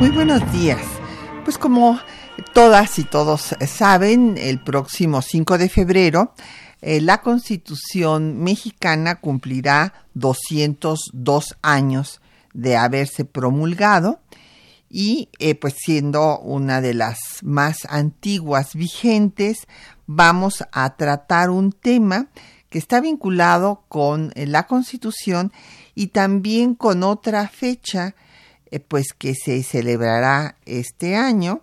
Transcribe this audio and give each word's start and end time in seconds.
Muy 0.00 0.08
buenos 0.08 0.50
días. 0.50 0.80
Pues 1.44 1.58
como 1.58 2.00
todas 2.54 2.98
y 2.98 3.04
todos 3.04 3.54
saben, 3.66 4.38
el 4.38 4.58
próximo 4.58 5.20
5 5.20 5.58
de 5.58 5.68
febrero 5.68 6.32
eh, 6.80 7.02
la 7.02 7.20
Constitución 7.20 8.42
mexicana 8.42 9.16
cumplirá 9.16 10.06
202 10.14 11.58
años 11.60 12.22
de 12.54 12.78
haberse 12.78 13.26
promulgado 13.26 14.20
y 14.88 15.28
eh, 15.38 15.54
pues 15.54 15.74
siendo 15.76 16.38
una 16.38 16.80
de 16.80 16.94
las 16.94 17.18
más 17.42 17.84
antiguas 17.86 18.74
vigentes, 18.74 19.66
vamos 20.06 20.64
a 20.72 20.96
tratar 20.96 21.50
un 21.50 21.72
tema 21.72 22.28
que 22.70 22.78
está 22.78 23.02
vinculado 23.02 23.84
con 23.88 24.32
eh, 24.34 24.46
la 24.46 24.66
Constitución 24.66 25.52
y 25.94 26.06
también 26.06 26.74
con 26.74 27.02
otra 27.02 27.48
fecha 27.48 28.14
pues 28.78 29.08
que 29.16 29.34
se 29.34 29.62
celebrará 29.62 30.56
este 30.64 31.16
año, 31.16 31.62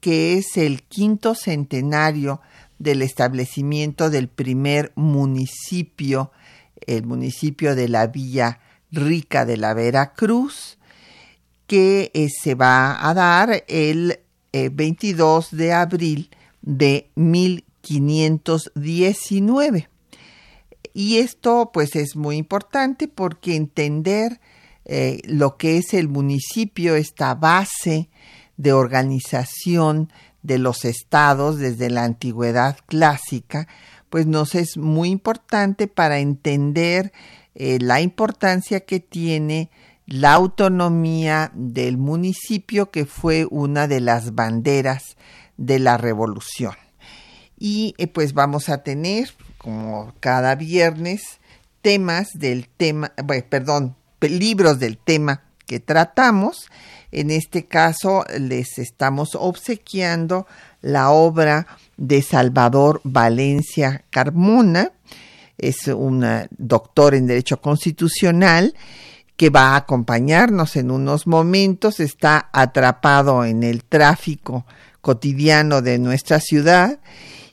que 0.00 0.34
es 0.34 0.56
el 0.56 0.82
quinto 0.82 1.34
centenario 1.34 2.40
del 2.78 3.02
establecimiento 3.02 4.10
del 4.10 4.28
primer 4.28 4.92
municipio, 4.94 6.30
el 6.86 7.04
municipio 7.04 7.74
de 7.74 7.88
la 7.88 8.06
Villa 8.06 8.60
Rica 8.92 9.44
de 9.44 9.56
la 9.56 9.74
Veracruz, 9.74 10.78
que 11.66 12.12
eh, 12.14 12.28
se 12.28 12.54
va 12.54 13.08
a 13.08 13.14
dar 13.14 13.64
el 13.68 14.20
22 14.52 15.52
eh, 15.52 15.56
de 15.56 15.72
abril 15.72 16.30
de 16.62 17.10
1519. 17.14 19.88
Y 20.92 21.16
esto 21.16 21.70
pues 21.72 21.96
es 21.96 22.14
muy 22.14 22.36
importante 22.36 23.08
porque 23.08 23.56
entender 23.56 24.38
eh, 24.84 25.20
lo 25.24 25.56
que 25.56 25.78
es 25.78 25.94
el 25.94 26.08
municipio, 26.08 26.94
esta 26.96 27.34
base 27.34 28.08
de 28.56 28.72
organización 28.72 30.12
de 30.42 30.58
los 30.58 30.84
estados 30.84 31.58
desde 31.58 31.90
la 31.90 32.04
antigüedad 32.04 32.76
clásica, 32.86 33.66
pues 34.10 34.26
nos 34.26 34.54
es 34.54 34.76
muy 34.76 35.08
importante 35.08 35.88
para 35.88 36.18
entender 36.18 37.12
eh, 37.54 37.78
la 37.80 38.00
importancia 38.00 38.80
que 38.80 39.00
tiene 39.00 39.70
la 40.06 40.34
autonomía 40.34 41.50
del 41.54 41.96
municipio, 41.96 42.90
que 42.90 43.06
fue 43.06 43.46
una 43.50 43.88
de 43.88 44.00
las 44.00 44.34
banderas 44.34 45.16
de 45.56 45.78
la 45.78 45.96
revolución. 45.96 46.74
Y 47.58 47.94
eh, 47.96 48.06
pues 48.06 48.34
vamos 48.34 48.68
a 48.68 48.82
tener, 48.82 49.30
como 49.56 50.12
cada 50.20 50.56
viernes, 50.56 51.40
temas 51.80 52.28
del 52.34 52.68
tema, 52.68 53.12
perdón, 53.48 53.96
libros 54.30 54.78
del 54.78 54.98
tema 54.98 55.42
que 55.66 55.80
tratamos. 55.80 56.70
En 57.12 57.30
este 57.30 57.66
caso 57.66 58.24
les 58.38 58.78
estamos 58.78 59.34
obsequiando 59.34 60.46
la 60.82 61.10
obra 61.10 61.66
de 61.96 62.22
Salvador 62.22 63.00
Valencia 63.04 64.04
Carmona, 64.10 64.92
es 65.56 65.86
un 65.86 66.26
doctor 66.58 67.14
en 67.14 67.26
Derecho 67.26 67.60
Constitucional 67.60 68.74
que 69.36 69.50
va 69.50 69.70
a 69.70 69.76
acompañarnos 69.76 70.76
en 70.76 70.90
unos 70.90 71.26
momentos, 71.26 72.00
está 72.00 72.48
atrapado 72.52 73.44
en 73.44 73.62
el 73.62 73.84
tráfico 73.84 74.64
cotidiano 75.00 75.82
de 75.82 75.98
nuestra 75.98 76.40
ciudad. 76.40 77.00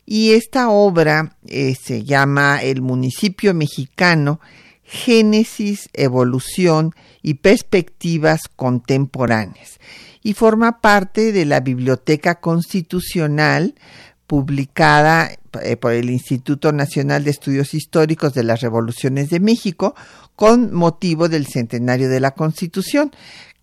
Y 0.06 0.32
esta 0.32 0.70
obra 0.70 1.38
eh, 1.48 1.76
se 1.76 2.03
llama 2.03 2.62
El 2.62 2.82
municipio 2.82 3.53
mexicano 3.53 4.40
Génesis, 4.91 5.90
Evolución 5.94 6.94
y 7.22 7.35
Perspectivas 7.35 8.41
Contemporáneas 8.57 9.79
y 10.22 10.34
forma 10.34 10.81
parte 10.81 11.31
de 11.31 11.46
la 11.46 11.62
Biblioteca 11.62 12.41
Constitucional 12.41 13.74
publicada 14.28 15.31
eh, 15.62 15.78
por 15.78 15.94
el 15.94 16.09
Instituto 16.09 16.74
Nacional 16.74 17.24
de 17.24 17.31
Estudios 17.31 17.74
Históricos 17.74 18.34
de 18.34 18.44
las 18.44 18.59
Revoluciones 18.59 19.29
de 19.29 19.40
México 19.40 19.96
con 20.35 20.74
motivo 20.74 21.29
del 21.29 21.47
centenario 21.47 22.09
de 22.09 22.19
la 22.19 22.31
Constitución. 22.31 23.12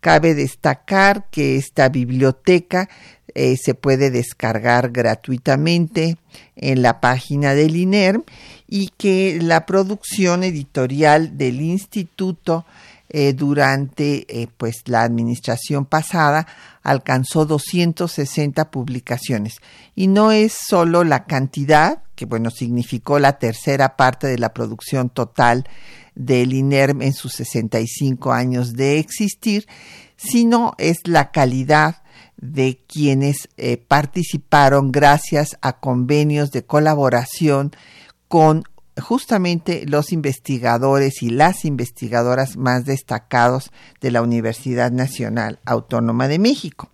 Cabe 0.00 0.34
destacar 0.34 1.28
que 1.30 1.56
esta 1.56 1.90
biblioteca 1.90 2.88
eh, 3.34 3.56
se 3.62 3.74
puede 3.74 4.10
descargar 4.10 4.92
gratuitamente 4.92 6.16
en 6.56 6.80
la 6.80 7.00
página 7.00 7.54
del 7.54 7.76
INERM 7.76 8.24
y 8.68 8.90
que 8.96 9.38
la 9.42 9.66
producción 9.66 10.44
editorial 10.44 11.36
del 11.38 11.60
instituto 11.60 12.64
eh, 13.08 13.32
durante 13.32 14.26
eh, 14.28 14.48
pues 14.58 14.82
la 14.84 15.02
administración 15.02 15.86
pasada 15.86 16.46
alcanzó 16.82 17.46
260 17.46 18.70
publicaciones. 18.70 19.56
Y 19.94 20.08
no 20.08 20.30
es 20.30 20.54
solo 20.68 21.04
la 21.04 21.24
cantidad 21.24 22.02
que 22.14 22.26
bueno 22.26 22.50
significó 22.50 23.18
la 23.18 23.38
tercera 23.38 23.96
parte 23.96 24.26
de 24.26 24.38
la 24.38 24.52
producción 24.52 25.08
total 25.08 25.64
del 26.14 26.52
INERM 26.52 27.02
en 27.02 27.12
sus 27.12 27.32
65 27.34 28.32
años 28.32 28.74
de 28.74 28.98
existir 28.98 29.66
sino 30.18 30.74
es 30.78 30.98
la 31.04 31.30
calidad 31.30 32.02
de 32.36 32.80
quienes 32.86 33.48
eh, 33.56 33.76
participaron 33.76 34.92
gracias 34.92 35.56
a 35.62 35.78
convenios 35.78 36.50
de 36.50 36.64
colaboración 36.64 37.72
con 38.28 38.64
justamente 39.00 39.84
los 39.86 40.12
investigadores 40.12 41.22
y 41.22 41.30
las 41.30 41.64
investigadoras 41.64 42.56
más 42.56 42.84
destacados 42.84 43.70
de 44.00 44.10
la 44.10 44.22
Universidad 44.22 44.90
Nacional 44.90 45.60
Autónoma 45.64 46.28
de 46.28 46.38
México. 46.38 46.90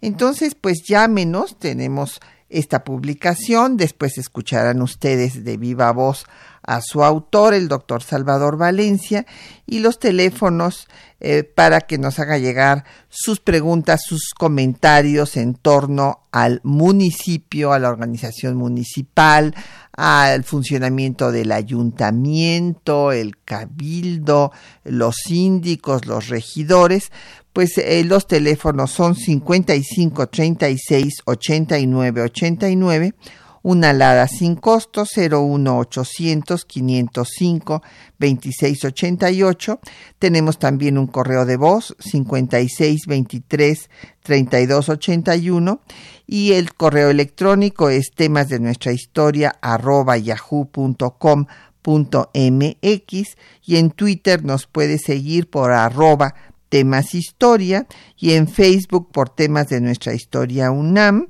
Entonces, 0.00 0.54
pues 0.54 0.82
ya 0.86 1.08
menos 1.08 1.58
tenemos 1.58 2.20
esta 2.48 2.84
publicación, 2.84 3.76
después 3.76 4.18
escucharán 4.18 4.80
ustedes 4.82 5.44
de 5.44 5.56
viva 5.56 5.92
voz 5.92 6.24
a 6.62 6.80
su 6.82 7.02
autor, 7.02 7.54
el 7.54 7.68
doctor 7.68 8.02
Salvador 8.02 8.58
Valencia, 8.58 9.26
y 9.66 9.78
los 9.78 9.98
teléfonos 9.98 10.86
eh, 11.20 11.42
para 11.42 11.80
que 11.80 11.98
nos 11.98 12.18
haga 12.18 12.38
llegar 12.38 12.84
sus 13.08 13.40
preguntas, 13.40 14.02
sus 14.04 14.34
comentarios 14.36 15.36
en 15.36 15.54
torno 15.54 16.26
al 16.30 16.60
municipio, 16.64 17.72
a 17.72 17.78
la 17.78 17.88
organización 17.88 18.56
municipal, 18.56 19.54
al 19.92 20.44
funcionamiento 20.44 21.32
del 21.32 21.52
ayuntamiento, 21.52 23.12
el 23.12 23.38
cabildo, 23.44 24.52
los 24.84 25.16
síndicos, 25.16 26.06
los 26.06 26.28
regidores, 26.28 27.10
pues 27.52 27.78
eh, 27.78 28.04
los 28.04 28.26
teléfonos 28.26 28.90
son 28.90 29.14
55 29.14 30.28
36 30.28 31.14
89 31.24 32.22
89 32.22 33.14
una 33.62 33.90
alada 33.90 34.28
sin 34.28 34.56
costo 34.56 35.04
01800 35.04 36.64
505 36.64 37.82
2688. 38.18 39.80
Tenemos 40.18 40.58
también 40.58 40.96
un 40.98 41.06
correo 41.06 41.44
de 41.44 41.56
voz 41.56 41.94
5623 41.98 43.90
3281 44.22 45.80
y 46.26 46.52
el 46.52 46.74
correo 46.74 47.10
electrónico 47.10 47.90
es 47.90 48.12
temas 48.14 48.48
de 48.48 48.60
nuestra 48.60 48.92
historia 48.92 49.56
arroba 49.60 50.16
yahoo.com 50.16 51.46
mx 51.88 53.36
y 53.64 53.76
en 53.76 53.90
Twitter 53.90 54.44
nos 54.44 54.66
puede 54.66 54.98
seguir 54.98 55.48
por 55.48 55.72
arroba 55.72 56.34
temas 56.68 57.14
historia 57.14 57.86
y 58.16 58.32
en 58.32 58.48
Facebook 58.48 59.12
por 59.12 59.30
temas 59.30 59.68
de 59.68 59.80
nuestra 59.80 60.12
historia 60.14 60.70
UNAM. 60.70 61.28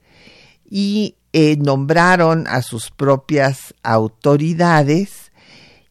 y 0.68 1.14
eh, 1.36 1.56
nombraron 1.56 2.46
a 2.46 2.62
sus 2.62 2.92
propias 2.92 3.74
autoridades 3.82 5.32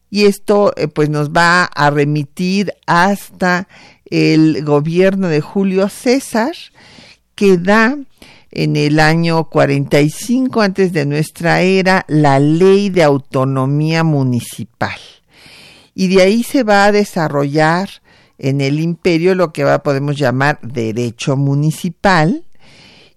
y 0.08 0.24
esto 0.24 0.72
eh, 0.78 0.88
pues 0.88 1.10
nos 1.10 1.32
va 1.32 1.64
a 1.64 1.90
remitir 1.90 2.72
hasta 2.86 3.68
el 4.06 4.64
gobierno 4.64 5.28
de 5.28 5.42
Julio 5.42 5.90
César 5.90 6.54
que 7.34 7.58
da 7.58 7.98
en 8.52 8.76
el 8.76 8.98
año 8.98 9.50
45 9.50 10.62
antes 10.62 10.94
de 10.94 11.04
nuestra 11.04 11.60
era 11.60 12.06
la 12.08 12.38
ley 12.38 12.88
de 12.88 13.02
autonomía 13.02 14.02
municipal. 14.02 14.98
Y 15.94 16.08
de 16.08 16.22
ahí 16.22 16.42
se 16.42 16.62
va 16.62 16.86
a 16.86 16.92
desarrollar 16.92 17.90
en 18.38 18.62
el 18.62 18.80
imperio 18.80 19.34
lo 19.34 19.52
que 19.52 19.64
va, 19.64 19.82
podemos 19.82 20.16
llamar 20.16 20.58
derecho 20.62 21.36
municipal. 21.36 22.44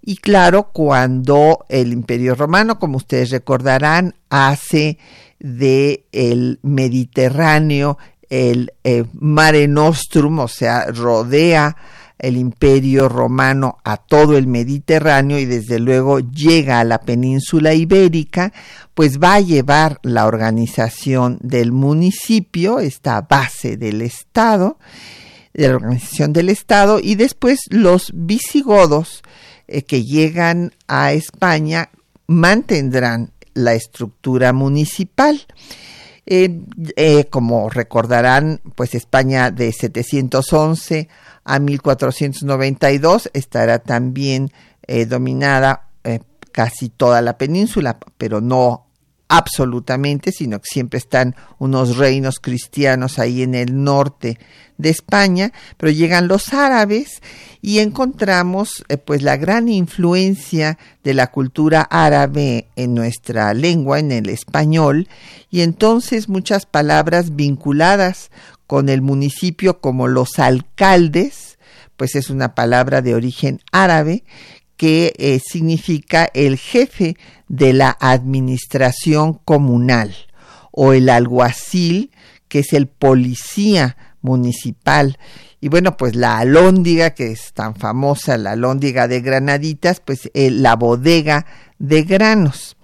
Y 0.10 0.16
claro, 0.16 0.72
cuando 0.72 1.66
el 1.68 1.92
imperio 1.92 2.34
romano, 2.34 2.80
como 2.80 2.96
ustedes 2.96 3.30
recordarán, 3.30 4.16
hace 4.30 5.00
de 5.38 6.06
el 6.14 6.60
Mediterráneo 6.64 7.98
el 8.30 8.72
eh, 8.86 9.04
Mare 9.12 9.68
Nostrum, 9.68 10.40
o 10.40 10.48
sea, 10.48 10.86
rodea 10.86 11.76
el 12.20 12.38
imperio 12.38 13.10
romano 13.10 13.80
a 13.84 13.98
todo 13.98 14.38
el 14.38 14.48
Mediterráneo 14.48 15.40
y 15.40 15.44
desde 15.44 15.78
luego 15.78 16.20
llega 16.20 16.80
a 16.80 16.86
la 16.86 17.02
península 17.02 17.74
ibérica, 17.74 18.54
pues 18.94 19.20
va 19.20 19.34
a 19.34 19.42
llevar 19.42 20.00
la 20.04 20.26
organización 20.26 21.38
del 21.42 21.74
municipio, 21.74 22.80
esta 22.80 23.24
base 23.24 23.76
del 23.76 24.02
Estado, 24.02 24.80
de 25.54 25.68
la 25.68 25.76
organización 25.76 26.32
del 26.32 26.48
Estado, 26.48 27.02
y 27.04 27.16
después 27.16 27.60
los 27.72 28.14
visigodos 28.16 29.22
que 29.68 30.04
llegan 30.04 30.74
a 30.88 31.14
España 31.14 31.90
mantendrán 32.28 33.32
la 33.54 33.74
estructura 33.74 34.54
municipal. 34.54 35.46
Eh, 36.26 36.62
eh, 36.98 37.26
como 37.30 37.70
recordarán, 37.70 38.62
pues 38.76 38.96
España 38.96 39.50
de 39.50 39.72
711 39.72 41.08
a 41.46 41.60
1492 41.60 43.30
estará 43.34 43.80
también 43.80 44.52
eh, 44.86 45.06
dominada 45.06 45.84
casi 46.52 46.90
toda 46.90 47.22
la 47.22 47.38
península, 47.38 48.00
pero 48.18 48.42
no 48.42 48.88
absolutamente, 49.28 50.32
sino 50.32 50.60
que 50.60 50.66
siempre 50.72 50.98
están 50.98 51.36
unos 51.60 51.98
reinos 51.98 52.40
cristianos 52.40 53.20
ahí 53.20 53.44
en 53.44 53.54
el 53.54 53.84
norte 53.84 54.40
de 54.78 54.90
España, 54.90 55.52
pero 55.78 55.92
llegan 55.92 56.28
los 56.28 56.54
árabes 56.54 57.22
y 57.62 57.80
encontramos 57.80 58.84
eh, 58.90 58.98
pues 58.98 59.22
la 59.22 59.38
gran 59.38 59.68
influencia 59.70 60.78
de 61.04 61.14
la 61.14 61.28
cultura 61.28 61.82
árabe 61.82 62.68
en 62.76 62.94
nuestra 62.94 63.54
lengua, 63.54 64.00
en 64.00 64.12
el 64.12 64.30
español, 64.30 65.08
y 65.50 65.62
entonces 65.62 66.30
muchas 66.30 66.66
palabras 66.66 67.36
vinculadas 67.36 68.32
con 68.68 68.90
el 68.90 69.02
municipio 69.02 69.80
como 69.80 70.08
los 70.08 70.40
alcaldes, 70.40 71.58
pues 71.96 72.16
es 72.16 72.30
una 72.30 72.54
palabra 72.54 73.02
de 73.02 73.16
origen 73.16 73.62
árabe 73.72 74.24
que 74.76 75.14
eh, 75.18 75.40
significa 75.44 76.30
el 76.34 76.58
jefe 76.58 77.18
de 77.48 77.74
la 77.74 77.98
administración 78.00 79.34
comunal 79.34 80.16
o 80.72 80.94
el 80.94 81.10
alguacil, 81.10 82.12
que 82.48 82.60
es 82.60 82.74
el 82.74 82.88
policía 82.88 83.98
municipal. 84.28 85.18
Y 85.62 85.70
bueno, 85.70 85.98
pues 85.98 86.16
la 86.16 86.38
alóndiga, 86.40 87.12
que 87.12 87.32
es 87.32 87.54
tan 87.54 87.76
famosa, 87.76 88.38
la 88.38 88.52
alóndiga 88.52 89.08
de 89.08 89.22
granaditas, 89.22 90.02
pues 90.02 90.30
eh, 90.34 90.52
la 90.52 90.76
bodega 90.76 91.46
de 91.80 92.04
granos. 92.04 92.76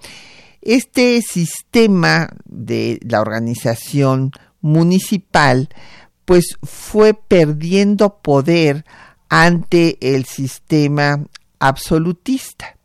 Este 0.61 1.21
sistema 1.21 2.29
de 2.45 2.99
la 3.03 3.19
organización 3.19 4.31
municipal 4.61 5.67
pues 6.25 6.57
fue 6.63 7.13
perdiendo 7.13 8.21
poder 8.21 8.85
ante 9.27 9.97
el 9.99 10.23
sistema 10.23 11.21
absolutista. 11.59 12.77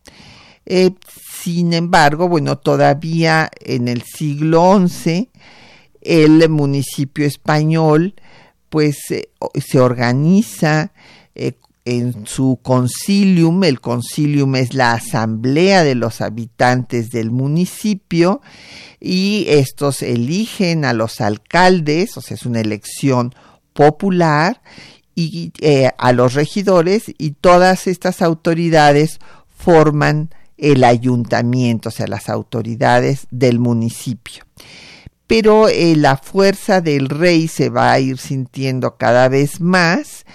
Eh, 0.67 0.91
sin 1.41 1.73
embargo, 1.73 2.29
bueno, 2.29 2.59
todavía 2.59 3.49
en 3.61 3.87
el 3.87 4.03
siglo 4.03 4.77
XI 4.89 5.31
el 6.03 6.49
municipio 6.49 7.27
español 7.27 8.15
pues 8.69 8.99
eh, 9.11 9.31
se 9.61 9.81
organiza 9.81 10.93
eh, 11.35 11.53
en 11.85 12.27
su 12.27 12.59
concilium, 12.63 13.65
el 13.65 13.81
concilium 13.81 14.57
es 14.57 14.75
la 14.75 14.93
asamblea 14.93 15.85
de 15.85 15.95
los 15.95 16.21
habitantes 16.21 17.11
del 17.11 17.31
municipio 17.31 18.43
y 19.01 19.47
estos 19.49 20.03
eligen 20.03 20.85
a 20.85 20.93
los 20.93 21.23
alcaldes, 21.23 22.19
o 22.19 22.21
sea, 22.21 22.35
es 22.35 22.45
una 22.45 22.61
elección 22.61 23.35
popular 23.73 24.61
y 25.15 25.53
eh, 25.61 25.91
a 25.97 26.13
los 26.13 26.35
regidores 26.35 27.05
y 27.17 27.31
todas 27.31 27.87
estas 27.87 28.21
autoridades 28.21 29.19
forman 29.57 30.31
el 30.59 30.85
ayuntamiento, 30.85 31.89
o 31.89 31.93
sea, 31.93 32.07
las 32.07 32.29
autoridades 32.29 33.27
del 33.31 33.61
municipio. 33.61 34.45
Pero 35.29 35.69
eh, 35.69 35.95
la 35.95 36.17
fuerza 36.17 36.81
del 36.81 37.09
rey 37.09 37.47
se 37.47 37.69
va 37.69 37.93
a 37.93 38.01
ir 38.01 38.19
sintiendo 38.19 38.97
cada 38.97 39.29
vez 39.29 39.61
más 39.61 40.27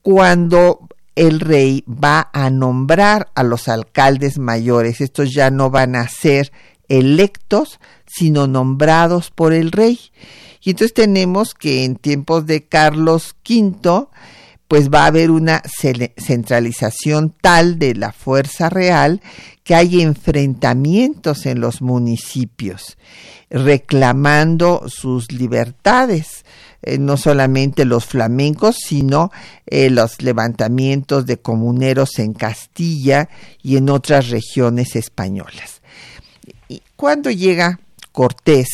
cuando 0.00 0.88
el 1.16 1.40
rey 1.40 1.84
va 1.86 2.30
a 2.32 2.48
nombrar 2.48 3.28
a 3.34 3.42
los 3.42 3.68
alcaldes 3.68 4.38
mayores. 4.38 5.00
Estos 5.00 5.34
ya 5.34 5.50
no 5.50 5.68
van 5.68 5.96
a 5.96 6.08
ser 6.08 6.52
electos, 6.88 7.80
sino 8.06 8.46
nombrados 8.46 9.30
por 9.30 9.52
el 9.52 9.72
rey. 9.72 9.98
Y 10.62 10.70
entonces 10.70 10.94
tenemos 10.94 11.54
que 11.54 11.84
en 11.84 11.96
tiempos 11.96 12.46
de 12.46 12.66
Carlos 12.66 13.34
V, 13.48 14.06
pues 14.68 14.90
va 14.90 15.04
a 15.04 15.06
haber 15.06 15.30
una 15.30 15.62
centralización 16.16 17.34
tal 17.40 17.78
de 17.78 17.94
la 17.94 18.12
fuerza 18.12 18.68
real 18.68 19.22
que 19.64 19.74
hay 19.74 20.02
enfrentamientos 20.02 21.46
en 21.46 21.60
los 21.60 21.80
municipios, 21.80 22.98
reclamando 23.50 24.84
sus 24.86 25.32
libertades. 25.32 26.44
Eh, 26.82 26.98
no 26.98 27.16
solamente 27.16 27.84
los 27.84 28.04
flamencos, 28.04 28.76
sino 28.76 29.32
eh, 29.66 29.90
los 29.90 30.22
levantamientos 30.22 31.26
de 31.26 31.38
comuneros 31.38 32.18
en 32.18 32.34
Castilla 32.34 33.28
y 33.62 33.78
en 33.78 33.88
otras 33.88 34.28
regiones 34.28 34.94
españolas. 34.94 35.82
Y 36.68 36.82
cuando 36.94 37.30
llega 37.30 37.80
Cortés 38.12 38.68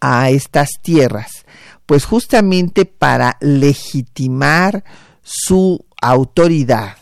a 0.00 0.30
estas 0.30 0.68
tierras, 0.82 1.43
pues 1.86 2.04
justamente 2.04 2.84
para 2.84 3.36
legitimar 3.40 4.84
su 5.22 5.84
autoridad, 6.00 6.96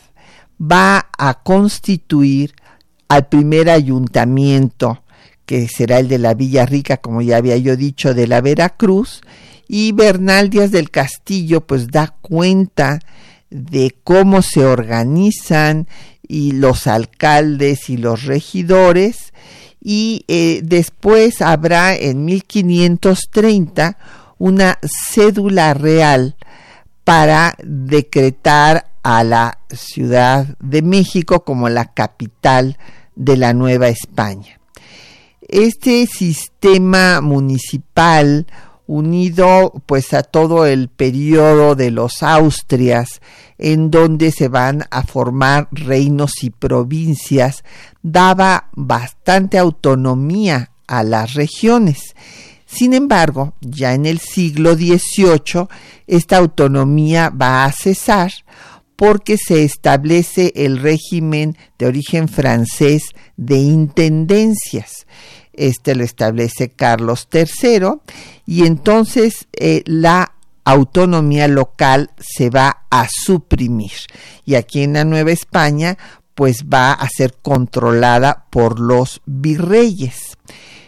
va 0.59 1.09
a 1.17 1.43
constituir 1.43 2.55
al 3.07 3.27
primer 3.27 3.69
ayuntamiento, 3.69 5.03
que 5.45 5.67
será 5.67 5.99
el 5.99 6.07
de 6.07 6.17
la 6.17 6.33
Villa 6.33 6.65
Rica, 6.65 6.97
como 6.97 7.21
ya 7.21 7.37
había 7.37 7.57
yo 7.57 7.75
dicho, 7.75 8.13
de 8.13 8.27
la 8.27 8.41
Veracruz, 8.41 9.21
y 9.67 9.91
Bernal 9.91 10.49
Díaz 10.49 10.71
del 10.71 10.89
Castillo 10.89 11.61
pues 11.61 11.87
da 11.87 12.15
cuenta 12.21 12.99
de 13.49 13.95
cómo 14.03 14.41
se 14.41 14.65
organizan 14.65 15.87
y 16.27 16.53
los 16.53 16.87
alcaldes 16.87 17.89
y 17.89 17.97
los 17.97 18.23
regidores 18.23 19.33
y 19.81 20.23
eh, 20.27 20.61
después 20.63 21.41
habrá 21.41 21.95
en 21.95 22.25
1530 22.25 23.97
una 24.37 24.79
cédula 25.09 25.73
real 25.73 26.35
para 27.03 27.55
decretar 27.63 28.91
a 29.03 29.23
la 29.23 29.59
Ciudad 29.69 30.57
de 30.59 30.81
México 30.81 31.43
como 31.43 31.69
la 31.69 31.93
capital 31.93 32.77
de 33.15 33.37
la 33.37 33.53
Nueva 33.53 33.89
España. 33.89 34.59
Este 35.41 36.07
sistema 36.07 37.21
municipal 37.21 38.47
unido 38.87 39.73
pues 39.85 40.13
a 40.13 40.23
todo 40.23 40.65
el 40.65 40.89
periodo 40.89 41.75
de 41.75 41.91
los 41.91 42.23
Austrias, 42.23 43.21
en 43.57 43.91
donde 43.91 44.31
se 44.31 44.47
van 44.47 44.85
a 44.91 45.03
formar 45.03 45.67
reinos 45.71 46.43
y 46.43 46.49
provincias, 46.49 47.63
daba 48.01 48.69
bastante 48.73 49.57
autonomía 49.57 50.71
a 50.87 51.03
las 51.03 51.33
regiones. 51.33 52.15
Sin 52.73 52.93
embargo, 52.93 53.53
ya 53.61 53.93
en 53.93 54.05
el 54.05 54.19
siglo 54.19 54.75
XVIII, 54.75 55.67
esta 56.07 56.37
autonomía 56.37 57.29
va 57.29 57.65
a 57.65 57.71
cesar 57.71 58.31
porque 58.95 59.37
se 59.37 59.63
establece 59.63 60.53
el 60.55 60.79
régimen 60.79 61.57
de 61.77 61.87
origen 61.87 62.27
francés 62.27 63.03
de 63.37 63.57
intendencias 63.57 65.05
este 65.53 65.95
lo 65.95 66.03
establece 66.03 66.69
Carlos 66.69 67.27
III 67.31 68.01
y 68.45 68.65
entonces 68.65 69.47
eh, 69.53 69.83
la 69.85 70.33
autonomía 70.65 71.47
local 71.47 72.11
se 72.19 72.49
va 72.49 72.85
a 72.89 73.07
suprimir. 73.09 73.91
Y 74.45 74.55
aquí 74.55 74.83
en 74.83 74.93
la 74.93 75.05
Nueva 75.05 75.31
España, 75.31 75.97
pues 76.35 76.65
va 76.65 76.93
a 76.93 77.07
ser 77.09 77.35
controlada 77.41 78.45
por 78.49 78.79
los 78.79 79.21
virreyes. 79.25 80.37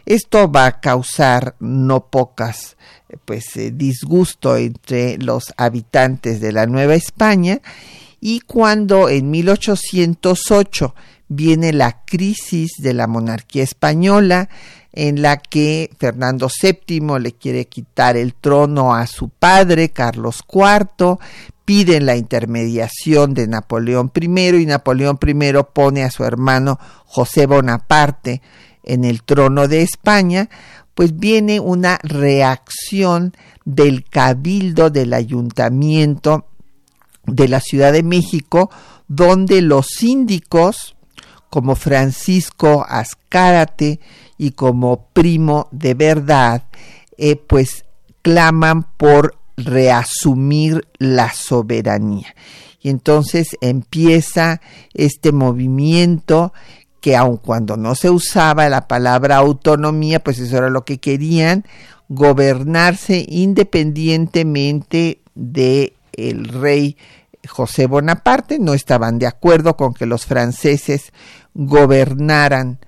Esto 0.06 0.52
va 0.52 0.68
a 0.68 0.80
causar 0.80 1.56
no 1.60 2.08
pocas 2.08 2.78
pues 3.26 3.56
eh, 3.56 3.72
disgusto 3.72 4.58
entre 4.58 5.18
los 5.18 5.54
habitantes 5.58 6.42
de 6.42 6.52
la 6.52 6.66
Nueva 6.66 6.96
España 6.96 7.62
y 8.20 8.42
cuando 8.42 9.10
en 9.10 9.32
1808 9.32 10.96
viene 11.28 11.74
la 11.74 12.04
crisis 12.06 12.74
de 12.78 12.94
la 12.94 13.08
monarquía 13.08 13.64
española 13.64 14.50
en 14.94 15.22
la 15.22 15.38
que 15.38 15.92
Fernando 16.00 16.50
VII 16.50 17.20
le 17.20 17.34
quiere 17.34 17.66
quitar 17.66 18.16
el 18.16 18.34
trono 18.34 18.96
a 18.96 19.08
su 19.08 19.30
padre, 19.30 19.90
Carlos 19.90 20.44
IV, 20.48 21.18
piden 21.66 22.06
la 22.06 22.16
intermediación 22.16 23.34
de 23.34 23.48
Napoleón 23.48 24.12
I 24.16 24.62
y 24.62 24.66
Napoleón 24.66 25.20
I 25.22 25.54
pone 25.74 26.04
a 26.04 26.12
su 26.12 26.24
hermano 26.24 26.80
José 27.06 27.46
Bonaparte 27.46 28.42
en 28.86 29.04
el 29.04 29.24
trono 29.24 29.68
de 29.68 29.82
España, 29.82 30.50
pues 30.94 31.18
viene 31.18 31.60
una 31.60 32.00
reacción 32.04 33.34
del 33.66 34.06
cabildo 34.06 34.90
del 34.90 35.14
ayuntamiento 35.14 36.46
de 37.26 37.48
la 37.48 37.60
Ciudad 37.60 37.92
de 37.92 38.04
México, 38.04 38.70
donde 39.08 39.62
los 39.62 39.88
síndicos, 39.88 40.96
como 41.50 41.76
Francisco 41.76 42.86
Azcárate 42.88 44.00
y 44.38 44.52
como 44.52 45.08
primo 45.08 45.68
de 45.72 45.94
verdad, 45.94 46.64
eh, 47.18 47.36
pues 47.36 47.86
claman 48.22 48.84
por 48.98 49.38
reasumir 49.58 50.88
la 50.98 51.34
soberanía. 51.34 52.36
Y 52.82 52.90
entonces 52.90 53.58
empieza 53.62 54.62
este 54.94 55.32
movimiento 55.32 56.54
que 57.06 57.16
aun 57.16 57.38
cuando 57.38 57.78
no 57.78 57.94
se 57.94 58.10
usaba 58.10 58.68
la 58.68 58.88
palabra 58.88 59.36
autonomía, 59.36 60.20
pues 60.24 60.40
eso 60.40 60.58
era 60.58 60.72
lo 60.72 60.86
que 60.86 60.98
querían, 60.98 61.64
gobernarse 62.10 63.24
independientemente 63.30 65.22
de 65.36 65.94
el 66.14 66.46
rey 66.46 66.98
José 67.48 67.86
Bonaparte, 67.86 68.58
no 68.58 68.74
estaban 68.74 69.20
de 69.20 69.28
acuerdo 69.28 69.78
con 69.78 69.94
que 69.94 70.08
los 70.08 70.26
franceses 70.26 71.14
gobernaran 71.54 72.80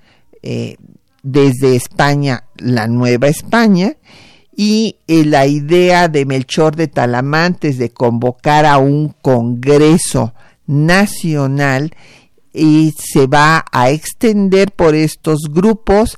eh, 0.41 0.77
desde 1.21 1.75
España 1.75 2.45
la 2.55 2.87
Nueva 2.87 3.27
España 3.27 3.97
y 4.55 4.95
eh, 5.07 5.25
la 5.25 5.45
idea 5.45 6.07
de 6.07 6.25
Melchor 6.25 6.75
de 6.75 6.87
Talamantes 6.87 7.77
de 7.77 7.91
convocar 7.91 8.65
a 8.65 8.79
un 8.79 9.13
Congreso 9.21 10.33
Nacional 10.65 11.91
y 12.57 12.93
se 12.97 13.27
va 13.27 13.65
a 13.71 13.89
extender 13.91 14.71
por 14.71 14.95
estos 14.95 15.41
grupos 15.49 16.17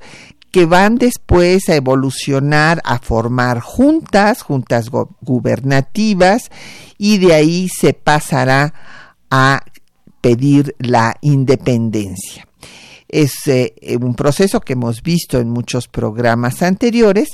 que 0.51 0.65
van 0.65 0.95
después 0.95 1.69
a 1.69 1.75
evolucionar 1.75 2.81
a 2.83 2.99
formar 2.99 3.59
juntas, 3.59 4.41
juntas 4.41 4.89
gubernativas, 5.21 6.49
y 6.97 7.17
de 7.19 7.33
ahí 7.33 7.67
se 7.69 7.93
pasará 7.93 8.73
a 9.29 9.63
pedir 10.21 10.75
la 10.79 11.15
independencia. 11.21 12.47
Es 13.07 13.47
eh, 13.47 13.73
un 13.99 14.15
proceso 14.15 14.59
que 14.61 14.73
hemos 14.73 15.01
visto 15.01 15.39
en 15.39 15.49
muchos 15.49 15.87
programas 15.87 16.61
anteriores, 16.61 17.29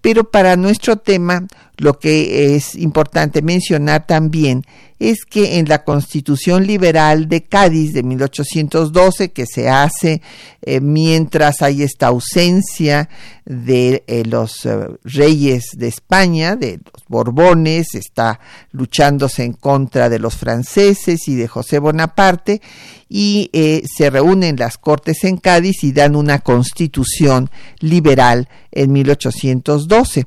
pero 0.00 0.30
para 0.30 0.56
nuestro 0.56 0.96
tema 0.96 1.46
lo 1.78 1.98
que 1.98 2.56
es 2.56 2.74
importante 2.74 3.42
mencionar 3.42 4.06
también 4.06 4.64
es 4.98 5.26
que 5.28 5.58
en 5.58 5.68
la 5.68 5.84
Constitución 5.84 6.66
Liberal 6.66 7.28
de 7.28 7.42
Cádiz 7.42 7.92
de 7.92 8.02
1812, 8.02 9.30
que 9.30 9.44
se 9.46 9.68
hace 9.68 10.22
eh, 10.62 10.80
mientras 10.80 11.60
hay 11.60 11.82
esta 11.82 12.06
ausencia 12.06 13.10
de 13.44 14.04
eh, 14.06 14.24
los 14.24 14.64
eh, 14.64 14.88
reyes 15.04 15.66
de 15.76 15.88
España, 15.88 16.56
de 16.56 16.80
los 16.92 17.04
Borbones, 17.08 17.94
está 17.94 18.40
luchándose 18.72 19.44
en 19.44 19.52
contra 19.52 20.08
de 20.08 20.18
los 20.18 20.34
franceses 20.34 21.28
y 21.28 21.34
de 21.34 21.46
José 21.46 21.78
Bonaparte, 21.78 22.62
y 23.08 23.50
se 23.86 24.10
reúnen 24.10 24.56
las 24.56 24.78
Cortes 24.78 25.22
en 25.22 25.36
Cádiz 25.36 25.84
y 25.84 25.92
dan 25.92 26.16
una 26.16 26.40
constitución 26.40 27.50
liberal 27.78 28.48
en 28.72 28.90
1812. 28.90 30.26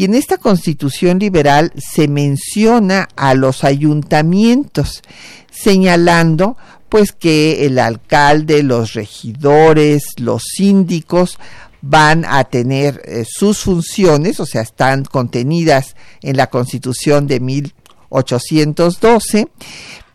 Y 0.00 0.04
en 0.04 0.14
esta 0.14 0.38
constitución 0.38 1.18
liberal 1.18 1.74
se 1.76 2.08
menciona 2.08 3.06
a 3.16 3.34
los 3.34 3.64
ayuntamientos, 3.64 5.02
señalando 5.50 6.56
pues 6.88 7.12
que 7.12 7.66
el 7.66 7.78
alcalde, 7.78 8.62
los 8.62 8.94
regidores, 8.94 10.04
los 10.16 10.42
síndicos 10.56 11.38
van 11.82 12.24
a 12.26 12.44
tener 12.44 13.02
eh, 13.04 13.26
sus 13.28 13.58
funciones, 13.58 14.40
o 14.40 14.46
sea, 14.46 14.62
están 14.62 15.04
contenidas 15.04 15.96
en 16.22 16.38
la 16.38 16.46
constitución 16.46 17.26
de 17.26 17.40
1812, 17.40 19.48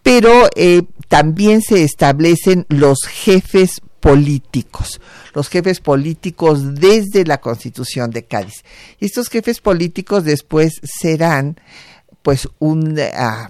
pero 0.01 0.49
eh, 0.55 0.81
también 1.09 1.61
se 1.61 1.83
establecen 1.83 2.65
los 2.69 3.03
jefes 3.03 3.81
políticos, 4.05 5.01
los 5.33 5.49
jefes 5.49 5.79
políticos 5.79 6.75
desde 6.75 7.25
la 7.25 7.39
Constitución 7.39 8.11
de 8.11 8.25
Cádiz. 8.25 8.63
Estos 8.99 9.29
jefes 9.29 9.61
políticos 9.61 10.23
después 10.23 10.79
serán 10.83 11.59
pues 12.21 12.47
un 12.59 12.99
ah, 12.99 13.49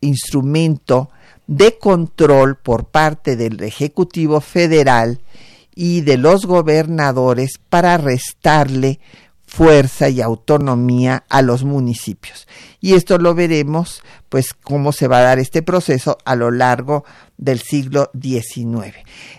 instrumento 0.00 1.10
de 1.48 1.76
control 1.78 2.56
por 2.56 2.84
parte 2.84 3.34
del 3.34 3.60
Ejecutivo 3.60 4.40
Federal 4.40 5.20
y 5.74 6.02
de 6.02 6.18
los 6.18 6.46
gobernadores 6.46 7.54
para 7.68 7.98
restarle 7.98 9.00
fuerza 9.56 10.10
y 10.10 10.20
autonomía 10.20 11.24
a 11.30 11.40
los 11.40 11.64
municipios. 11.64 12.46
Y 12.78 12.92
esto 12.92 13.16
lo 13.16 13.34
veremos, 13.34 14.02
pues, 14.28 14.52
cómo 14.52 14.92
se 14.92 15.08
va 15.08 15.18
a 15.18 15.22
dar 15.22 15.38
este 15.38 15.62
proceso 15.62 16.18
a 16.26 16.36
lo 16.36 16.50
largo 16.50 17.04
del 17.38 17.60
siglo 17.60 18.10
XIX. 18.20 18.94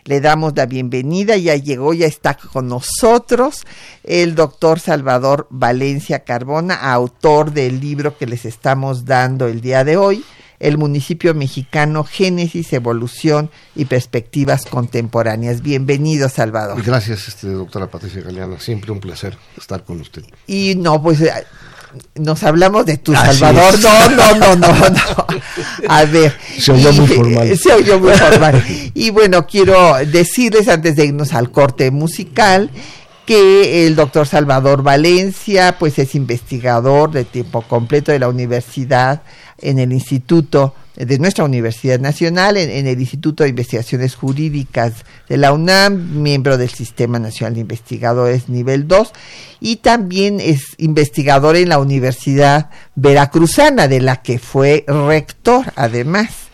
Le 0.05 0.19
damos 0.19 0.53
la 0.55 0.65
bienvenida, 0.65 1.37
ya 1.37 1.55
llegó, 1.55 1.93
ya 1.93 2.07
está 2.07 2.33
con 2.33 2.67
nosotros 2.67 3.67
el 4.03 4.33
doctor 4.33 4.79
Salvador 4.79 5.45
Valencia 5.51 6.23
Carbona, 6.23 6.73
autor 6.73 7.51
del 7.51 7.79
libro 7.79 8.17
que 8.17 8.25
les 8.25 8.45
estamos 8.45 9.05
dando 9.05 9.47
el 9.47 9.61
día 9.61 9.83
de 9.83 9.97
hoy, 9.97 10.25
el 10.59 10.77
municipio 10.77 11.33
mexicano, 11.33 12.03
génesis, 12.03 12.73
evolución 12.73 13.49
y 13.75 13.85
perspectivas 13.85 14.65
contemporáneas. 14.65 15.61
Bienvenido, 15.61 16.29
Salvador. 16.29 16.81
Gracias, 16.83 17.27
este, 17.27 17.47
doctora 17.47 17.87
Patricia 17.87 18.21
Galeana. 18.21 18.59
Siempre 18.59 18.91
un 18.91 18.99
placer 18.99 19.37
estar 19.57 19.83
con 19.83 20.01
usted. 20.01 20.23
Y 20.47 20.75
no, 20.75 21.01
pues 21.01 21.21
eh, 21.21 21.31
nos 22.15 22.43
hablamos 22.43 22.85
de 22.85 22.97
tu 22.97 23.13
Salvador. 23.13 23.79
No, 23.79 24.09
no, 24.09 24.35
no, 24.35 24.55
no, 24.55 24.89
no. 24.89 25.27
A 25.87 26.05
ver. 26.05 26.35
Se 26.59 26.71
oyó 26.71 26.91
muy 26.93 27.07
formal. 27.07 27.57
Se 27.57 27.73
oyó 27.73 27.99
muy 27.99 28.13
formal. 28.13 28.63
Y 28.93 29.11
bueno, 29.11 29.45
quiero 29.45 29.95
decirles 30.05 30.67
antes 30.67 30.95
de 30.95 31.05
irnos 31.05 31.33
al 31.33 31.51
corte 31.51 31.91
musical 31.91 32.71
que 33.27 33.85
el 33.85 33.97
doctor 33.97 34.25
Salvador 34.25 34.83
Valencia, 34.83 35.75
pues 35.77 35.99
es 35.99 36.15
investigador 36.15 37.11
de 37.11 37.25
tiempo 37.25 37.61
completo 37.61 38.13
de 38.13 38.19
la 38.19 38.29
Universidad 38.29 39.21
en 39.59 39.79
el 39.79 39.91
Instituto 39.91 40.73
de 40.95 41.19
nuestra 41.19 41.43
Universidad 41.43 41.99
Nacional, 41.99 42.55
en, 42.55 42.87
el 42.87 42.99
Instituto 42.99 43.43
de 43.43 43.49
Investigaciones 43.49 44.15
Jurídicas 44.15 44.93
de 45.27 45.37
la 45.37 45.51
UNAM, 45.51 46.23
miembro 46.23 46.57
del 46.57 46.69
Sistema 46.69 47.19
Nacional 47.19 47.55
de 47.55 47.59
Investigadores 47.59 48.47
nivel 48.47 48.87
2, 48.87 49.11
y 49.59 49.75
también 49.75 50.39
es 50.39 50.61
investigador 50.77 51.57
en 51.57 51.69
la 51.69 51.79
Universidad 51.79 52.69
Veracruzana, 52.95 53.89
de 53.89 53.99
la 53.99 54.21
que 54.23 54.39
fue 54.39 54.85
rector 54.87 55.65
además 55.75 56.46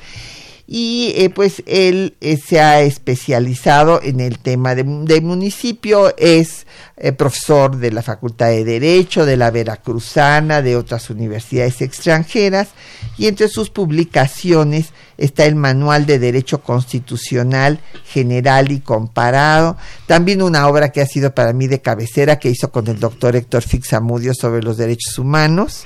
y 0.65 1.13
eh, 1.17 1.29
pues 1.29 1.61
él 1.65 2.15
eh, 2.21 2.37
se 2.37 2.61
ha 2.61 2.81
especializado 2.81 4.01
en 4.01 4.21
el 4.21 4.39
tema 4.39 4.75
de, 4.75 4.83
municipio, 4.83 6.15
es 6.15 6.65
eh, 6.95 7.11
profesor 7.11 7.77
de 7.77 7.91
la 7.91 8.01
Facultad 8.01 8.47
de 8.47 8.63
Derecho, 8.63 9.25
de 9.25 9.35
la 9.35 9.51
Veracruzana, 9.51 10.61
de 10.61 10.77
otras 10.77 11.09
universidades 11.09 11.81
extranjeras 11.81 12.69
y 13.17 13.27
entre 13.27 13.49
sus 13.49 13.69
publicaciones 13.69 14.93
está 15.17 15.45
el 15.45 15.55
Manual 15.55 16.05
de 16.05 16.17
Derecho 16.17 16.61
Constitucional 16.61 17.79
General 18.05 18.71
y 18.71 18.79
Comparado, 18.79 19.75
también 20.07 20.41
una 20.41 20.67
obra 20.69 20.93
que 20.93 21.01
ha 21.01 21.05
sido 21.05 21.35
para 21.35 21.51
mí 21.51 21.67
de 21.67 21.81
cabecera 21.81 22.39
que 22.39 22.49
hizo 22.49 22.71
con 22.71 22.87
el 22.87 22.99
doctor 22.99 23.35
Héctor 23.35 23.63
Fixamudio 23.63 24.33
sobre 24.33 24.63
los 24.63 24.77
derechos 24.77 25.19
humanos 25.19 25.85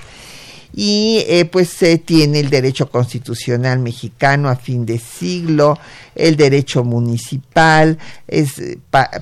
y 0.73 1.23
eh, 1.27 1.45
pues 1.45 1.69
se 1.69 1.97
tiene 1.97 2.39
el 2.39 2.49
derecho 2.49 2.89
constitucional 2.89 3.79
mexicano 3.79 4.49
a 4.49 4.55
fin 4.55 4.85
de 4.85 4.99
siglo, 4.99 5.77
el 6.15 6.35
derecho 6.35 6.83
municipal, 6.83 7.97
es, 8.27 8.61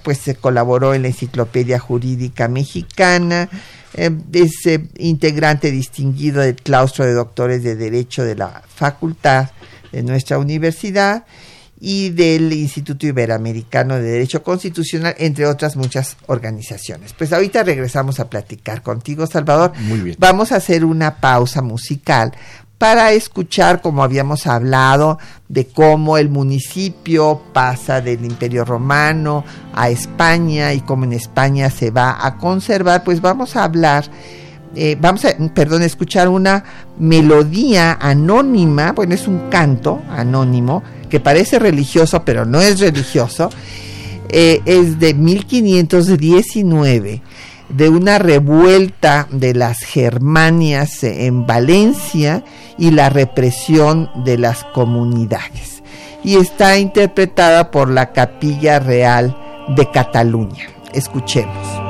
pues 0.03 0.17
se 0.19 0.35
colaboró 0.35 0.93
en 0.93 1.03
la 1.03 1.09
enciclopedia 1.09 1.79
jurídica 1.79 2.47
mexicana, 2.47 3.49
Eh, 3.97 4.11
es 4.33 4.65
eh, 4.65 4.85
integrante 4.97 5.71
distinguido 5.71 6.41
del 6.41 6.55
claustro 6.55 7.05
de 7.05 7.13
doctores 7.13 7.63
de 7.63 7.75
Derecho 7.75 8.23
de 8.23 8.35
la 8.35 8.61
Facultad 8.67 9.51
de 9.91 10.03
nuestra 10.03 10.37
universidad 10.37 11.25
y 11.79 12.09
del 12.09 12.53
Instituto 12.53 13.05
Iberoamericano 13.05 13.95
de 13.95 14.03
Derecho 14.03 14.43
Constitucional, 14.43 15.13
entre 15.17 15.45
otras 15.45 15.75
muchas 15.75 16.17
organizaciones. 16.27 17.13
Pues 17.13 17.33
ahorita 17.33 17.63
regresamos 17.63 18.19
a 18.19 18.29
platicar 18.29 18.81
contigo, 18.81 19.27
Salvador. 19.27 19.73
Muy 19.79 19.99
bien. 19.99 20.15
Vamos 20.19 20.51
a 20.51 20.57
hacer 20.57 20.85
una 20.85 21.17
pausa 21.17 21.61
musical 21.61 22.31
para 22.77 23.11
escuchar, 23.13 23.81
como 23.81 24.03
habíamos 24.03 24.47
hablado, 24.47 25.17
de 25.47 25.65
cómo 25.67 26.17
el 26.17 26.29
municipio 26.29 27.41
pasa 27.53 28.01
del 28.01 28.25
Imperio 28.25 28.65
Romano 28.65 29.45
a 29.73 29.89
España 29.89 30.73
y 30.73 30.81
cómo 30.81 31.05
en 31.05 31.13
España 31.13 31.69
se 31.69 31.91
va 31.91 32.25
a 32.25 32.37
conservar, 32.37 33.03
pues 33.03 33.21
vamos 33.21 33.55
a 33.55 33.63
hablar, 33.63 34.05
eh, 34.75 34.97
vamos 34.99 35.23
a, 35.23 35.35
perdón, 35.53 35.83
escuchar 35.83 36.27
una 36.27 36.63
melodía 36.99 37.97
anónima, 38.01 38.91
bueno, 38.91 39.15
es 39.15 39.27
un 39.27 39.49
canto 39.49 40.01
anónimo 40.09 40.83
que 41.15 41.21
parece 41.21 41.59
religioso, 41.59 42.25
pero 42.25 42.43
no 42.43 42.59
es 42.59 42.81
religioso, 42.81 43.49
eh, 44.27 44.59
es 44.65 44.99
de 44.99 45.13
1519 45.13 47.21
de 47.69 47.87
una 47.87 48.19
revuelta 48.19 49.25
de 49.31 49.53
las 49.53 49.79
Germanias 49.79 51.05
en 51.05 51.47
Valencia 51.47 52.43
y 52.77 52.91
la 52.91 53.07
represión 53.07 54.09
de 54.25 54.37
las 54.37 54.65
comunidades. 54.65 55.83
Y 56.21 56.35
está 56.35 56.79
interpretada 56.79 57.71
por 57.71 57.89
la 57.89 58.11
Capilla 58.11 58.79
Real 58.79 59.37
de 59.69 59.89
Cataluña. 59.89 60.65
Escuchemos. 60.91 61.84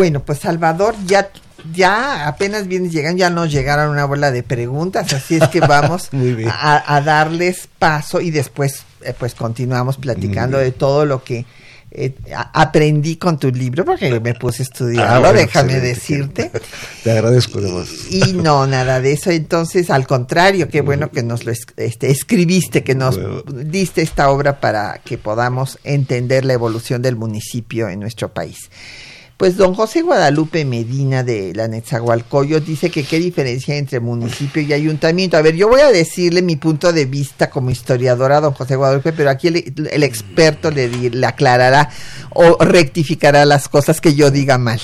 Bueno, 0.00 0.20
pues 0.24 0.38
Salvador, 0.38 0.94
ya, 1.06 1.28
ya 1.74 2.26
apenas 2.26 2.66
vienes 2.66 2.90
llegando, 2.90 3.18
ya 3.18 3.28
nos 3.28 3.52
llegaron 3.52 3.90
una 3.90 4.06
bola 4.06 4.30
de 4.30 4.42
preguntas, 4.42 5.12
así 5.12 5.36
es 5.36 5.46
que 5.48 5.60
vamos 5.74 6.08
a, 6.50 6.94
a 6.96 7.00
darles 7.02 7.68
paso 7.78 8.20
y 8.22 8.30
después 8.30 8.82
eh, 9.02 9.12
pues 9.18 9.34
continuamos 9.34 9.98
platicando 9.98 10.56
de 10.56 10.70
todo 10.72 11.04
lo 11.04 11.22
que 11.22 11.44
eh, 11.90 12.14
aprendí 12.54 13.16
con 13.16 13.38
tu 13.38 13.50
libro, 13.50 13.84
porque 13.84 14.20
me 14.20 14.32
puse 14.34 14.62
a 14.62 14.64
estudiarlo, 14.64 15.12
Ah, 15.16 15.18
bueno, 15.18 15.38
déjame 15.38 15.80
decirte. 15.80 16.50
Te 17.04 17.10
agradezco 17.10 17.58
además. 17.58 17.88
Y 18.08 18.32
no, 18.32 18.66
nada 18.66 19.00
de 19.00 19.12
eso. 19.12 19.30
Entonces, 19.30 19.90
al 19.90 20.06
contrario, 20.06 20.68
qué 20.68 20.80
bueno 20.82 21.10
que 21.10 21.22
nos 21.24 21.44
lo 21.44 21.50
es- 21.52 21.66
este, 21.76 22.10
escribiste, 22.10 22.84
que 22.84 22.94
nos 22.94 23.20
Bueno. 23.20 23.42
diste 23.64 24.00
esta 24.02 24.30
obra 24.30 24.60
para 24.60 25.00
que 25.04 25.18
podamos 25.18 25.78
entender 25.84 26.44
la 26.46 26.52
evolución 26.54 27.02
del 27.02 27.16
municipio 27.16 27.88
en 27.88 27.98
nuestro 28.00 28.32
país. 28.32 28.70
Pues 29.40 29.56
don 29.56 29.72
José 29.72 30.02
Guadalupe 30.02 30.66
Medina 30.66 31.24
de 31.24 31.54
la 31.54 31.66
Netzahualcoyot 31.66 32.62
dice 32.62 32.90
que 32.90 33.04
qué 33.04 33.18
diferencia 33.18 33.74
entre 33.74 33.98
municipio 33.98 34.60
y 34.60 34.74
ayuntamiento. 34.74 35.38
A 35.38 35.40
ver, 35.40 35.56
yo 35.56 35.66
voy 35.66 35.80
a 35.80 35.90
decirle 35.90 36.42
mi 36.42 36.56
punto 36.56 36.92
de 36.92 37.06
vista 37.06 37.48
como 37.48 37.70
historiadora 37.70 38.42
don 38.42 38.52
José 38.52 38.76
Guadalupe, 38.76 39.14
pero 39.14 39.30
aquí 39.30 39.48
el, 39.48 40.02
experto 40.02 40.70
le 40.70 41.26
aclarará 41.26 41.88
o 42.34 42.62
rectificará 42.62 43.46
las 43.46 43.70
cosas 43.70 44.02
que 44.02 44.14
yo 44.14 44.30
diga 44.30 44.58
mal. 44.58 44.82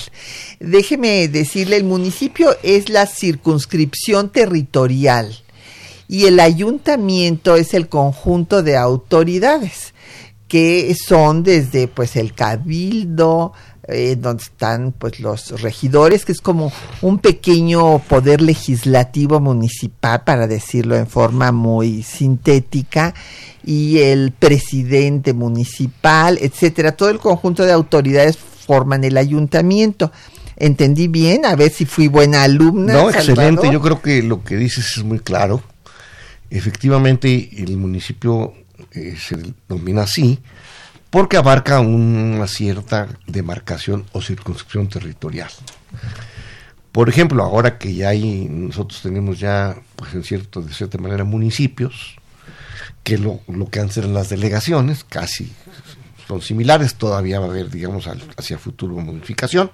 Déjeme 0.59 1.27
decirle, 1.27 1.77
el 1.77 1.83
municipio 1.83 2.57
es 2.63 2.89
la 2.89 3.05
circunscripción 3.05 4.31
territorial 4.31 5.37
y 6.07 6.25
el 6.25 6.39
ayuntamiento 6.39 7.57
es 7.57 7.75
el 7.75 7.89
conjunto 7.89 8.63
de 8.63 8.75
autoridades 8.75 9.93
que 10.47 10.95
son 10.95 11.43
desde 11.43 11.87
pues 11.87 12.15
el 12.15 12.33
cabildo 12.33 13.53
eh, 13.87 14.17
donde 14.19 14.43
están 14.43 14.91
pues 14.91 15.19
los 15.19 15.61
regidores 15.61 16.25
que 16.25 16.31
es 16.33 16.41
como 16.41 16.71
un 17.01 17.19
pequeño 17.19 17.99
poder 17.99 18.41
legislativo 18.41 19.39
municipal 19.39 20.23
para 20.23 20.47
decirlo 20.47 20.95
en 20.95 21.07
forma 21.07 21.51
muy 21.51 22.03
sintética 22.03 23.13
y 23.63 23.99
el 23.99 24.31
presidente 24.31 25.33
municipal 25.33 26.37
etcétera 26.41 26.91
todo 26.93 27.09
el 27.09 27.19
conjunto 27.19 27.63
de 27.63 27.71
autoridades 27.71 28.37
forman 28.37 29.03
el 29.03 29.17
ayuntamiento 29.17 30.11
entendí 30.57 31.07
bien 31.07 31.45
a 31.45 31.55
ver 31.55 31.71
si 31.71 31.85
fui 31.85 32.07
buena 32.07 32.43
alumna 32.43 32.93
No, 32.93 33.09
excelente. 33.09 33.71
Yo 33.71 33.81
creo 33.81 34.01
que 34.01 34.21
lo 34.23 34.43
que 34.43 34.57
dices 34.57 34.97
es 34.97 35.03
muy 35.03 35.19
claro. 35.19 35.61
Efectivamente, 36.49 37.49
el 37.57 37.77
municipio 37.77 38.53
eh, 38.91 39.15
se 39.17 39.37
denomina 39.37 40.03
así 40.03 40.39
porque 41.17 41.35
abarca 41.37 41.79
una 41.79 42.45
cierta 42.45 43.07
demarcación 43.25 44.05
o 44.11 44.21
circunscripción 44.21 44.87
territorial. 44.87 45.49
Por 46.91 47.09
ejemplo, 47.09 47.43
ahora 47.43 47.79
que 47.79 47.95
ya 47.95 48.09
hay, 48.09 48.45
nosotros 48.47 49.01
tenemos 49.01 49.39
ya, 49.39 49.77
pues 49.95 50.13
en 50.13 50.23
cierto, 50.23 50.61
de 50.61 50.71
cierta 50.75 50.99
manera, 50.99 51.23
municipios, 51.23 52.17
que 53.03 53.17
lo, 53.17 53.39
lo 53.47 53.67
que 53.67 53.79
antes 53.79 53.97
eran 53.97 54.13
las 54.13 54.29
delegaciones, 54.29 55.03
casi 55.03 55.51
son 56.27 56.43
similares, 56.43 56.93
todavía 56.93 57.39
va 57.39 57.47
a 57.47 57.49
haber, 57.49 57.71
digamos, 57.71 58.05
al- 58.05 58.21
hacia 58.37 58.59
futuro 58.59 58.93
modificación, 58.97 59.71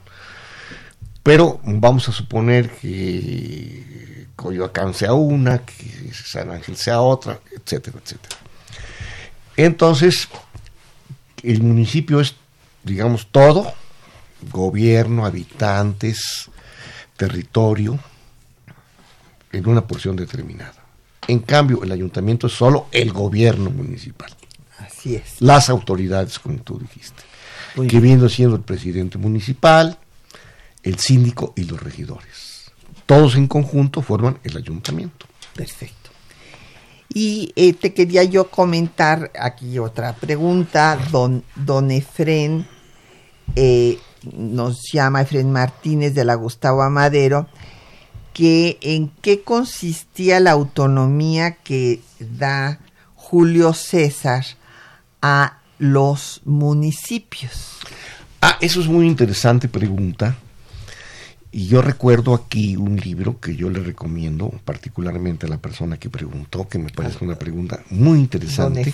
pero 1.23 1.59
vamos 1.65 2.07
a 2.07 2.13
suponer 2.13 2.69
que 2.69 4.27
Coyoacán 4.37 4.93
sea 4.93 5.11
una, 5.11 5.57
que 5.65 6.09
San 6.13 6.51
Ángel 6.51 6.77
sea 6.77 7.01
otra, 7.01 7.41
etcétera, 7.51 7.99
etcétera. 8.01 8.37
Entonces, 9.57 10.29
el 11.43 11.61
municipio 11.61 12.19
es, 12.19 12.35
digamos, 12.83 13.27
todo, 13.31 13.73
gobierno, 14.51 15.25
habitantes, 15.25 16.49
territorio, 17.17 17.99
en 19.51 19.67
una 19.67 19.85
porción 19.85 20.15
determinada. 20.15 20.83
En 21.27 21.39
cambio, 21.39 21.83
el 21.83 21.91
ayuntamiento 21.91 22.47
es 22.47 22.53
solo 22.53 22.87
el 22.91 23.11
gobierno 23.13 23.69
municipal. 23.69 24.33
Así 24.79 25.15
es. 25.15 25.41
Las 25.41 25.69
autoridades, 25.69 26.39
como 26.39 26.57
tú 26.59 26.79
dijiste. 26.79 27.23
Muy 27.75 27.87
que 27.87 27.99
viene 27.99 28.27
siendo 28.29 28.55
el 28.55 28.61
presidente 28.61 29.17
municipal, 29.17 29.97
el 30.83 30.99
síndico 30.99 31.53
y 31.55 31.63
los 31.63 31.81
regidores. 31.81 32.71
Todos 33.05 33.35
en 33.35 33.47
conjunto 33.47 34.01
forman 34.01 34.39
el 34.43 34.57
ayuntamiento. 34.57 35.25
Perfecto. 35.55 36.02
Y 37.13 37.53
eh, 37.55 37.73
te 37.73 37.93
quería 37.93 38.23
yo 38.23 38.49
comentar 38.49 39.31
aquí 39.39 39.77
otra 39.77 40.15
pregunta. 40.15 40.97
Don, 41.11 41.43
don 41.55 41.91
Efren 41.91 42.67
eh, 43.55 43.99
nos 44.35 44.91
llama 44.91 45.21
Efren 45.21 45.51
Martínez 45.51 46.15
de 46.15 46.25
la 46.25 46.35
Gustavo 46.35 46.81
Amadero, 46.81 47.47
que 48.33 48.79
en 48.81 49.09
qué 49.21 49.43
consistía 49.43 50.39
la 50.39 50.51
autonomía 50.51 51.51
que 51.51 52.01
da 52.19 52.79
Julio 53.15 53.73
César 53.73 54.45
a 55.21 55.59
los 55.77 56.41
municipios. 56.45 57.79
Ah, 58.41 58.57
eso 58.59 58.81
es 58.81 58.87
muy 58.87 59.07
interesante 59.07 59.67
pregunta. 59.67 60.35
Y 61.55 61.67
yo 61.67 61.83
recuerdo 61.83 62.33
aquí 62.33 62.75
un 62.75 62.97
libro 62.97 63.39
que 63.39 63.55
yo 63.55 63.69
le 63.69 63.79
recomiendo 63.79 64.49
particularmente 64.65 65.45
a 65.45 65.49
la 65.49 65.57
persona 65.59 65.97
que 65.97 66.09
preguntó, 66.09 66.67
que 66.67 66.79
me 66.79 66.89
parece 66.89 67.23
una 67.23 67.35
pregunta 67.37 67.79
muy 67.91 68.17
interesante, 68.19 68.91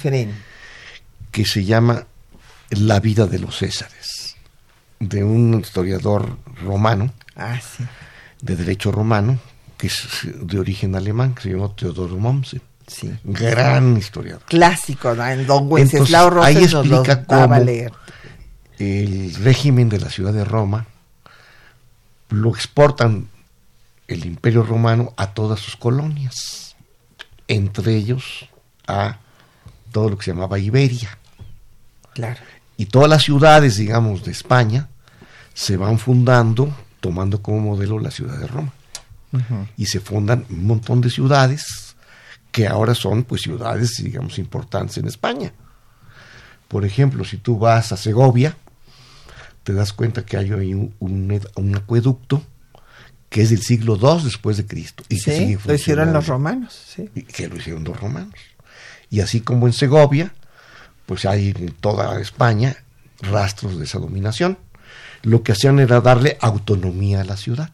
que 1.31 1.45
se 1.45 1.63
llama 1.63 2.05
La 2.71 2.99
vida 2.99 3.27
de 3.27 3.39
los 3.39 3.57
Césares, 3.59 4.35
de 4.99 5.23
un 5.23 5.57
historiador 5.61 6.37
romano, 6.61 7.13
Ah, 7.37 7.57
sí. 7.61 7.85
de 8.41 8.57
derecho 8.57 8.91
romano, 8.91 9.39
que 9.77 9.87
es 9.87 10.05
de 10.23 10.59
origen 10.59 10.95
alemán, 10.95 11.33
que 11.35 11.43
se 11.43 11.49
llama 11.51 11.73
Teodoro 11.73 12.17
Mommsen. 12.17 12.61
Sí. 12.87 13.09
Gran 13.23 13.95
historiador. 13.95 14.43
Clásico, 14.47 15.13
¿no? 15.15 15.25
En 15.25 15.47
Don 15.47 15.71
Wenceslao 15.71 16.27
Entonces, 16.27 16.55
ahí 16.57 16.63
explica 16.65 17.23
cómo- 17.23 17.57
leer. 17.59 17.93
el 18.79 19.33
régimen 19.35 19.87
de 19.87 19.99
la 19.99 20.09
ciudad 20.09 20.33
de 20.33 20.43
Roma 20.43 20.85
lo 22.29 22.49
exportan 22.49 23.27
el 24.07 24.25
imperio 24.25 24.63
romano 24.63 25.13
a 25.17 25.33
todas 25.33 25.59
sus 25.59 25.75
colonias, 25.75 26.75
entre 27.47 27.95
ellos 27.95 28.47
a 28.87 29.19
todo 29.91 30.09
lo 30.09 30.17
que 30.17 30.25
se 30.25 30.31
llamaba 30.31 30.59
Iberia. 30.59 31.17
Claro. 32.13 32.39
Y 32.77 32.85
todas 32.85 33.09
las 33.09 33.23
ciudades, 33.23 33.77
digamos, 33.77 34.23
de 34.23 34.31
España 34.31 34.89
se 35.53 35.77
van 35.77 35.99
fundando, 35.99 36.73
tomando 37.01 37.41
como 37.41 37.59
modelo 37.59 37.99
la 37.99 38.11
ciudad 38.11 38.37
de 38.37 38.47
Roma. 38.47 38.73
Y 39.77 39.85
se 39.85 39.99
fundan 39.99 40.45
un 40.49 40.65
montón 40.65 41.01
de 41.01 41.11
ciudades 41.11 41.95
que 42.51 42.67
ahora 42.67 42.95
son 42.95 43.23
pues 43.23 43.41
ciudades, 43.41 43.93
digamos, 44.01 44.39
importantes 44.39 44.97
en 44.97 45.07
España. 45.07 45.53
Por 46.67 46.83
ejemplo, 46.83 47.23
si 47.23 47.37
tú 47.37 47.59
vas 47.59 47.91
a 47.91 47.97
Segovia, 47.97 48.55
te 49.69 49.75
das 49.75 49.93
cuenta 49.93 50.25
que 50.25 50.35
hay 50.35 50.51
un, 50.51 50.95
un 50.97 51.29
ed- 51.31 51.45
un 51.55 51.75
acueducto 51.75 52.41
que 53.29 53.43
es 53.43 53.51
del 53.51 53.61
siglo 53.61 53.99
II 54.01 54.23
después 54.23 54.57
de 54.57 54.65
Cristo. 54.65 55.03
Y 55.09 55.19
Sí, 55.19 55.57
lo 55.63 55.73
hicieron 55.75 56.11
los 56.13 56.25
romanos, 56.25 56.73
sí. 56.87 57.07
Y 57.13 57.21
que 57.21 57.47
lo 57.47 57.55
hicieron 57.57 57.83
los 57.83 57.99
romanos. 57.99 58.33
Y 59.11 59.19
así 59.19 59.41
como 59.41 59.67
en 59.67 59.73
Segovia, 59.73 60.33
pues 61.05 61.25
hay 61.25 61.49
en 61.55 61.71
toda 61.73 62.19
España 62.19 62.77
rastros 63.21 63.77
de 63.77 63.83
esa 63.85 63.99
dominación. 63.99 64.57
Lo 65.21 65.43
que 65.43 65.51
hacían 65.51 65.77
era 65.77 66.01
darle 66.01 66.39
autonomía 66.41 67.21
a 67.21 67.25
la 67.25 67.37
ciudad. 67.37 67.69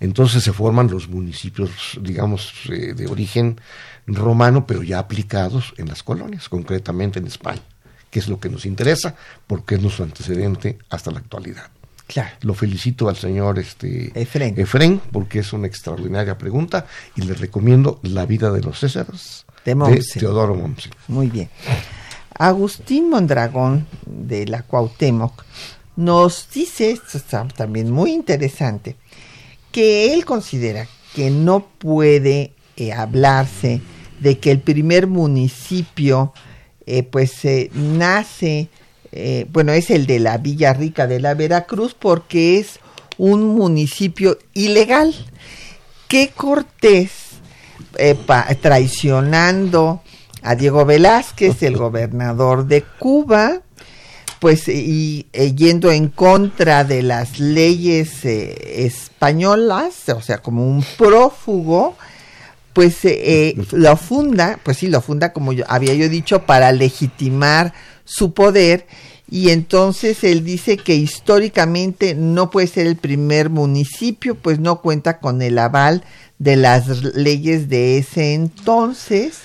Entonces 0.00 0.42
se 0.42 0.52
forman 0.52 0.90
los 0.90 1.08
municipios, 1.08 1.70
digamos, 2.02 2.52
eh, 2.70 2.94
de 2.94 3.06
origen 3.06 3.60
romano, 4.08 4.66
pero 4.66 4.82
ya 4.82 4.98
aplicados 4.98 5.74
en 5.76 5.86
las 5.88 6.02
colonias, 6.02 6.48
concretamente 6.48 7.20
en 7.20 7.28
España, 7.28 7.62
que 8.10 8.18
es 8.18 8.28
lo 8.28 8.40
que 8.40 8.48
nos 8.48 8.66
interesa, 8.66 9.14
porque 9.46 9.76
es 9.76 9.82
nuestro 9.82 10.04
antecedente 10.04 10.78
hasta 10.90 11.10
la 11.10 11.18
actualidad. 11.18 11.70
Claro. 12.06 12.30
Lo 12.40 12.54
felicito 12.54 13.08
al 13.08 13.16
señor 13.16 13.58
este. 13.58 14.10
Efrén, 14.14 15.00
porque 15.12 15.40
es 15.40 15.52
una 15.52 15.66
extraordinaria 15.66 16.38
pregunta 16.38 16.86
y 17.14 17.22
le 17.22 17.34
recomiendo 17.34 18.00
La 18.02 18.24
vida 18.24 18.50
de 18.50 18.62
los 18.62 18.80
Césares 18.80 19.44
De. 19.64 19.74
Teodoro 20.18 20.54
Mommsen. 20.54 20.92
Muy 21.06 21.28
bien. 21.28 21.50
Agustín 22.38 23.10
Mondragón 23.10 23.86
de 24.06 24.46
la 24.46 24.62
Cuauhtémoc 24.62 25.44
nos 25.96 26.48
dice, 26.54 26.92
esto 26.92 27.18
está 27.18 27.46
también 27.48 27.90
muy 27.90 28.12
interesante, 28.12 28.96
que 29.70 30.14
él 30.14 30.24
considera 30.24 30.86
que 31.14 31.30
no 31.30 31.66
puede 31.78 32.52
eh, 32.76 32.92
hablarse 32.92 33.82
de 34.20 34.38
que 34.38 34.52
el 34.52 34.60
primer 34.60 35.08
municipio 35.08 36.32
eh, 36.88 37.02
pues 37.02 37.44
eh, 37.44 37.70
nace, 37.74 38.68
eh, 39.12 39.46
bueno, 39.52 39.72
es 39.72 39.90
el 39.90 40.06
de 40.06 40.18
la 40.20 40.38
Villa 40.38 40.72
Rica 40.72 41.06
de 41.06 41.20
la 41.20 41.34
Veracruz 41.34 41.94
porque 41.98 42.58
es 42.58 42.80
un 43.18 43.46
municipio 43.54 44.38
ilegal. 44.54 45.14
Que 46.08 46.28
Cortés 46.28 47.10
eh, 47.98 48.14
pa- 48.14 48.46
traicionando 48.60 50.02
a 50.42 50.54
Diego 50.54 50.84
Velázquez, 50.86 51.62
el 51.62 51.76
gobernador 51.86 52.66
de 52.66 52.82
Cuba, 52.98 53.60
pues 54.40 54.68
y 54.68 55.26
eh, 55.32 55.54
yendo 55.54 55.90
en 55.90 56.08
contra 56.08 56.84
de 56.84 57.02
las 57.02 57.38
leyes 57.40 58.24
españolas, 58.24 60.08
o 60.08 60.22
sea, 60.22 60.38
como 60.38 60.66
un 60.66 60.84
prófugo, 60.96 61.96
pues 62.78 63.04
eh, 63.04 63.48
eh, 63.48 63.64
lo 63.72 63.96
funda, 63.96 64.60
pues 64.62 64.76
sí, 64.76 64.86
lo 64.86 65.00
funda 65.00 65.32
como 65.32 65.52
yo, 65.52 65.64
había 65.66 65.94
yo 65.94 66.08
dicho, 66.08 66.46
para 66.46 66.70
legitimar 66.70 67.74
su 68.04 68.34
poder. 68.34 68.86
Y 69.28 69.50
entonces 69.50 70.22
él 70.22 70.44
dice 70.44 70.76
que 70.76 70.94
históricamente 70.94 72.14
no 72.14 72.50
puede 72.50 72.68
ser 72.68 72.86
el 72.86 72.94
primer 72.94 73.50
municipio, 73.50 74.36
pues 74.36 74.60
no 74.60 74.80
cuenta 74.80 75.18
con 75.18 75.42
el 75.42 75.58
aval 75.58 76.04
de 76.38 76.54
las 76.54 76.86
leyes 77.16 77.68
de 77.68 77.98
ese 77.98 78.34
entonces, 78.34 79.40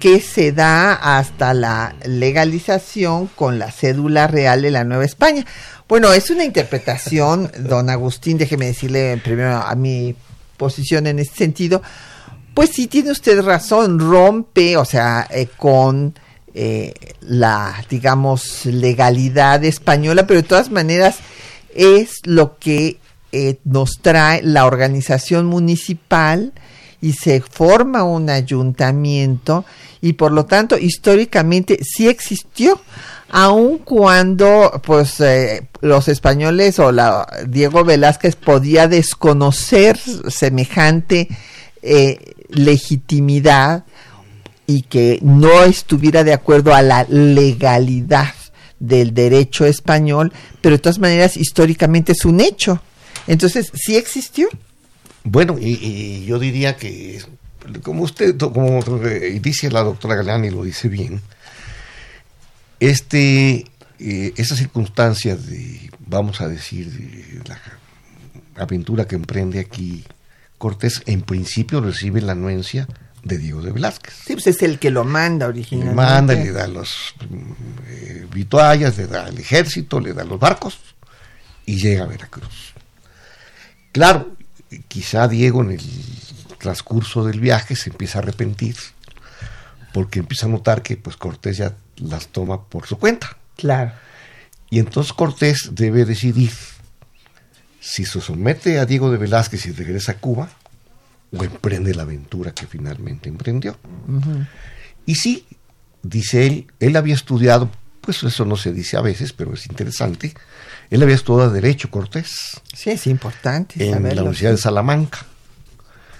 que 0.00 0.18
se 0.18 0.50
da 0.50 0.94
hasta 0.94 1.54
la 1.54 1.94
legalización 2.04 3.28
con 3.36 3.60
la 3.60 3.70
cédula 3.70 4.26
real 4.26 4.62
de 4.62 4.72
la 4.72 4.82
Nueva 4.82 5.04
España. 5.04 5.46
Bueno, 5.88 6.12
es 6.12 6.28
una 6.28 6.42
interpretación, 6.42 7.52
don 7.56 7.88
Agustín, 7.88 8.36
déjeme 8.36 8.66
decirle 8.66 9.20
primero 9.22 9.58
a 9.58 9.76
mi 9.76 10.16
posición 10.56 11.06
en 11.06 11.20
este 11.20 11.36
sentido, 11.36 11.80
pues 12.54 12.70
sí 12.70 12.86
tiene 12.86 13.10
usted 13.10 13.42
razón, 13.42 13.98
rompe, 13.98 14.76
o 14.76 14.84
sea, 14.84 15.26
eh, 15.30 15.48
con 15.56 16.14
eh, 16.56 16.94
la, 17.22 17.84
digamos, 17.90 18.64
legalidad 18.66 19.64
española, 19.64 20.24
pero 20.24 20.40
de 20.40 20.46
todas 20.46 20.70
maneras 20.70 21.16
es 21.74 22.20
lo 22.24 22.58
que 22.60 22.98
eh, 23.32 23.58
nos 23.64 23.98
trae 24.00 24.40
la 24.44 24.64
organización 24.64 25.46
municipal 25.46 26.52
y 27.00 27.14
se 27.14 27.40
forma 27.40 28.04
un 28.04 28.30
ayuntamiento 28.30 29.64
y 30.00 30.12
por 30.12 30.30
lo 30.30 30.46
tanto 30.46 30.78
históricamente 30.78 31.80
sí 31.82 32.06
existió. 32.06 32.80
Aun 33.30 33.78
cuando 33.78 34.80
pues 34.86 35.18
eh, 35.18 35.66
los 35.80 36.06
españoles 36.06 36.78
o 36.78 36.92
la 36.92 37.26
Diego 37.48 37.82
Velázquez 37.82 38.36
podía 38.36 38.86
desconocer 38.86 39.98
semejante 40.28 41.26
legitimidad 42.54 43.84
y 44.66 44.82
que 44.82 45.18
no 45.22 45.62
estuviera 45.64 46.24
de 46.24 46.32
acuerdo 46.32 46.74
a 46.74 46.82
la 46.82 47.04
legalidad 47.08 48.34
del 48.78 49.14
derecho 49.14 49.66
español, 49.66 50.32
pero 50.60 50.76
de 50.76 50.82
todas 50.82 50.98
maneras 50.98 51.36
históricamente 51.36 52.12
es 52.12 52.24
un 52.24 52.40
hecho. 52.40 52.80
Entonces, 53.26 53.70
¿sí 53.74 53.96
existió? 53.96 54.48
Bueno, 55.22 55.56
y, 55.58 56.24
yo 56.26 56.38
diría 56.38 56.76
que, 56.76 57.22
como 57.82 58.02
usted, 58.02 58.36
como 58.36 58.82
dice 59.40 59.70
la 59.70 59.82
doctora 59.82 60.16
Galán 60.16 60.44
y 60.44 60.50
lo 60.50 60.64
dice 60.64 60.88
bien, 60.88 61.20
este, 62.80 63.64
eh, 63.98 64.32
esa 64.36 64.56
circunstancia 64.56 65.36
de, 65.36 65.90
vamos 66.06 66.40
a 66.40 66.48
decir, 66.48 66.90
de 66.90 67.40
la 67.48 67.58
aventura 68.62 69.06
que 69.06 69.14
emprende 69.14 69.60
aquí 69.60 70.04
Cortés, 70.64 71.02
en 71.04 71.20
principio 71.20 71.82
recibe 71.82 72.22
la 72.22 72.32
anuencia 72.32 72.88
de 73.22 73.36
Diego 73.36 73.60
de 73.60 73.70
Velázquez. 73.70 74.14
Sí, 74.14 74.32
pues 74.32 74.46
es 74.46 74.62
el 74.62 74.78
que 74.78 74.90
lo 74.90 75.04
manda 75.04 75.44
Le 75.44 75.50
originalmente. 75.50 75.94
manda, 75.94 76.32
le 76.32 76.52
da 76.52 76.66
los 76.66 77.14
eh, 77.86 78.26
vituallas, 78.32 78.96
le 78.96 79.06
da 79.06 79.28
el 79.28 79.36
ejército, 79.36 80.00
le 80.00 80.14
da 80.14 80.24
los 80.24 80.40
barcos 80.40 80.78
y 81.66 81.76
llega 81.76 82.04
a 82.04 82.06
Veracruz. 82.06 82.72
Claro, 83.92 84.30
quizá 84.88 85.28
Diego 85.28 85.60
en 85.60 85.72
el 85.72 85.82
transcurso 86.58 87.26
del 87.26 87.40
viaje 87.40 87.76
se 87.76 87.90
empieza 87.90 88.20
a 88.20 88.22
arrepentir 88.22 88.76
porque 89.92 90.20
empieza 90.20 90.46
a 90.46 90.48
notar 90.48 90.80
que 90.82 90.96
pues 90.96 91.18
Cortés 91.18 91.58
ya 91.58 91.76
las 91.98 92.28
toma 92.28 92.64
por 92.64 92.86
su 92.86 92.96
cuenta. 92.98 93.36
Claro. 93.58 93.92
Y 94.70 94.78
entonces 94.78 95.12
Cortés 95.12 95.72
debe 95.72 96.06
decidir 96.06 96.52
si 97.84 98.06
se 98.06 98.18
somete 98.18 98.78
a 98.78 98.86
Diego 98.86 99.10
de 99.10 99.18
Velázquez 99.18 99.66
y 99.66 99.72
regresa 99.72 100.12
a 100.12 100.14
Cuba 100.16 100.48
o 101.36 101.44
emprende 101.44 101.94
la 101.94 102.02
aventura 102.02 102.52
que 102.52 102.66
finalmente 102.66 103.28
emprendió. 103.28 103.76
Y 105.04 105.16
sí, 105.16 105.46
dice 106.02 106.46
él, 106.46 106.66
él 106.80 106.96
había 106.96 107.14
estudiado, 107.14 107.70
pues 108.00 108.22
eso 108.22 108.46
no 108.46 108.56
se 108.56 108.72
dice 108.72 108.96
a 108.96 109.02
veces, 109.02 109.34
pero 109.34 109.52
es 109.52 109.66
interesante, 109.66 110.32
él 110.88 111.02
había 111.02 111.14
estudiado 111.14 111.50
Derecho 111.50 111.90
Cortés. 111.90 112.58
Sí, 112.72 112.88
es 112.88 113.06
importante. 113.06 113.86
En 113.86 114.02
la 114.02 114.22
Universidad 114.22 114.52
de 114.52 114.56
Salamanca. 114.56 115.26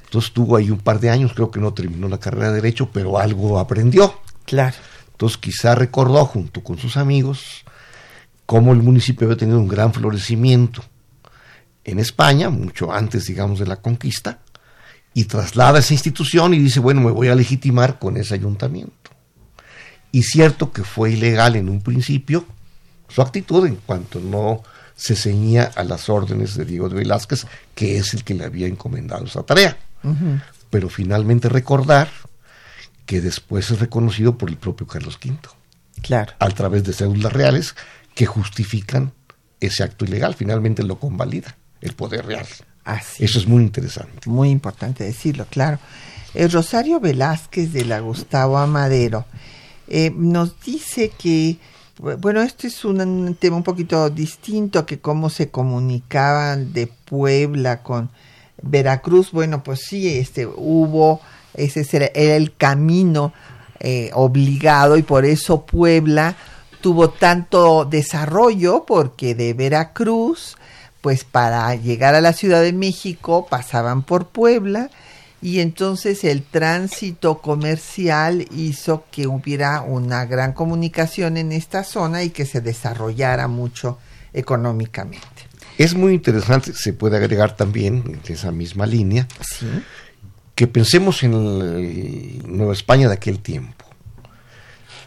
Entonces 0.05 0.29
estuvo 0.29 0.57
ahí 0.57 0.71
un 0.71 0.81
par 0.81 1.01
de 1.01 1.09
años, 1.09 1.33
creo 1.33 1.51
que 1.51 1.61
no 1.61 1.73
terminó 1.73 2.09
la 2.09 2.21
carrera 2.21 2.49
de 2.49 2.57
Derecho, 2.57 2.91
pero 2.93 3.19
algo 3.19 3.59
aprendió. 3.59 4.21
Claro. 4.45 4.77
Entonces 5.13 5.39
quizá 5.39 5.75
recordó 5.75 6.27
junto 6.27 6.63
con 6.63 6.77
sus 6.77 6.99
amigos 6.99 7.65
cómo 8.45 8.75
el 8.75 8.83
municipio 8.83 9.27
había 9.27 9.39
tenido 9.39 9.59
un 9.59 9.69
gran 9.69 9.95
florecimiento 9.95 10.85
en 11.85 11.99
España, 11.99 12.51
mucho 12.51 12.93
antes, 12.93 13.27
digamos, 13.27 13.59
de 13.59 13.67
la 13.67 13.77
conquista, 13.77 14.41
y 15.13 15.25
traslada 15.25 15.79
esa 15.79 15.95
institución 15.95 16.55
y 16.55 16.59
dice, 16.59 16.81
bueno, 16.81 17.01
me 17.01 17.13
voy 17.13 17.29
a 17.29 17.35
legitimar 17.35 17.99
con 17.99 18.17
ese 18.17 18.35
ayuntamiento. 18.35 18.93
Y 20.11 20.23
cierto 20.23 20.73
que 20.73 20.83
fue 20.83 21.13
ilegal 21.13 21.57
en 21.57 21.69
un 21.69 21.81
principio 21.81 22.47
su 23.09 23.23
actitud 23.23 23.67
en 23.67 23.77
cuanto 23.77 24.19
no 24.19 24.63
se 24.97 25.15
ceñía 25.15 25.71
a 25.77 25.85
las 25.85 26.09
órdenes 26.09 26.57
de 26.57 26.65
Diego 26.65 26.89
de 26.89 26.97
Velázquez, 26.97 27.47
que 27.75 27.99
es 27.99 28.15
el 28.15 28.25
que 28.25 28.35
le 28.35 28.45
había 28.45 28.67
encomendado 28.67 29.25
esa 29.25 29.43
tarea. 29.45 29.77
Pero 30.71 30.89
finalmente 30.89 31.49
recordar 31.49 32.09
que 33.07 33.21
después 33.21 33.71
es 33.71 33.79
reconocido 33.79 34.37
por 34.37 34.49
el 34.49 34.57
propio 34.57 34.87
Carlos 34.87 35.19
V. 35.25 35.37
Claro. 36.03 36.33
A 36.39 36.49
través 36.51 36.85
de 36.85 36.93
cédulas 36.93 37.33
reales 37.33 37.77
que 38.15 38.27
justifican 38.27 39.13
ese 39.61 39.85
acto 39.85 40.05
ilegal, 40.05 40.35
finalmente 40.35 40.83
lo 40.83 40.99
convalida 40.99 41.57
el 41.85 41.95
poder 41.95 42.27
real. 42.27 42.47
Así. 42.85 43.25
Eso 43.25 43.39
es 43.39 43.47
muy 43.47 43.63
interesante. 43.63 44.29
Muy 44.29 44.51
importante 44.51 45.05
decirlo, 45.05 45.47
claro. 45.49 45.79
El 46.35 46.51
Rosario 46.51 46.99
Velázquez 46.99 47.73
de 47.73 47.85
la 47.85 48.01
Gustavo 48.01 48.59
Amadero 48.59 49.27
eh, 49.87 50.11
nos 50.17 50.61
dice 50.61 51.13
que, 51.17 51.59
bueno, 52.19 52.43
este 52.43 52.67
es 52.67 52.85
un 52.85 53.37
tema 53.39 53.59
un 53.59 53.63
poquito 53.63 54.11
distinto 54.11 54.85
que 54.85 54.99
cómo 54.99 55.31
se 55.31 55.51
comunicaban 55.51 56.73
de 56.73 56.89
Puebla 56.89 57.83
con 57.83 58.11
Veracruz. 58.63 59.31
Bueno, 59.31 59.63
pues 59.63 59.81
sí, 59.87 60.09
este 60.19 60.47
hubo, 60.47 61.21
ese 61.53 61.87
era 61.93 62.07
el 62.07 62.57
camino 62.57 63.33
eh, 63.79 64.11
obligado 64.15 64.97
y 64.97 65.03
por 65.03 65.25
eso 65.25 65.67
Puebla 65.67 66.35
tuvo 66.81 67.11
tanto 67.11 67.85
desarrollo 67.85 68.85
porque 68.87 69.35
de 69.35 69.55
Veracruz 69.55 70.57
pues 71.05 71.25
para 71.25 71.75
llegar 71.75 72.15
a 72.15 72.23
la 72.23 72.33
Ciudad 72.33 72.63
de 72.63 72.73
México 72.73 73.47
pasaban 73.47 74.05
por 74.05 74.29
Puebla 74.29 74.89
y 75.43 75.61
entonces 75.61 76.25
el 76.25 76.43
tránsito 76.43 77.43
comercial 77.43 78.47
hizo 78.57 79.05
que 79.11 79.27
hubiera 79.27 79.83
una 79.83 80.25
gran 80.25 80.55
comunicación 80.55 81.37
en 81.37 81.53
esta 81.53 81.85
zona 81.85 82.23
y 82.23 82.31
que 82.31 82.47
se 82.47 82.63
desarrollara 82.63 83.49
mucho 83.49 83.99
económicamente. 84.33 85.27
Es 85.77 85.95
muy 85.95 86.15
interesante, 86.15 86.73
se 86.73 86.95
puede 86.95 87.19
agregar 87.19 87.55
también 87.55 88.03
en 88.07 88.33
esa 88.33 88.51
misma 88.51 88.87
línea, 88.87 89.29
que 90.55 90.67
pensemos 90.67 91.23
en 91.23 92.57
Nueva 92.57 92.73
España 92.73 93.09
de 93.09 93.15
aquel 93.15 93.41
tiempo. 93.41 93.85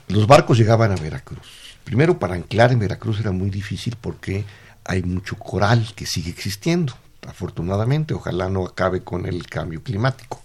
Los 0.09 0.27
barcos 0.27 0.59
llegaban 0.59 0.91
a 0.91 0.95
Veracruz. 0.95 1.75
Primero, 1.83 2.19
para 2.19 2.35
anclar 2.35 2.71
en 2.71 2.77
Veracruz 2.77 3.19
era 3.19 3.31
muy 3.31 3.49
difícil 3.49 3.95
porque 3.99 4.45
hay 4.87 5.03
mucho 5.03 5.35
coral 5.37 5.93
que 5.95 6.05
sigue 6.05 6.31
existiendo, 6.31 6.93
afortunadamente, 7.27 8.13
ojalá 8.13 8.49
no 8.49 8.65
acabe 8.65 9.03
con 9.03 9.25
el 9.25 9.45
cambio 9.47 9.83
climático. 9.83 10.41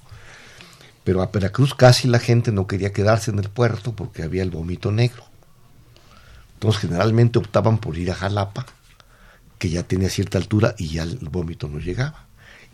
Pero 1.04 1.22
a 1.22 1.26
Veracruz 1.26 1.74
casi 1.74 2.08
la 2.08 2.18
gente 2.18 2.52
no 2.52 2.66
quería 2.66 2.92
quedarse 2.92 3.30
en 3.30 3.38
el 3.38 3.48
puerto 3.48 3.92
porque 3.94 4.22
había 4.22 4.42
el 4.42 4.50
vómito 4.50 4.92
negro. 4.92 5.24
Entonces 6.54 6.80
generalmente 6.82 7.38
optaban 7.38 7.78
por 7.78 7.98
ir 7.98 8.10
a 8.10 8.14
Jalapa, 8.14 8.66
que 9.58 9.70
ya 9.70 9.82
tenía 9.82 10.08
cierta 10.08 10.38
altura 10.38 10.74
y 10.78 10.88
ya 10.88 11.02
el 11.02 11.28
vómito 11.30 11.68
no 11.68 11.78
llegaba. 11.78 12.26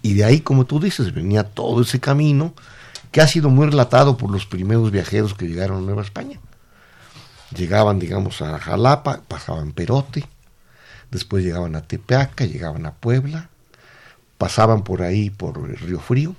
Y 0.02 0.14
de 0.14 0.24
ahí, 0.24 0.40
como 0.40 0.64
tú 0.64 0.78
dices, 0.80 1.14
venía 1.14 1.44
todo 1.44 1.82
ese 1.82 2.00
camino 2.00 2.54
que 3.10 3.20
ha 3.20 3.26
sido 3.26 3.48
muy 3.48 3.66
relatado 3.66 4.16
por 4.16 4.30
los 4.30 4.46
primeros 4.46 4.90
viajeros 4.90 5.34
que 5.34 5.46
llegaron 5.48 5.78
a 5.78 5.86
Nueva 5.86 6.02
España. 6.02 6.38
Llegaban, 7.56 7.98
digamos, 7.98 8.42
a 8.42 8.58
Jalapa, 8.58 9.22
pasaban 9.26 9.72
Perote, 9.72 10.24
después 11.10 11.44
llegaban 11.44 11.76
a 11.76 11.82
Tepeaca, 11.82 12.44
llegaban 12.44 12.86
a 12.86 12.94
Puebla, 12.94 13.50
pasaban 14.36 14.84
por 14.84 15.02
ahí 15.02 15.30
por 15.30 15.58
el 15.68 15.76
Río 15.76 16.00
Frío, 16.00 16.34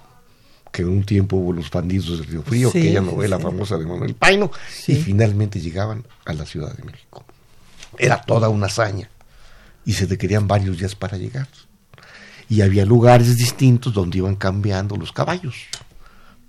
que 0.71 0.83
en 0.83 0.89
un 0.89 1.03
tiempo 1.03 1.37
hubo 1.37 1.53
los 1.53 1.69
bandidos 1.69 2.19
del 2.19 2.25
Río 2.25 2.43
Frío, 2.43 2.69
aquella 2.69 3.01
novela 3.01 3.39
famosa 3.39 3.77
de 3.77 3.85
Manuel 3.85 4.15
Paino, 4.15 4.51
y 4.87 4.95
finalmente 4.95 5.59
llegaban 5.59 6.05
a 6.25 6.33
la 6.33 6.45
Ciudad 6.45 6.75
de 6.75 6.83
México. 6.83 7.25
Era 7.97 8.21
toda 8.21 8.49
una 8.49 8.67
hazaña 8.67 9.09
y 9.85 9.93
se 9.93 10.05
requerían 10.05 10.47
varios 10.47 10.77
días 10.77 10.95
para 10.95 11.17
llegar. 11.17 11.47
Y 12.47 12.61
había 12.61 12.85
lugares 12.85 13.37
distintos 13.37 13.93
donde 13.93 14.19
iban 14.19 14.35
cambiando 14.35 14.95
los 14.95 15.11
caballos 15.11 15.55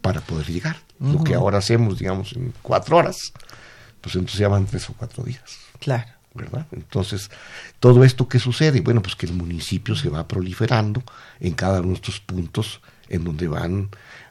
para 0.00 0.20
poder 0.20 0.46
llegar. 0.46 0.76
Lo 0.98 1.24
que 1.24 1.34
ahora 1.34 1.58
hacemos, 1.58 1.98
digamos, 1.98 2.34
en 2.34 2.52
cuatro 2.60 2.98
horas, 2.98 3.32
pues 4.02 4.14
entonces 4.14 4.38
llevan 4.38 4.66
tres 4.66 4.88
o 4.90 4.94
cuatro 4.94 5.24
días. 5.24 5.58
Claro. 5.78 6.10
¿Verdad? 6.34 6.66
Entonces, 6.72 7.30
todo 7.80 8.04
esto 8.04 8.28
que 8.28 8.38
sucede, 8.38 8.80
bueno, 8.80 9.02
pues 9.02 9.16
que 9.16 9.26
el 9.26 9.32
municipio 9.32 9.96
se 9.96 10.08
va 10.08 10.28
proliferando 10.28 11.02
en 11.40 11.54
cada 11.54 11.80
uno 11.80 11.88
de 11.90 11.94
estos 11.94 12.20
puntos 12.20 12.80
en 13.08 13.24
donde 13.24 13.48
van 13.48 13.90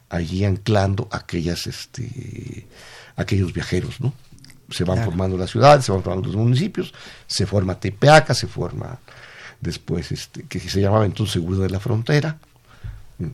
allí 0.09 0.45
anclando 0.45 1.07
aquellas, 1.11 1.67
este, 1.67 2.65
aquellos 3.15 3.53
viajeros, 3.53 3.99
¿no? 4.01 4.13
Se 4.69 4.83
van 4.83 5.03
formando 5.03 5.35
las 5.35 5.49
ciudades, 5.49 5.85
se 5.85 5.91
van 5.91 6.03
formando 6.03 6.27
los 6.27 6.35
municipios, 6.35 6.93
se 7.25 7.45
forma 7.45 7.79
Tepeaca, 7.79 8.33
se 8.33 8.47
forma 8.47 8.99
después, 9.59 10.11
este, 10.11 10.43
que 10.43 10.59
se 10.59 10.79
llamaba 10.79 11.05
entonces 11.05 11.33
Seguro 11.33 11.59
de 11.59 11.69
la 11.69 11.79
Frontera, 11.79 12.37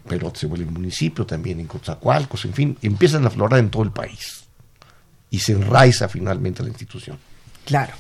pero 0.08 0.34
se 0.34 0.48
vuelve 0.48 0.66
municipio 0.66 1.26
también 1.26 1.60
en 1.60 1.68
Coatzacoalcos, 1.68 2.46
en 2.46 2.54
fin, 2.54 2.78
empiezan 2.82 3.26
a 3.26 3.28
aflorar 3.28 3.60
en 3.60 3.70
todo 3.70 3.84
el 3.84 3.92
país 3.92 4.46
y 5.30 5.40
se 5.40 5.52
enraiza 5.52 6.08
finalmente 6.08 6.64
la 6.64 6.70
institución. 6.70 7.18
Claro. 7.66 7.94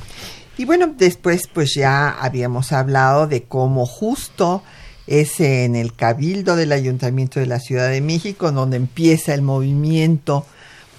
Y 0.58 0.65
bueno, 0.65 0.94
después 0.98 1.48
pues 1.54 1.74
ya 1.76 2.10
habíamos 2.10 2.72
hablado 2.72 3.28
de 3.28 3.44
cómo 3.44 3.86
justo 3.86 4.63
es 5.06 5.39
en 5.39 5.76
el 5.76 5.94
cabildo 5.94 6.56
del 6.56 6.72
Ayuntamiento 6.72 7.39
de 7.39 7.46
la 7.46 7.60
Ciudad 7.60 7.89
de 7.89 8.02
México 8.02 8.52
donde 8.52 8.78
empieza 8.78 9.34
el 9.34 9.41
movimiento 9.41 10.46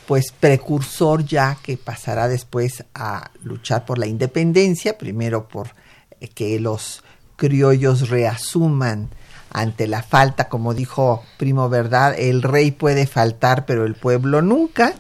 pues 0.07 0.33
precursor 0.39 1.25
ya 1.25 1.57
que 1.63 1.77
pasará 1.77 2.29
después 2.29 2.85
a 2.95 3.31
luchar 3.43 3.85
por 3.85 3.99
la 3.99 4.07
independencia, 4.07 4.97
primero 4.97 5.49
por 5.49 5.71
que 6.35 6.61
los 6.61 7.03
criollos 7.37 8.09
reasuman 8.09 9.09
ante 9.51 9.87
la 9.87 10.03
falta, 10.03 10.49
como 10.49 10.75
dijo 10.75 11.25
Primo 11.39 11.69
Verdad, 11.69 12.15
el 12.19 12.43
rey 12.43 12.71
puede 12.71 13.07
faltar 13.07 13.67
pero 13.67 13.85
el 13.85 13.95
pueblo 13.95 14.43
nunca, 14.43 14.95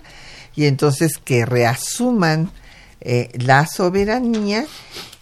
y 0.55 0.67
entonces 0.67 1.19
que 1.19 1.47
reasuman 1.47 2.51
eh, 3.01 3.31
la 3.35 3.67
soberanía 3.67 4.67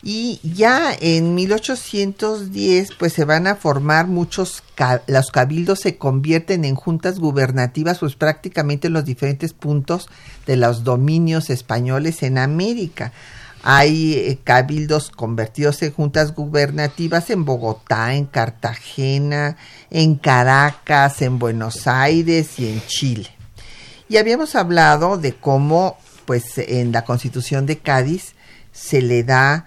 y 0.07 0.39
ya 0.43 0.95
en 1.01 1.35
1810 1.35 2.91
pues 2.99 3.15
se 3.15 3.25
van 3.25 3.47
a 3.47 3.57
formar 3.57 4.07
muchos 4.07 4.63
los 5.07 5.31
cabildos 5.31 5.81
se 5.81 5.97
convierten 5.97 6.65
en 6.67 6.75
juntas 6.75 7.19
gubernativas 7.19 8.01
pues 8.01 8.15
prácticamente 8.15 8.89
en 8.89 8.93
los 8.93 9.07
diferentes 9.07 9.55
puntos 9.55 10.09
de 10.47 10.57
los 10.57 10.85
dominios 10.85 11.49
españoles 11.49 12.23
en 12.23 12.39
América. 12.39 13.13
Hay 13.63 14.13
eh, 14.13 14.39
cabildos 14.45 15.11
convertidos 15.11 15.83
en 15.83 15.93
juntas 15.93 16.35
gubernativas 16.35 17.31
en 17.31 17.47
Bogotá, 17.47 18.15
en 18.15 18.27
Cartagena, 18.27 19.57
en 19.91 20.17
Caracas, 20.17 21.23
en 21.23 21.39
Buenos 21.39 21.87
Aires 21.87 22.59
y 22.59 22.69
en 22.69 22.83
Chile. 22.87 23.31
Y 24.11 24.19
habíamos 24.19 24.55
hablado 24.55 25.17
de 25.17 25.33
cómo 25.35 25.97
pues 26.27 26.59
en 26.59 26.93
la 26.93 27.05
Constitución 27.05 27.67
de 27.67 27.79
Cádiz 27.79 28.35
se 28.73 29.03
le 29.03 29.25
da 29.25 29.67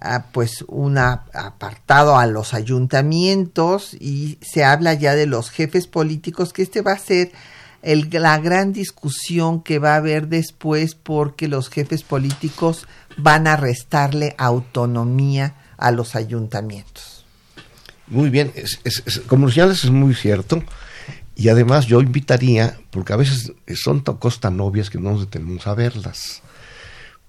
ah, 0.00 0.26
pues 0.32 0.64
un 0.68 0.98
apartado 0.98 2.18
a 2.18 2.26
los 2.26 2.54
ayuntamientos 2.54 3.94
y 3.94 4.38
se 4.40 4.64
habla 4.64 4.94
ya 4.94 5.14
de 5.14 5.26
los 5.26 5.50
jefes 5.50 5.86
políticos 5.86 6.52
que 6.52 6.62
este 6.62 6.82
va 6.82 6.92
a 6.92 6.98
ser 6.98 7.32
el, 7.82 8.08
la 8.10 8.38
gran 8.38 8.72
discusión 8.72 9.62
que 9.62 9.78
va 9.78 9.94
a 9.94 9.98
haber 9.98 10.28
después 10.28 10.94
porque 10.94 11.48
los 11.48 11.68
jefes 11.68 12.02
políticos 12.02 12.86
van 13.16 13.46
a 13.46 13.56
restarle 13.56 14.34
autonomía 14.38 15.54
a 15.76 15.90
los 15.92 16.16
ayuntamientos. 16.16 17.24
Muy 18.08 18.30
bien, 18.30 18.52
es, 18.54 18.80
es, 18.84 19.20
como 19.26 19.48
es 19.48 19.90
muy 19.90 20.14
cierto 20.14 20.62
Y 21.38 21.50
además 21.50 21.86
yo 21.86 22.00
invitaría, 22.00 22.80
porque 22.90 23.12
a 23.12 23.16
veces 23.16 23.52
son 23.76 24.00
cosas 24.00 24.40
tan 24.40 24.60
obvias 24.60 24.90
que 24.90 24.98
no 24.98 25.12
nos 25.12 25.20
detenemos 25.20 25.68
a 25.68 25.74
verlas, 25.74 26.42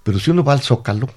pero 0.03 0.17
si 0.17 0.31
uno 0.31 0.43
va 0.43 0.53
al 0.53 0.61
Zócalo 0.61 1.07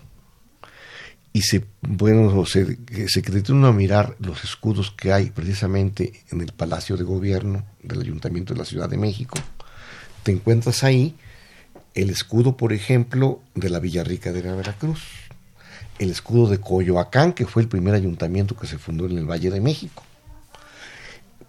y 1.32 1.40
se, 1.40 1.64
bueno, 1.80 2.44
se, 2.44 2.76
se 3.08 3.22
uno 3.50 3.68
a 3.68 3.72
mirar 3.72 4.14
los 4.18 4.44
escudos 4.44 4.90
que 4.90 5.10
hay 5.10 5.30
precisamente 5.30 6.22
en 6.30 6.42
el 6.42 6.52
Palacio 6.52 6.98
de 6.98 7.04
Gobierno 7.04 7.64
del 7.82 8.02
Ayuntamiento 8.02 8.52
de 8.52 8.58
la 8.58 8.66
Ciudad 8.66 8.90
de 8.90 8.98
México, 8.98 9.38
te 10.22 10.32
encuentras 10.32 10.84
ahí 10.84 11.16
el 11.94 12.10
escudo, 12.10 12.58
por 12.58 12.74
ejemplo, 12.74 13.40
de 13.54 13.70
la 13.70 13.78
Villarrica 13.78 14.32
de 14.32 14.42
la 14.42 14.54
Veracruz, 14.54 15.00
el 15.98 16.10
escudo 16.10 16.46
de 16.46 16.60
Coyoacán, 16.60 17.32
que 17.32 17.46
fue 17.46 17.62
el 17.62 17.68
primer 17.68 17.94
ayuntamiento 17.94 18.54
que 18.54 18.66
se 18.66 18.76
fundó 18.76 19.06
en 19.06 19.16
el 19.16 19.24
Valle 19.24 19.50
de 19.50 19.62
México. 19.62 20.02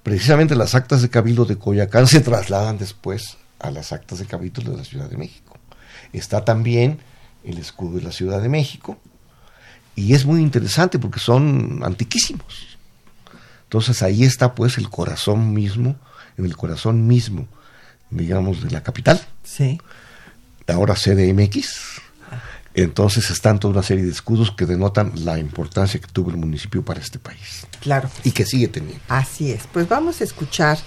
Precisamente 0.03 0.55
las 0.55 0.75
actas 0.75 1.01
de 1.01 1.09
Cabildo 1.09 1.45
de 1.45 1.57
Coyoacán 1.57 2.07
se 2.07 2.19
trasladan 2.19 2.77
después 2.77 3.37
a 3.59 3.71
las 3.71 3.93
actas 3.93 4.19
de 4.19 4.25
Cabildo 4.25 4.61
de 4.61 4.77
la 4.77 4.83
Ciudad 4.83 5.09
de 5.09 5.17
México. 5.17 5.57
Está 6.11 6.45
también 6.45 6.99
el 7.43 7.57
escudo 7.57 7.97
de 7.97 8.03
la 8.03 8.11
Ciudad 8.11 8.41
de 8.41 8.49
México, 8.49 8.97
y 9.95 10.13
es 10.13 10.25
muy 10.25 10.41
interesante 10.41 10.99
porque 10.99 11.19
son 11.19 11.81
antiquísimos. 11.83 12.77
Entonces 13.63 14.01
ahí 14.01 14.23
está 14.23 14.55
pues 14.55 14.77
el 14.77 14.89
corazón 14.89 15.53
mismo, 15.53 15.95
en 16.37 16.45
el 16.45 16.57
corazón 16.57 17.07
mismo, 17.07 17.47
digamos, 18.09 18.63
de 18.63 18.71
la 18.71 18.83
capital. 18.83 19.21
Sí. 19.43 19.79
Ahora 20.67 20.95
CDMX. 20.95 22.01
Entonces 22.75 23.29
están 23.29 23.59
toda 23.59 23.73
una 23.73 23.83
serie 23.83 24.03
de 24.03 24.12
escudos 24.12 24.51
que 24.51 24.65
denotan 24.65 25.12
la 25.23 25.38
importancia 25.38 25.99
que 25.99 26.07
tuvo 26.07 26.31
el 26.31 26.38
municipio 26.38 26.83
para 26.83 26.99
este 26.99 27.19
país. 27.19 27.67
Claro. 27.81 28.09
Y 28.23 28.31
que 28.31 28.45
sigue 28.45 28.67
teniendo. 28.67 28.99
Así 29.09 29.51
es. 29.51 29.67
Pues 29.71 29.88
vamos 29.88 30.21
a 30.21 30.23
escuchar 30.23 30.79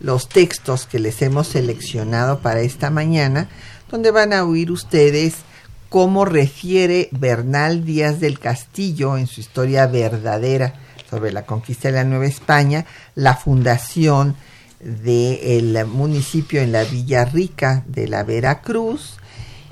los 0.00 0.28
textos 0.28 0.86
que 0.86 0.98
les 0.98 1.22
hemos 1.22 1.48
seleccionado 1.48 2.40
para 2.40 2.60
esta 2.60 2.90
mañana, 2.90 3.48
donde 3.90 4.10
van 4.10 4.32
a 4.32 4.44
oír 4.44 4.70
ustedes 4.70 5.36
cómo 5.88 6.24
refiere 6.24 7.08
Bernal 7.12 7.84
Díaz 7.84 8.20
del 8.20 8.38
Castillo 8.38 9.16
en 9.16 9.26
su 9.26 9.40
historia 9.40 9.86
verdadera 9.86 10.74
sobre 11.08 11.32
la 11.32 11.46
conquista 11.46 11.88
de 11.88 11.94
la 11.94 12.04
Nueva 12.04 12.26
España, 12.26 12.84
la 13.14 13.34
fundación 13.34 14.36
del 14.80 15.86
municipio 15.86 16.60
en 16.60 16.72
la 16.72 16.84
Villa 16.84 17.24
Rica 17.24 17.84
de 17.86 18.06
la 18.06 18.22
Veracruz 18.22 19.17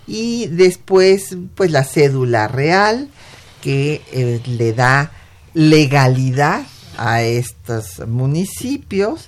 y 0.07 0.47
después 0.47 1.37
pues 1.55 1.71
la 1.71 1.85
cédula 1.85 2.49
real 2.49 3.09
que 3.61 4.03
eh, 4.12 4.40
le 4.47 4.73
da 4.73 5.12
legalidad 5.55 6.64
a 6.97 7.23
estos 7.23 8.07
municipios. 8.07 9.27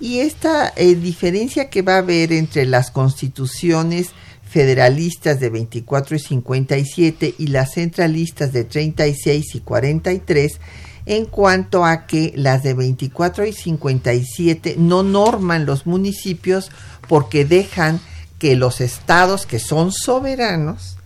Y 0.00 0.20
esta 0.20 0.72
eh, 0.76 0.94
diferencia 0.94 1.70
que 1.70 1.82
va 1.82 1.94
a 1.94 1.98
haber 1.98 2.32
entre 2.32 2.66
las 2.66 2.90
constituciones 2.90 4.10
federalistas 4.48 5.40
de 5.40 5.48
24 5.48 6.16
y 6.16 6.18
57 6.18 7.34
y 7.38 7.46
las 7.46 7.72
centralistas 7.74 8.52
de 8.52 8.64
36 8.64 9.54
y 9.54 9.60
43 9.60 10.60
en 11.06 11.24
cuanto 11.24 11.84
a 11.84 12.06
que 12.06 12.32
las 12.36 12.62
de 12.62 12.74
24 12.74 13.46
y 13.46 13.52
57 13.52 14.76
no 14.78 15.02
norman 15.02 15.66
los 15.66 15.86
municipios 15.86 16.70
porque 17.08 17.44
dejan 17.44 18.00
que 18.42 18.56
los 18.56 18.80
estados 18.80 19.46
que 19.46 19.60
son 19.60 19.92
soberanos 19.92 20.96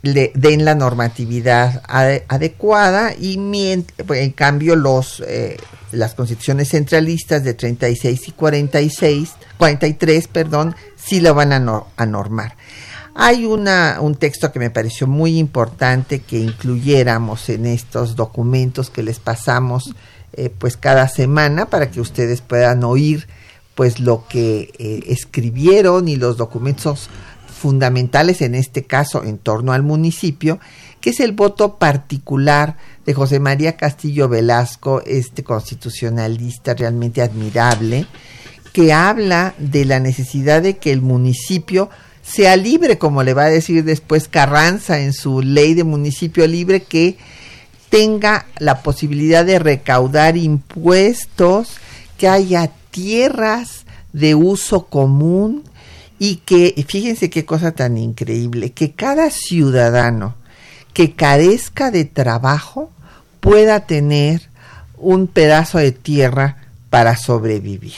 le 0.00 0.32
den 0.34 0.64
la 0.64 0.74
normatividad 0.74 1.82
adecuada 1.86 3.12
y 3.12 3.38
en 3.38 4.30
cambio 4.30 4.74
los 4.74 5.22
eh, 5.26 5.58
las 5.92 6.14
constituciones 6.14 6.70
centralistas 6.70 7.44
de 7.44 7.52
36 7.52 8.28
y 8.28 8.32
46 8.32 9.32
43 9.58 10.28
perdón 10.28 10.74
sí 10.96 11.20
lo 11.20 11.34
van 11.34 11.52
a, 11.52 11.84
a 11.96 12.06
normar. 12.06 12.56
Hay 13.14 13.44
una, 13.44 13.98
un 14.00 14.14
texto 14.14 14.50
que 14.50 14.58
me 14.58 14.70
pareció 14.70 15.06
muy 15.06 15.38
importante 15.38 16.20
que 16.20 16.38
incluyéramos 16.38 17.50
en 17.50 17.66
estos 17.66 18.16
documentos 18.16 18.88
que 18.88 19.02
les 19.02 19.18
pasamos 19.18 19.94
eh, 20.32 20.48
pues 20.48 20.78
cada 20.78 21.08
semana 21.08 21.66
para 21.66 21.90
que 21.90 22.00
ustedes 22.00 22.40
puedan 22.40 22.84
oír 22.84 23.28
pues 23.74 24.00
lo 24.00 24.26
que 24.28 24.72
eh, 24.78 25.04
escribieron 25.08 26.08
y 26.08 26.16
los 26.16 26.36
documentos 26.36 27.08
fundamentales 27.64 28.42
en 28.42 28.54
este 28.54 28.84
caso 28.84 29.24
en 29.24 29.38
torno 29.38 29.72
al 29.72 29.82
municipio, 29.82 30.60
que 31.00 31.10
es 31.10 31.20
el 31.20 31.32
voto 31.32 31.76
particular 31.76 32.76
de 33.06 33.14
José 33.14 33.40
María 33.40 33.76
Castillo 33.76 34.28
Velasco, 34.28 35.02
este 35.06 35.44
constitucionalista 35.44 36.74
realmente 36.74 37.22
admirable, 37.22 38.06
que 38.72 38.92
habla 38.92 39.54
de 39.58 39.84
la 39.84 40.00
necesidad 40.00 40.62
de 40.62 40.76
que 40.78 40.92
el 40.92 41.00
municipio 41.00 41.90
sea 42.22 42.56
libre, 42.56 42.98
como 42.98 43.22
le 43.22 43.34
va 43.34 43.44
a 43.44 43.50
decir 43.50 43.84
después 43.84 44.28
Carranza 44.28 45.00
en 45.00 45.12
su 45.12 45.42
ley 45.42 45.74
de 45.74 45.84
municipio 45.84 46.46
libre, 46.46 46.82
que 46.82 47.16
tenga 47.88 48.46
la 48.58 48.82
posibilidad 48.82 49.44
de 49.44 49.58
recaudar 49.58 50.36
impuestos, 50.36 51.76
que 52.18 52.28
haya 52.28 52.70
tierras 52.94 53.86
de 54.12 54.36
uso 54.36 54.86
común 54.86 55.64
y 56.20 56.36
que, 56.36 56.72
fíjense 56.86 57.28
qué 57.28 57.44
cosa 57.44 57.72
tan 57.72 57.98
increíble, 57.98 58.70
que 58.70 58.92
cada 58.92 59.30
ciudadano 59.30 60.36
que 60.92 61.14
carezca 61.14 61.90
de 61.90 62.04
trabajo 62.04 62.92
pueda 63.40 63.80
tener 63.80 64.42
un 64.96 65.26
pedazo 65.26 65.78
de 65.78 65.90
tierra 65.90 66.58
para 66.88 67.16
sobrevivir. 67.16 67.94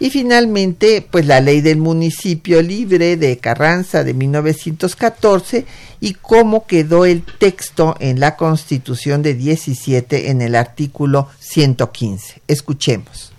Y 0.00 0.08
finalmente, 0.08 1.06
pues 1.10 1.26
la 1.26 1.42
ley 1.42 1.60
del 1.60 1.76
municipio 1.76 2.62
libre 2.62 3.18
de 3.18 3.36
Carranza 3.36 4.02
de 4.02 4.14
1914 4.14 5.66
y 6.00 6.14
cómo 6.14 6.66
quedó 6.66 7.04
el 7.04 7.22
texto 7.22 7.96
en 8.00 8.18
la 8.18 8.36
Constitución 8.36 9.22
de 9.22 9.34
17 9.34 10.30
en 10.30 10.40
el 10.40 10.54
artículo 10.54 11.28
115. 11.40 12.40
Escuchemos. 12.48 13.35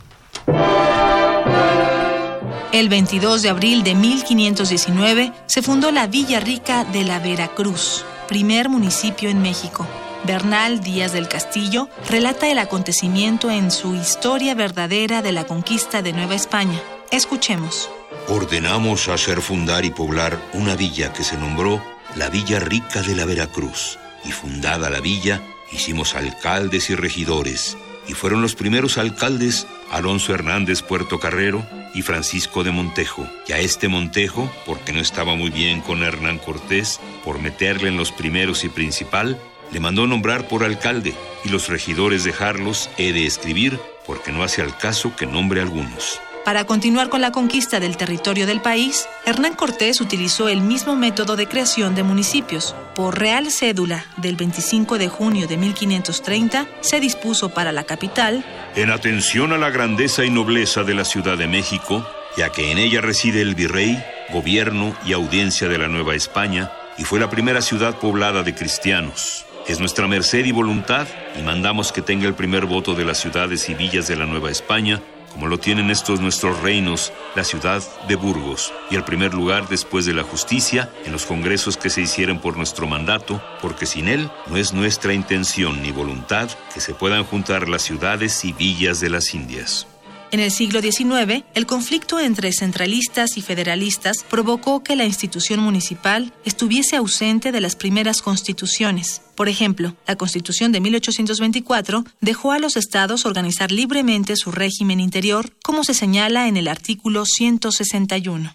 El 2.72 2.90
22 2.90 3.42
de 3.42 3.50
abril 3.50 3.84
de 3.84 3.96
1519 3.96 5.34
se 5.48 5.62
fundó 5.62 5.92
la 5.92 6.06
Villa 6.06 6.40
Rica 6.40 6.84
de 6.84 7.04
la 7.04 7.20
Veracruz, 7.20 8.06
primer 8.28 8.70
municipio 8.70 9.30
en 9.30 9.42
México. 9.42 9.88
Bernal 10.26 10.82
Díaz 10.82 11.14
del 11.14 11.28
Castillo 11.28 11.90
relata 12.10 12.52
el 12.52 12.60
acontecimiento 12.60 13.50
en 13.50 13.72
su 13.72 13.96
Historia 13.96 14.54
verdadera 14.54 15.22
de 15.22 15.32
la 15.32 15.46
conquista 15.46 16.02
de 16.02 16.14
Nueva 16.14 16.36
España. 16.36 16.80
Escuchemos. 17.10 17.90
Ordenamos 18.28 19.08
hacer 19.08 19.42
fundar 19.42 19.86
y 19.86 19.92
poblar 19.92 20.38
una 20.54 20.76
villa 20.76 21.14
que 21.14 21.24
se 21.24 21.38
nombró 21.38 21.82
la 22.16 22.30
Villa 22.30 22.60
Rica 22.60 23.02
de 23.02 23.16
la 23.16 23.26
Veracruz. 23.26 23.98
Y 24.26 24.32
fundada 24.32 24.90
la 24.90 25.00
villa, 25.00 25.42
hicimos 25.72 26.16
alcaldes 26.16 26.90
y 26.90 26.96
regidores. 26.96 27.78
Y 28.08 28.14
fueron 28.14 28.42
los 28.42 28.56
primeros 28.56 28.98
alcaldes 28.98 29.68
Alonso 29.92 30.34
Hernández 30.34 30.82
Puerto 30.82 31.20
Carrero 31.20 31.66
y 31.94 32.02
Francisco 32.02 32.64
de 32.64 32.72
Montejo. 32.72 33.28
Y 33.48 33.54
a 33.54 33.60
este 33.60 33.88
Montejo, 33.88 34.52
porque 34.66 34.94
no 34.94 35.00
estaba 35.00 35.36
muy 35.36 35.50
bien 35.50 35.82
con 35.82 36.04
Hernán 36.04 36.40
Cortés, 36.40 37.00
por 37.24 37.40
meterle 37.40 37.90
en 37.90 37.98
los 37.98 38.12
primeros 38.12 38.64
y 38.64 38.70
principal, 38.70 39.40
le 39.72 39.80
mandó 39.80 40.08
nombrar 40.08 40.48
por 40.48 40.64
alcalde 40.64 41.14
y 41.44 41.50
los 41.50 41.68
regidores 41.68 42.24
dejarlos 42.24 42.90
he 42.98 43.12
de 43.12 43.26
escribir 43.26 43.80
porque 44.06 44.32
no 44.32 44.44
hace 44.44 44.62
al 44.62 44.78
caso 44.78 45.16
que 45.16 45.26
nombre 45.26 45.62
algunos. 45.62 46.22
Para 46.48 46.64
continuar 46.64 47.10
con 47.10 47.20
la 47.20 47.34
conquista 47.34 47.82
del 47.82 47.98
territorio 47.98 48.48
del 48.48 48.62
país, 48.62 49.06
Hernán 49.26 49.54
Cortés 49.54 50.00
utilizó 50.00 50.48
el 50.48 50.62
mismo 50.62 50.96
método 50.96 51.36
de 51.36 51.46
creación 51.46 51.94
de 51.94 52.04
municipios. 52.04 52.74
Por 52.96 53.20
Real 53.20 53.52
Cédula 53.52 54.06
del 54.16 54.38
25 54.38 54.98
de 54.98 55.10
junio 55.10 55.46
de 55.46 55.58
1530, 55.58 56.66
se 56.80 57.02
dispuso 57.02 57.50
para 57.50 57.74
la 57.74 57.84
capital, 57.84 58.46
en 58.78 58.92
atención 58.92 59.52
a 59.52 59.58
la 59.58 59.72
grandeza 59.72 60.24
y 60.24 60.30
nobleza 60.30 60.86
de 60.86 60.94
la 60.94 61.04
Ciudad 61.04 61.38
de 61.38 61.48
México, 61.48 62.10
ya 62.38 62.50
que 62.50 62.72
en 62.72 62.78
ella 62.78 63.02
reside 63.02 63.42
el 63.42 63.54
virrey, 63.54 64.02
gobierno 64.30 64.96
y 65.06 65.12
audiencia 65.12 65.68
de 65.68 65.80
la 65.80 65.90
Nueva 65.90 66.16
España, 66.16 66.72
y 66.98 67.04
fue 67.04 67.20
la 67.20 67.30
primera 67.30 67.62
ciudad 67.62 67.98
poblada 67.98 68.44
de 68.44 68.56
cristianos. 68.56 69.46
Es 69.68 69.82
nuestra 69.82 70.08
merced 70.08 70.46
y 70.46 70.54
voluntad 70.54 71.08
y 71.38 71.42
mandamos 71.42 71.92
que 71.92 72.02
tenga 72.02 72.26
el 72.26 72.36
primer 72.36 72.68
voto 72.68 72.96
de 72.96 73.04
las 73.04 73.18
ciudades 73.18 73.68
y 73.68 73.74
villas 73.74 74.08
de 74.08 74.16
la 74.16 74.26
Nueva 74.26 74.50
España, 74.50 75.02
como 75.38 75.50
lo 75.50 75.60
tienen 75.60 75.92
estos 75.92 76.20
nuestros 76.20 76.60
reinos, 76.64 77.14
la 77.36 77.44
ciudad 77.44 77.84
de 78.08 78.16
Burgos, 78.16 78.74
y 78.90 78.96
el 78.96 79.04
primer 79.04 79.36
lugar 79.36 79.70
después 79.70 80.08
de 80.08 80.14
la 80.16 80.24
justicia 80.24 80.90
en 81.06 81.12
los 81.12 81.28
congresos 81.28 81.78
que 81.78 81.92
se 81.92 82.02
hicieran 82.02 82.42
por 82.42 82.58
nuestro 82.58 82.88
mandato, 82.88 83.40
porque 83.62 83.86
sin 83.86 84.08
él 84.08 84.32
no 84.48 84.58
es 84.58 84.74
nuestra 84.74 85.14
intención 85.14 85.84
ni 85.84 85.92
voluntad 85.92 86.50
que 86.74 86.82
se 86.82 86.96
puedan 86.96 87.24
juntar 87.24 87.70
las 87.70 87.84
ciudades 87.84 88.44
y 88.46 88.52
villas 88.52 89.00
de 89.00 89.12
las 89.12 89.36
Indias. 89.36 89.86
En 90.30 90.42
el 90.42 90.52
siglo 90.52 90.82
XIX, 90.82 91.46
el 91.56 91.66
conflicto 91.66 92.20
entre 92.20 92.52
centralistas 92.52 93.38
y 93.38 93.42
federalistas 93.42 94.26
provocó 94.30 94.84
que 94.84 94.98
la 94.98 95.06
institución 95.06 95.62
municipal 95.62 96.34
estuviese 96.44 96.98
ausente 96.98 97.54
de 97.54 97.62
las 97.62 97.78
primeras 97.78 98.22
constituciones. 98.22 99.22
Por 99.36 99.48
ejemplo, 99.48 99.96
la 100.06 100.18
Constitución 100.18 100.74
de 100.74 100.82
1824 100.82 102.04
dejó 102.20 102.52
a 102.52 102.60
los 102.60 102.76
estados 102.76 103.26
organizar 103.26 103.72
libremente 103.72 104.36
su 104.36 104.52
régimen 104.52 105.00
interior, 105.00 105.54
como 105.64 105.86
se 105.86 105.94
señala 105.94 106.50
en 106.50 106.58
el 106.58 106.68
artículo 106.68 107.24
161. 107.26 108.54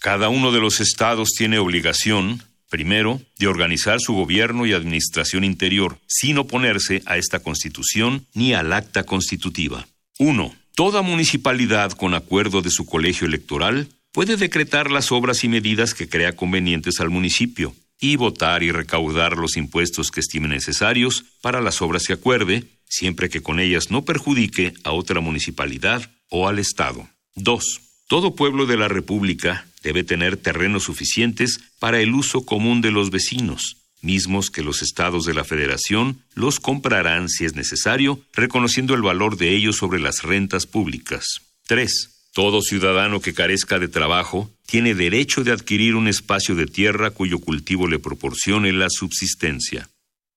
Cada 0.00 0.28
uno 0.28 0.52
de 0.52 0.60
los 0.60 0.80
estados 0.80 1.30
tiene 1.30 1.58
obligación, 1.58 2.42
primero, 2.68 3.22
de 3.38 3.46
organizar 3.46 3.98
su 3.98 4.12
gobierno 4.12 4.66
y 4.66 4.74
administración 4.74 5.42
interior, 5.42 5.98
sin 6.06 6.36
oponerse 6.36 7.02
a 7.06 7.16
esta 7.16 7.38
Constitución 7.38 8.26
ni 8.34 8.52
al 8.52 8.74
acta 8.74 9.04
constitutiva. 9.04 9.86
1. 10.18 10.54
Toda 10.74 11.02
municipalidad, 11.02 11.92
con 11.92 12.14
acuerdo 12.14 12.60
de 12.60 12.70
su 12.70 12.84
colegio 12.84 13.28
electoral, 13.28 13.90
puede 14.10 14.36
decretar 14.36 14.90
las 14.90 15.12
obras 15.12 15.44
y 15.44 15.48
medidas 15.48 15.94
que 15.94 16.08
crea 16.08 16.34
convenientes 16.34 16.98
al 16.98 17.10
municipio 17.10 17.76
y 18.00 18.16
votar 18.16 18.64
y 18.64 18.72
recaudar 18.72 19.36
los 19.36 19.56
impuestos 19.56 20.10
que 20.10 20.18
estime 20.18 20.48
necesarios 20.48 21.26
para 21.40 21.60
las 21.60 21.80
obras 21.80 22.08
que 22.08 22.14
acuerde, 22.14 22.64
siempre 22.88 23.28
que 23.28 23.40
con 23.40 23.60
ellas 23.60 23.92
no 23.92 24.04
perjudique 24.04 24.74
a 24.82 24.90
otra 24.90 25.20
municipalidad 25.20 26.10
o 26.28 26.48
al 26.48 26.58
Estado. 26.58 27.08
2. 27.36 27.80
Todo 28.08 28.34
pueblo 28.34 28.66
de 28.66 28.76
la 28.76 28.88
República 28.88 29.66
debe 29.84 30.02
tener 30.02 30.36
terrenos 30.36 30.82
suficientes 30.82 31.60
para 31.78 32.00
el 32.00 32.14
uso 32.14 32.44
común 32.44 32.80
de 32.80 32.90
los 32.90 33.10
vecinos, 33.10 33.76
mismos 34.04 34.50
que 34.50 34.62
los 34.62 34.82
estados 34.82 35.24
de 35.24 35.34
la 35.34 35.44
Federación 35.44 36.20
los 36.34 36.60
comprarán 36.60 37.28
si 37.28 37.44
es 37.44 37.54
necesario, 37.54 38.20
reconociendo 38.32 38.94
el 38.94 39.02
valor 39.02 39.36
de 39.36 39.54
ellos 39.54 39.76
sobre 39.76 39.98
las 39.98 40.22
rentas 40.22 40.66
públicas. 40.66 41.24
3. 41.66 42.10
Todo 42.32 42.62
ciudadano 42.62 43.20
que 43.20 43.32
carezca 43.34 43.78
de 43.78 43.88
trabajo 43.88 44.50
tiene 44.66 44.94
derecho 44.94 45.44
de 45.44 45.52
adquirir 45.52 45.94
un 45.94 46.08
espacio 46.08 46.54
de 46.54 46.66
tierra 46.66 47.10
cuyo 47.10 47.38
cultivo 47.38 47.88
le 47.88 47.98
proporcione 47.98 48.72
la 48.72 48.88
subsistencia. 48.90 49.88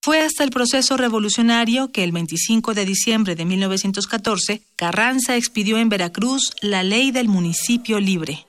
Fue 0.01 0.21
hasta 0.21 0.45
el 0.45 0.51
proceso 0.51 0.95
revolucionario 0.95 1.91
que 1.91 2.03
el 2.03 2.13
25 2.13 2.73
de 2.73 2.85
diciembre 2.85 3.35
de 3.35 3.43
1914 3.43 4.61
Carranza 4.77 5.35
expidió 5.35 5.77
en 5.79 5.89
Veracruz 5.89 6.53
la 6.61 6.81
ley 6.81 7.11
del 7.11 7.27
municipio 7.27 7.99
libre. 7.99 8.46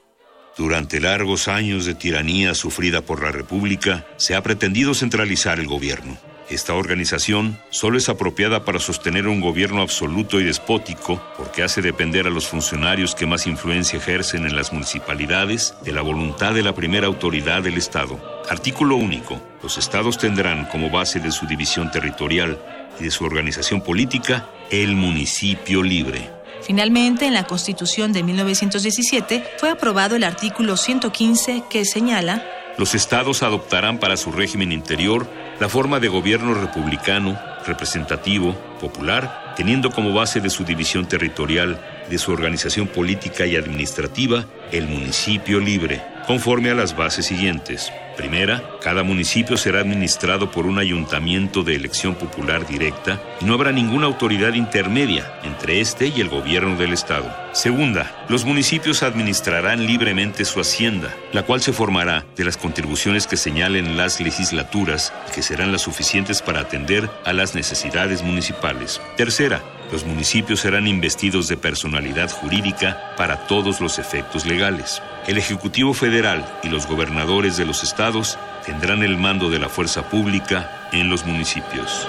Durante 0.59 0.98
largos 0.98 1.46
años 1.46 1.84
de 1.84 1.94
tiranía 1.94 2.52
sufrida 2.52 3.00
por 3.00 3.22
la 3.22 3.30
República, 3.30 4.04
se 4.16 4.34
ha 4.34 4.42
pretendido 4.42 4.92
centralizar 4.92 5.61
el 5.61 5.68
gobierno. 5.68 6.18
Esta 6.50 6.74
organización 6.74 7.61
solo 7.70 7.96
es 7.96 8.09
apropiada 8.09 8.64
para 8.64 8.80
sostener 8.80 9.28
un 9.28 9.40
gobierno 9.40 9.82
absoluto 9.82 10.40
y 10.40 10.44
despótico 10.44 11.22
porque 11.36 11.62
hace 11.62 11.80
depender 11.80 12.26
a 12.26 12.30
los 12.30 12.48
funcionarios 12.48 13.14
que 13.14 13.26
más 13.26 13.46
influencia 13.46 13.98
ejercen 13.98 14.46
en 14.46 14.56
las 14.56 14.72
municipalidades 14.72 15.76
de 15.84 15.92
la 15.92 16.02
voluntad 16.02 16.54
de 16.54 16.64
la 16.64 16.74
primera 16.74 17.06
autoridad 17.06 17.62
del 17.62 17.76
Estado. 17.76 18.18
Artículo 18.50 18.96
único. 18.96 19.40
Los 19.62 19.78
estados 19.78 20.18
tendrán 20.18 20.64
como 20.66 20.90
base 20.90 21.20
de 21.20 21.30
su 21.30 21.46
división 21.46 21.92
territorial 21.92 22.59
y 22.98 23.04
de 23.04 23.12
su 23.12 23.24
organización 23.24 23.80
política 23.80 24.48
el 24.72 24.96
municipio 24.96 25.84
libre. 25.84 26.38
Finalmente, 26.62 27.26
en 27.26 27.34
la 27.34 27.46
Constitución 27.46 28.12
de 28.12 28.22
1917 28.22 29.44
fue 29.59 29.70
aprobado 29.70 30.16
el 30.16 30.24
artículo 30.24 30.76
115 30.76 31.64
que 31.70 31.84
señala 31.84 32.44
Los 32.76 32.94
estados 32.94 33.42
adoptarán 33.42 33.98
para 33.98 34.16
su 34.16 34.32
régimen 34.32 34.72
interior 34.72 35.26
la 35.61 35.68
forma 35.68 35.98
de 35.98 36.09
gobierno 36.09 36.54
republicano, 36.54 37.38
representativo, 37.66 38.54
popular, 38.80 39.54
teniendo 39.56 39.90
como 39.90 40.12
base 40.12 40.40
de 40.40 40.50
su 40.50 40.64
división 40.64 41.06
territorial, 41.06 41.80
de 42.09 42.18
su 42.18 42.30
organización 42.30 42.86
política 42.86 43.44
y 43.44 43.56
administrativa, 43.56 44.46
el 44.72 44.86
municipio 44.86 45.60
libre, 45.60 46.02
conforme 46.26 46.70
a 46.70 46.74
las 46.74 46.96
bases 46.96 47.26
siguientes. 47.26 47.92
Primera, 48.18 48.64
cada 48.82 49.04
municipio 49.04 49.56
será 49.56 49.78
administrado 49.78 50.50
por 50.50 50.66
un 50.66 50.80
ayuntamiento 50.80 51.62
de 51.62 51.76
elección 51.76 52.16
popular 52.16 52.66
directa 52.66 53.22
y 53.40 53.44
no 53.44 53.54
habrá 53.54 53.70
ninguna 53.70 54.06
autoridad 54.06 54.54
intermedia 54.54 55.32
entre 55.44 55.80
este 55.80 56.08
y 56.08 56.20
el 56.20 56.28
gobierno 56.28 56.76
del 56.76 56.92
Estado. 56.92 57.32
Segunda, 57.52 58.26
los 58.28 58.44
municipios 58.44 59.04
administrarán 59.04 59.86
libremente 59.86 60.44
su 60.44 60.58
hacienda, 60.60 61.14
la 61.32 61.44
cual 61.44 61.60
se 61.60 61.72
formará 61.72 62.26
de 62.36 62.44
las 62.44 62.56
contribuciones 62.56 63.28
que 63.28 63.36
señalen 63.36 63.96
las 63.96 64.20
legislaturas 64.20 65.12
que 65.32 65.42
serán 65.42 65.70
las 65.70 65.82
suficientes 65.82 66.42
para 66.42 66.60
atender 66.60 67.08
a 67.24 67.32
las 67.32 67.54
necesidades 67.54 68.24
municipales. 68.24 69.00
Tercera, 69.16 69.62
los 69.91 70.05
municipios 70.05 70.61
serán 70.61 70.86
investidos 70.86 71.49
de 71.49 71.57
personalidad 71.57 72.30
jurídica 72.30 73.14
para 73.16 73.47
todos 73.47 73.80
los 73.80 73.99
efectos 73.99 74.45
legales. 74.45 75.01
El 75.26 75.39
Ejecutivo 75.39 75.95
Federal 75.95 76.45
y 76.62 76.68
los 76.68 76.86
gobernadores 76.86 77.57
de 77.57 77.64
los 77.64 77.82
estados 77.82 78.39
tendrán 78.66 79.03
el 79.03 79.16
mando 79.16 79.49
de 79.49 79.59
la 79.59 79.68
fuerza 79.68 80.09
pública 80.11 80.89
en 80.93 81.09
los 81.09 81.24
municipios. 81.24 82.07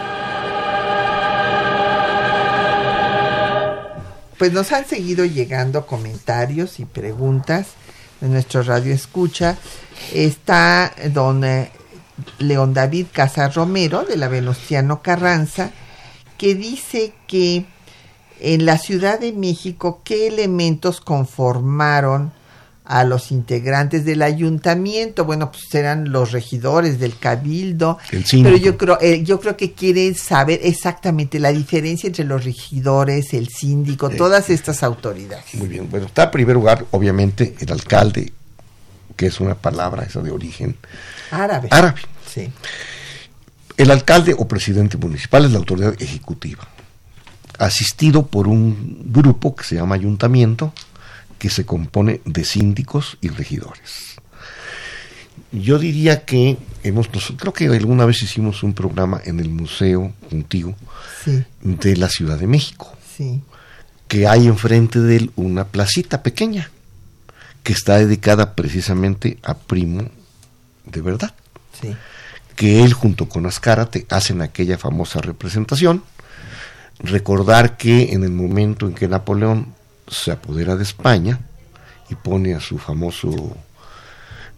Pues 4.38 4.54
nos 4.54 4.72
han 4.72 4.86
seguido 4.86 5.26
llegando 5.26 5.86
comentarios 5.86 6.80
y 6.80 6.86
preguntas 6.86 7.68
de 8.20 8.28
nuestro 8.28 8.64
radio 8.64 8.94
escucha. 8.94 9.58
Está 10.14 10.94
don 11.14 11.44
eh, 11.44 11.72
León 12.40 12.74
David 12.74 13.08
Casar 13.12 13.54
Romero 13.54 14.04
de 14.04 14.18
la 14.18 14.28
Venustiano 14.28 15.02
Carranza 15.02 15.72
que 16.40 16.56
dice 16.56 17.14
que 17.28 17.66
en 18.40 18.66
la 18.66 18.80
Ciudad 18.80 19.20
de 19.20 19.34
México 19.34 20.02
qué 20.04 20.28
elementos 20.28 21.02
conformaron 21.02 22.32
a 22.86 23.04
los 23.04 23.32
integrantes 23.32 24.04
del 24.04 24.24
ayuntamiento, 24.24 25.24
bueno, 25.24 25.52
pues 25.52 25.76
eran 25.76 26.12
los 26.12 26.32
regidores 26.32 27.00
del 27.00 27.16
cabildo, 27.20 28.00
pero 28.32 28.58
yo 28.58 28.78
creo, 28.78 28.98
eh, 29.00 29.22
yo 29.24 29.40
creo 29.40 29.56
que 29.56 29.74
quiere 29.74 30.16
saber 30.16 30.62
exactamente 30.64 31.40
la 31.40 31.52
diferencia 31.52 32.08
entre 32.08 32.24
los 32.24 32.44
regidores, 32.44 33.36
el 33.36 33.50
síndico, 33.50 34.10
todas 34.10 34.50
estas 34.50 34.82
autoridades. 34.82 35.54
Muy 35.54 35.68
bien, 35.68 35.88
bueno, 35.88 36.08
está 36.08 36.24
en 36.24 36.32
primer 36.32 36.56
lugar, 36.56 36.84
obviamente, 36.90 37.54
el 37.60 37.72
alcalde, 37.72 38.34
que 39.16 39.28
es 39.28 39.40
una 39.40 39.54
palabra 39.54 40.04
esa 40.04 40.22
de 40.22 40.32
origen 40.32 40.76
árabe. 41.30 41.68
Árabe. 41.70 42.02
Sí. 42.28 42.50
El 43.80 43.92
alcalde 43.92 44.36
o 44.38 44.46
presidente 44.46 44.98
municipal 44.98 45.46
es 45.46 45.52
la 45.52 45.58
autoridad 45.58 45.96
ejecutiva, 46.02 46.68
asistido 47.60 48.28
por 48.28 48.50
un 48.50 49.04
grupo 49.06 49.56
que 49.56 49.64
se 49.64 49.76
llama 49.76 49.96
ayuntamiento, 49.96 50.74
que 51.38 51.50
se 51.50 51.66
compone 51.66 52.20
de 52.26 52.44
síndicos 52.44 53.18
y 53.22 53.30
regidores. 53.30 54.18
Yo 55.54 55.80
diría 55.80 56.26
que 56.26 56.58
hemos, 56.84 57.08
creo 57.38 57.54
que 57.54 57.68
alguna 57.68 58.04
vez 58.04 58.22
hicimos 58.22 58.64
un 58.64 58.74
programa 58.74 59.22
en 59.24 59.40
el 59.40 59.50
museo 59.50 60.12
contigo 60.30 60.76
de 61.62 61.96
la 61.96 62.10
Ciudad 62.10 62.38
de 62.38 62.48
México, 62.48 62.98
que 64.10 64.28
hay 64.28 64.48
enfrente 64.48 65.00
de 65.00 65.16
él 65.16 65.32
una 65.38 65.64
placita 65.64 66.22
pequeña 66.22 66.70
que 67.64 67.72
está 67.72 67.98
dedicada 67.98 68.56
precisamente 68.56 69.38
a 69.42 69.54
Primo 69.54 70.10
de 70.86 71.02
verdad. 71.02 71.34
Sí 71.82 71.96
que 72.60 72.84
él 72.84 72.92
junto 72.92 73.30
con 73.30 73.46
Azcárate 73.46 74.06
hacen 74.10 74.42
aquella 74.42 74.78
famosa 74.78 75.22
representación. 75.22 76.04
Recordar 77.00 77.78
que 77.78 78.12
en 78.12 78.26
el 78.26 78.32
momento 78.32 78.86
en 78.86 78.96
que 78.96 79.08
Napoleón 79.08 79.74
se 80.10 80.34
apodera 80.34 80.76
de 80.76 80.84
España 80.84 81.40
y 82.10 82.16
pone 82.16 82.56
a 82.56 82.60
su 82.60 82.78
famoso 82.78 83.56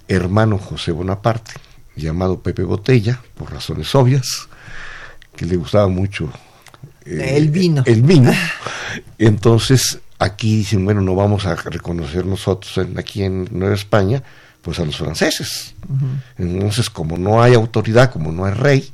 hermano 0.07 0.57
José 0.57 0.91
Bonaparte, 0.91 1.51
llamado 1.95 2.39
Pepe 2.39 2.63
Botella, 2.63 3.21
por 3.35 3.51
razones 3.51 3.93
obvias, 3.93 4.49
que 5.35 5.45
le 5.45 5.57
gustaba 5.57 5.87
mucho 5.87 6.33
eh, 7.05 7.33
el 7.37 7.51
vino. 7.51 7.83
El 7.85 8.01
vino. 8.01 8.31
Entonces 9.19 9.99
aquí 10.17 10.55
dicen, 10.55 10.85
bueno, 10.85 11.01
no 11.01 11.13
vamos 11.13 11.45
a 11.45 11.53
reconocer 11.53 12.25
nosotros 12.25 12.83
aquí 12.97 13.21
en 13.21 13.47
Nueva 13.51 13.75
España, 13.75 14.23
pues 14.62 14.80
a 14.80 14.86
los 14.86 14.97
franceses. 14.97 15.74
Entonces, 16.38 16.89
como 16.89 17.18
no 17.18 17.41
hay 17.41 17.53
autoridad, 17.53 18.12
como 18.12 18.32
no 18.32 18.45
hay 18.45 18.53
rey, 18.53 18.91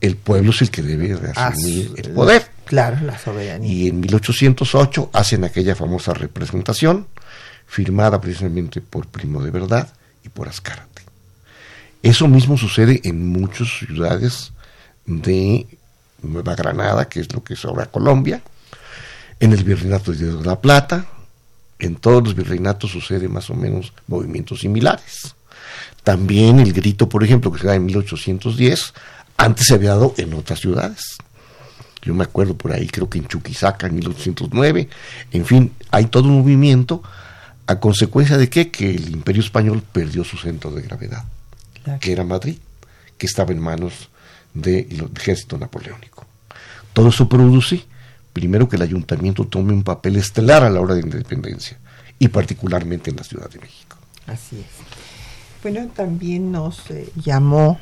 el 0.00 0.16
pueblo 0.16 0.50
es 0.50 0.62
el 0.62 0.70
que 0.70 0.82
debe 0.82 1.16
de 1.16 1.30
asumir 1.34 1.92
el 1.96 2.10
poder. 2.10 2.50
Claro, 2.64 2.98
la 3.04 3.18
soberanía. 3.18 3.72
Y 3.72 3.88
en 3.88 4.00
1808 4.00 5.10
hacen 5.12 5.44
aquella 5.44 5.74
famosa 5.74 6.12
representación, 6.12 7.06
firmada 7.66 8.20
precisamente 8.20 8.80
por 8.80 9.06
Primo 9.06 9.42
de 9.42 9.50
Verdad 9.50 9.88
y 10.24 10.28
por 10.28 10.48
Azcárate. 10.48 11.02
Eso 12.02 12.28
mismo 12.28 12.56
sucede 12.56 13.00
en 13.04 13.28
muchas 13.28 13.68
ciudades 13.78 14.52
de 15.06 15.66
Nueva 16.22 16.54
Granada, 16.54 17.08
que 17.08 17.20
es 17.20 17.32
lo 17.32 17.42
que 17.42 17.54
es 17.54 17.64
ahora 17.64 17.86
Colombia, 17.86 18.42
en 19.40 19.52
el 19.52 19.64
Virreinato 19.64 20.12
de 20.12 20.44
La 20.44 20.60
Plata, 20.60 21.06
en 21.78 21.96
todos 21.96 22.22
los 22.24 22.34
virreinatos 22.34 22.90
sucede 22.90 23.28
más 23.28 23.50
o 23.50 23.54
menos 23.54 23.92
movimientos 24.06 24.60
similares. 24.60 25.34
También 26.02 26.60
el 26.60 26.72
grito, 26.72 27.08
por 27.08 27.24
ejemplo, 27.24 27.50
que 27.52 27.60
se 27.60 27.66
da 27.66 27.74
en 27.74 27.84
1810, 27.86 28.94
antes 29.36 29.66
se 29.66 29.74
había 29.74 29.90
dado 29.90 30.14
en 30.16 30.34
otras 30.34 30.60
ciudades. 30.60 31.18
Yo 32.02 32.14
me 32.14 32.24
acuerdo 32.24 32.56
por 32.56 32.72
ahí, 32.72 32.86
creo 32.86 33.10
que 33.10 33.18
en 33.18 33.26
Chuquisaca 33.26 33.88
en 33.88 33.96
1809. 33.96 34.88
En 35.32 35.44
fin, 35.44 35.72
hay 35.90 36.06
todo 36.06 36.28
un 36.28 36.38
movimiento 36.38 37.02
a 37.66 37.80
consecuencia 37.80 38.38
de 38.38 38.48
qué? 38.48 38.70
que 38.70 38.90
el 38.90 39.10
imperio 39.10 39.42
español 39.42 39.82
perdió 39.92 40.22
su 40.22 40.36
centro 40.36 40.70
de 40.70 40.82
gravedad, 40.82 41.24
que 42.00 42.12
era 42.12 42.22
Madrid, 42.22 42.58
que 43.18 43.26
estaba 43.26 43.52
en 43.52 43.58
manos 43.58 44.08
del 44.54 45.10
ejército 45.16 45.58
napoleónico. 45.58 46.24
Todo 46.92 47.08
eso 47.08 47.28
produce, 47.28 47.84
primero, 48.36 48.68
que 48.68 48.76
el 48.76 48.82
ayuntamiento 48.82 49.46
tome 49.46 49.72
un 49.72 49.82
papel 49.82 50.16
estelar 50.16 50.62
a 50.62 50.68
la 50.68 50.78
hora 50.78 50.94
de 50.94 51.00
independencia, 51.00 51.78
y 52.18 52.28
particularmente 52.28 53.08
en 53.08 53.16
la 53.16 53.24
Ciudad 53.24 53.48
de 53.48 53.60
México. 53.60 53.96
Así 54.26 54.56
es. 54.56 55.62
Bueno, 55.62 55.88
también 55.96 56.52
nos 56.52 56.90
eh, 56.90 57.08
llamó 57.16 57.78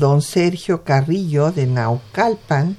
don 0.00 0.22
Sergio 0.22 0.82
Carrillo 0.82 1.52
de 1.52 1.66
Naucalpan, 1.66 2.78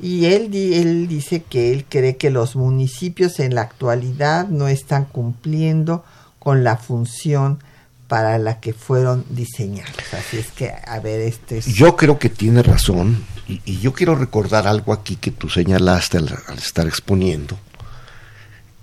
y 0.00 0.24
él, 0.24 0.50
él 0.52 1.06
dice 1.06 1.44
que 1.44 1.72
él 1.72 1.84
cree 1.88 2.16
que 2.16 2.30
los 2.30 2.56
municipios 2.56 3.38
en 3.38 3.54
la 3.54 3.60
actualidad 3.60 4.48
no 4.48 4.66
están 4.66 5.04
cumpliendo 5.04 6.04
con 6.40 6.64
la 6.64 6.78
función 6.78 7.62
para 8.08 8.38
la 8.38 8.58
que 8.58 8.72
fueron 8.72 9.24
diseñados. 9.30 9.94
Así 10.18 10.38
es 10.38 10.50
que, 10.50 10.72
a 10.84 10.98
ver, 10.98 11.20
este 11.20 11.58
es... 11.58 11.66
Yo 11.66 11.94
creo 11.94 12.18
que 12.18 12.28
tiene 12.28 12.60
razón 12.64 13.24
y, 13.50 13.78
yo 13.78 13.92
quiero 13.92 14.14
recordar 14.14 14.66
algo 14.66 14.92
aquí 14.92 15.16
que 15.16 15.30
tú 15.30 15.48
señalaste 15.48 16.18
al, 16.18 16.28
estar 16.56 16.86
exponiendo 16.86 17.58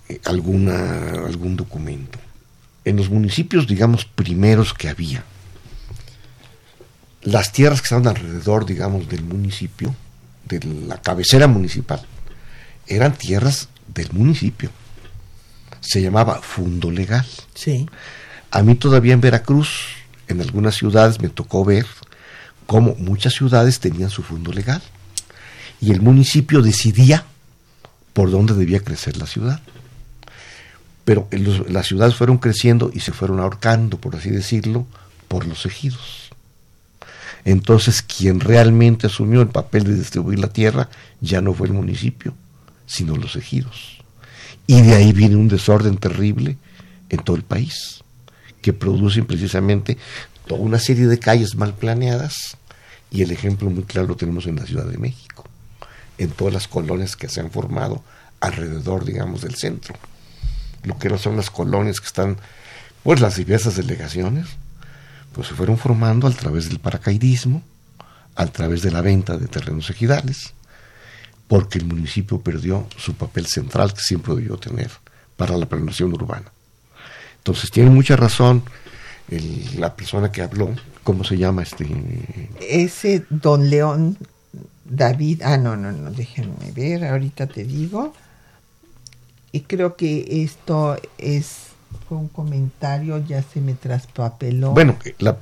eh, 0.09 0.19
alguna, 0.25 1.25
algún 1.25 1.55
documento. 1.55 2.19
En 2.83 2.97
los 2.97 3.09
municipios, 3.09 3.67
digamos, 3.67 4.05
primeros 4.05 4.73
que 4.73 4.89
había, 4.89 5.23
las 7.21 7.51
tierras 7.51 7.81
que 7.81 7.85
estaban 7.85 8.07
alrededor, 8.07 8.65
digamos, 8.65 9.09
del 9.09 9.23
municipio, 9.23 9.95
de 10.45 10.59
la 10.87 11.01
cabecera 11.01 11.47
municipal, 11.47 12.01
eran 12.87 13.13
tierras 13.13 13.69
del 13.93 14.11
municipio. 14.13 14.69
Se 15.81 16.01
llamaba 16.01 16.41
fundo 16.41 16.89
legal. 16.89 17.25
Sí. 17.53 17.89
A 18.51 18.63
mí 18.63 18.75
todavía 18.75 19.13
en 19.13 19.21
Veracruz, 19.21 19.87
en 20.27 20.41
algunas 20.41 20.75
ciudades 20.75 21.19
me 21.21 21.29
tocó 21.29 21.65
ver 21.65 21.85
cómo 22.67 22.95
muchas 22.99 23.33
ciudades 23.33 23.79
tenían 23.79 24.11
su 24.11 24.21
fondo 24.21 24.53
legal 24.53 24.81
y 25.81 25.91
el 25.91 26.01
municipio 26.01 26.61
decidía 26.61 27.25
por 28.13 28.29
dónde 28.29 28.53
debía 28.53 28.81
crecer 28.81 29.17
la 29.17 29.25
ciudad. 29.25 29.61
Pero 31.05 31.27
las 31.69 31.87
ciudades 31.87 32.15
fueron 32.15 32.37
creciendo 32.37 32.91
y 32.93 32.99
se 32.99 33.13
fueron 33.13 33.39
ahorcando, 33.39 33.97
por 33.97 34.15
así 34.15 34.29
decirlo, 34.29 34.85
por 35.27 35.47
los 35.47 35.65
ejidos. 35.65 36.29
Entonces, 37.45 38.01
quien 38.01 38.41
realmente 38.41 39.07
asumió 39.07 39.41
el 39.41 39.47
papel 39.47 39.85
de 39.85 39.95
distribuir 39.95 40.39
la 40.39 40.49
tierra 40.49 40.89
ya 41.21 41.39
no 41.39 41.53
fue 41.53 41.67
el 41.67 41.73
municipio, 41.73 42.33
sino 42.85 43.15
los 43.15 43.37
ejidos. 43.37 44.03
Y 44.65 44.81
de 44.81 44.95
ahí 44.95 45.13
viene 45.13 45.37
un 45.37 45.47
desorden 45.47 45.97
terrible 45.97 46.57
en 47.09 47.19
todo 47.19 47.37
el 47.37 47.43
país, 47.43 48.03
que 48.67 48.73
producen 48.73 49.25
precisamente 49.25 49.97
toda 50.45 50.59
una 50.59 50.77
serie 50.77 51.07
de 51.07 51.19
calles 51.19 51.55
mal 51.55 51.73
planeadas, 51.73 52.57
y 53.09 53.21
el 53.21 53.31
ejemplo 53.31 53.69
muy 53.69 53.83
claro 53.83 54.09
lo 54.09 54.17
tenemos 54.17 54.45
en 54.45 54.57
la 54.57 54.65
Ciudad 54.65 54.83
de 54.83 54.97
México, 54.97 55.45
en 56.17 56.31
todas 56.31 56.53
las 56.53 56.67
colonias 56.67 57.15
que 57.15 57.29
se 57.29 57.39
han 57.39 57.49
formado 57.49 58.03
alrededor, 58.41 59.05
digamos, 59.05 59.41
del 59.41 59.55
centro. 59.55 59.95
Lo 60.83 60.99
que 60.99 61.17
son 61.17 61.37
las 61.37 61.49
colonias 61.49 62.01
que 62.01 62.07
están, 62.07 62.35
pues 63.03 63.21
las 63.21 63.37
diversas 63.37 63.77
delegaciones, 63.77 64.47
pues 65.31 65.47
se 65.47 65.53
fueron 65.53 65.77
formando 65.77 66.27
a 66.27 66.31
través 66.31 66.67
del 66.67 66.79
paracaidismo, 66.79 67.63
a 68.35 68.47
través 68.47 68.81
de 68.81 68.91
la 68.91 68.99
venta 68.99 69.37
de 69.37 69.47
terrenos 69.47 69.89
ejidales, 69.89 70.51
porque 71.47 71.79
el 71.79 71.85
municipio 71.85 72.41
perdió 72.41 72.85
su 72.97 73.13
papel 73.13 73.45
central 73.45 73.93
que 73.93 74.01
siempre 74.01 74.35
debió 74.35 74.57
tener 74.57 74.91
para 75.37 75.55
la 75.55 75.67
planeación 75.67 76.11
urbana. 76.11 76.51
Entonces 77.47 77.71
tiene 77.71 77.89
mucha 77.89 78.17
razón 78.17 78.61
la 79.77 79.95
persona 79.95 80.33
que 80.33 80.41
habló, 80.41 80.69
¿cómo 81.05 81.23
se 81.23 81.37
llama 81.37 81.63
este? 81.63 81.87
Ese 82.59 83.23
don 83.29 83.69
León 83.69 84.17
David, 84.83 85.43
ah, 85.45 85.55
no, 85.55 85.77
no, 85.77 85.93
no, 85.93 86.11
déjenme 86.11 86.73
ver, 86.75 87.05
ahorita 87.05 87.47
te 87.47 87.63
digo. 87.63 88.11
Y 89.53 89.61
creo 89.61 89.95
que 89.95 90.43
esto 90.43 90.97
es 91.17 91.67
fue 92.09 92.17
un 92.17 92.27
comentario, 92.27 93.17
ya 93.25 93.41
se 93.41 93.61
me 93.61 93.75
traspapeló. 93.75 94.71
Bueno, 94.71 94.97
la, 95.19 95.37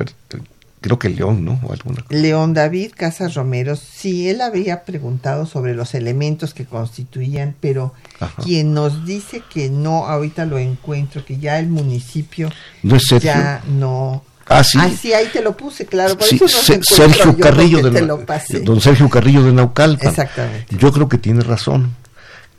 creo 0.86 1.00
que 1.00 1.10
León, 1.10 1.44
¿no? 1.44 1.60
alguna 1.72 2.06
León 2.10 2.54
David 2.54 2.92
Casas 2.96 3.34
Romero, 3.34 3.76
sí, 3.76 4.30
él 4.30 4.40
había 4.40 4.84
preguntado 4.84 5.48
sobre 5.48 5.74
los 5.74 5.96
elementos 5.96 6.54
que 6.54 6.66
constituían, 6.66 7.56
pero 7.60 7.96
quien 8.44 8.76
nos 8.76 9.04
dice 9.04 9.42
que 9.52 9.72
no, 9.72 10.06
ahorita 10.06 10.46
lo 10.46 10.60
encuentro, 10.60 11.26
que 11.26 11.40
ya 11.40 11.58
el 11.58 11.70
municipio 11.70 12.52
¿No 12.84 12.96
es 12.98 13.08
ya 13.20 13.64
no... 13.68 14.24
Ah, 14.46 14.64
sí. 14.64 14.78
Ah, 14.80 14.92
sí, 14.92 15.12
ahí 15.12 15.26
te 15.34 15.42
lo 15.42 15.58
puse, 15.58 15.88
claro. 15.88 16.16
Por 16.20 16.32
eso 16.32 16.46
no 16.46 16.84
Sergio 16.84 17.36
Carrillo 17.36 17.82
de 17.82 18.62
Don 18.62 18.80
Sergio 18.80 19.10
Carrillo 19.10 19.42
de 19.42 19.54
Naucalpan. 19.54 20.10
Exactamente. 20.10 20.78
Yo 20.78 20.92
creo 20.92 21.10
que 21.10 21.18
tiene 21.18 21.42
razón 21.42 21.96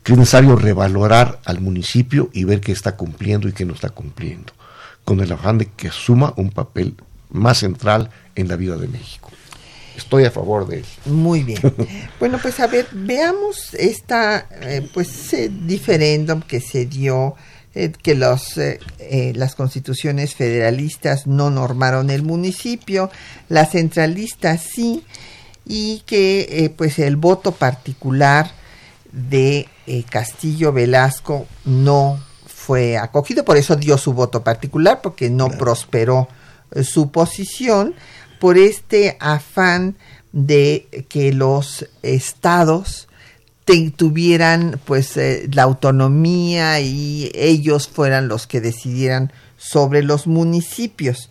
que 0.02 0.14
es 0.14 0.18
necesario 0.18 0.56
revalorar 0.56 1.38
al 1.44 1.60
municipio 1.60 2.28
y 2.32 2.42
ver 2.42 2.60
qué 2.60 2.72
está 2.72 2.96
cumpliendo 2.96 3.46
y 3.46 3.52
qué 3.52 3.64
no 3.64 3.72
está 3.72 3.90
cumpliendo, 3.90 4.52
con 5.04 5.20
el 5.20 5.30
afán 5.30 5.58
de 5.58 5.66
que 5.66 5.86
asuma 5.86 6.34
un 6.36 6.50
papel 6.50 6.96
más 7.30 7.58
central 7.58 8.10
en 8.34 8.48
la 8.48 8.56
vida 8.56 8.76
de 8.76 8.88
México. 8.88 9.30
Estoy 9.96 10.24
a 10.24 10.30
favor 10.30 10.66
de 10.66 10.78
él. 10.78 10.84
Muy 11.06 11.42
bien. 11.42 11.60
bueno, 12.20 12.38
pues 12.40 12.60
a 12.60 12.66
ver, 12.66 12.86
veamos 12.92 13.72
esta, 13.74 14.46
eh, 14.60 14.88
pues, 14.92 15.32
eh, 15.32 15.50
diferéndum 15.50 16.42
que 16.42 16.60
se 16.60 16.84
dio, 16.84 17.34
eh, 17.74 17.92
que 18.02 18.14
los, 18.14 18.60
las 19.34 19.54
constituciones 19.54 20.34
federalistas 20.34 21.26
no 21.26 21.50
normaron 21.50 22.10
el 22.10 22.22
municipio, 22.22 23.10
las 23.48 23.72
centralistas 23.72 24.62
sí, 24.62 25.02
y 25.64 26.02
que, 26.06 26.72
pues, 26.76 26.98
el 26.98 27.16
voto 27.16 27.52
particular 27.52 28.50
de 29.16 29.66
eh, 29.86 30.04
Castillo 30.08 30.72
Velasco 30.72 31.46
no 31.64 32.20
fue 32.46 32.98
acogido, 32.98 33.44
por 33.44 33.56
eso 33.56 33.76
dio 33.76 33.96
su 33.96 34.12
voto 34.12 34.44
particular, 34.44 35.00
porque 35.02 35.30
no 35.30 35.48
prosperó 35.48 36.28
eh, 36.28 36.35
su 36.82 37.10
posición, 37.10 37.94
por 38.38 38.58
este 38.58 39.16
afán 39.20 39.96
de 40.32 41.06
que 41.08 41.32
los 41.32 41.86
estados 42.02 43.08
tuvieran 43.96 44.80
pues 44.84 45.16
eh, 45.16 45.48
la 45.52 45.64
autonomía 45.64 46.80
y 46.80 47.32
ellos 47.34 47.88
fueran 47.88 48.28
los 48.28 48.46
que 48.46 48.60
decidieran 48.60 49.32
sobre 49.56 50.02
los 50.02 50.26
municipios. 50.26 51.30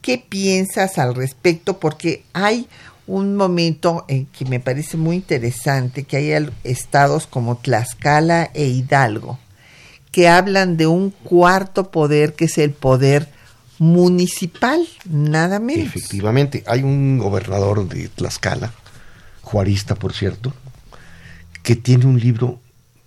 ¿Qué 0.00 0.18
piensas 0.18 0.98
al 0.98 1.14
respecto? 1.14 1.78
Porque 1.78 2.24
hay 2.32 2.68
un 3.06 3.36
momento 3.36 4.06
en 4.08 4.26
que 4.26 4.46
me 4.46 4.60
parece 4.60 4.96
muy 4.96 5.16
interesante 5.16 6.04
que 6.04 6.16
hay 6.16 6.50
estados 6.62 7.26
como 7.26 7.56
Tlaxcala 7.56 8.50
e 8.54 8.64
Hidalgo 8.64 9.38
que 10.10 10.28
hablan 10.28 10.76
de 10.76 10.86
un 10.86 11.10
cuarto 11.10 11.90
poder 11.90 12.34
que 12.34 12.44
es 12.44 12.56
el 12.58 12.70
poder 12.70 13.28
municipal, 13.78 14.86
nada 15.04 15.58
menos. 15.58 15.86
Efectivamente, 15.86 16.62
hay 16.66 16.82
un 16.82 17.18
gobernador 17.18 17.88
de 17.88 18.08
Tlaxcala, 18.08 18.72
juarista 19.42 19.94
por 19.94 20.12
cierto, 20.12 20.52
que 21.62 21.76
tiene 21.76 22.06
un 22.06 22.18
libro 22.18 22.60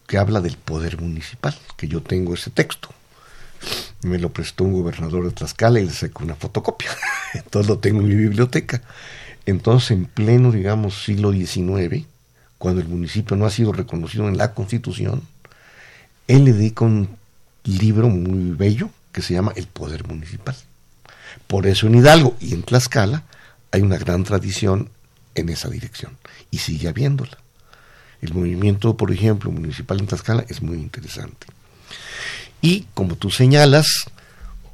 que 0.07 0.17
habla 0.17 0.41
del 0.41 0.57
poder 0.57 1.01
municipal, 1.01 1.55
que 1.75 1.87
yo 1.87 2.01
tengo 2.01 2.33
ese 2.33 2.49
texto. 2.49 2.89
Me 4.01 4.17
lo 4.19 4.31
prestó 4.31 4.63
un 4.63 4.73
gobernador 4.73 5.25
de 5.25 5.31
Tlaxcala 5.31 5.79
y 5.79 5.85
le 5.85 5.91
sacó 5.91 6.23
una 6.23 6.35
fotocopia. 6.35 6.89
Entonces 7.33 7.69
lo 7.69 7.79
tengo 7.79 8.01
en 8.01 8.07
mi 8.07 8.15
biblioteca. 8.15 8.81
Entonces, 9.45 9.91
en 9.91 10.05
pleno, 10.05 10.51
digamos, 10.51 11.03
siglo 11.03 11.31
XIX, 11.31 12.05
cuando 12.57 12.81
el 12.81 12.87
municipio 12.87 13.37
no 13.37 13.45
ha 13.45 13.51
sido 13.51 13.71
reconocido 13.71 14.27
en 14.27 14.37
la 14.37 14.53
Constitución, 14.53 15.21
él 16.27 16.45
le 16.45 16.53
dedica 16.53 16.85
un 16.85 17.09
libro 17.63 18.09
muy 18.09 18.51
bello 18.55 18.89
que 19.17 19.23
se 19.23 19.33
llama 19.33 19.51
El 19.55 19.65
Poder 19.65 20.07
Municipal. 20.07 20.55
Por 21.47 21.65
eso 21.65 21.87
en 21.87 21.95
Hidalgo 21.95 22.37
y 22.39 22.53
en 22.53 22.61
Tlaxcala 22.61 23.23
hay 23.71 23.81
una 23.81 23.97
gran 23.97 24.23
tradición 24.23 24.91
en 25.33 25.49
esa 25.49 25.69
dirección 25.69 26.15
y 26.51 26.59
sigue 26.59 26.87
habiéndola. 26.87 27.35
El 28.21 28.35
movimiento, 28.35 28.95
por 28.95 29.11
ejemplo, 29.11 29.49
municipal 29.49 29.99
en 29.99 30.05
Tlaxcala 30.05 30.45
es 30.49 30.61
muy 30.61 30.77
interesante. 30.77 31.47
Y 32.61 32.85
como 32.93 33.15
tú 33.15 33.31
señalas, 33.31 33.87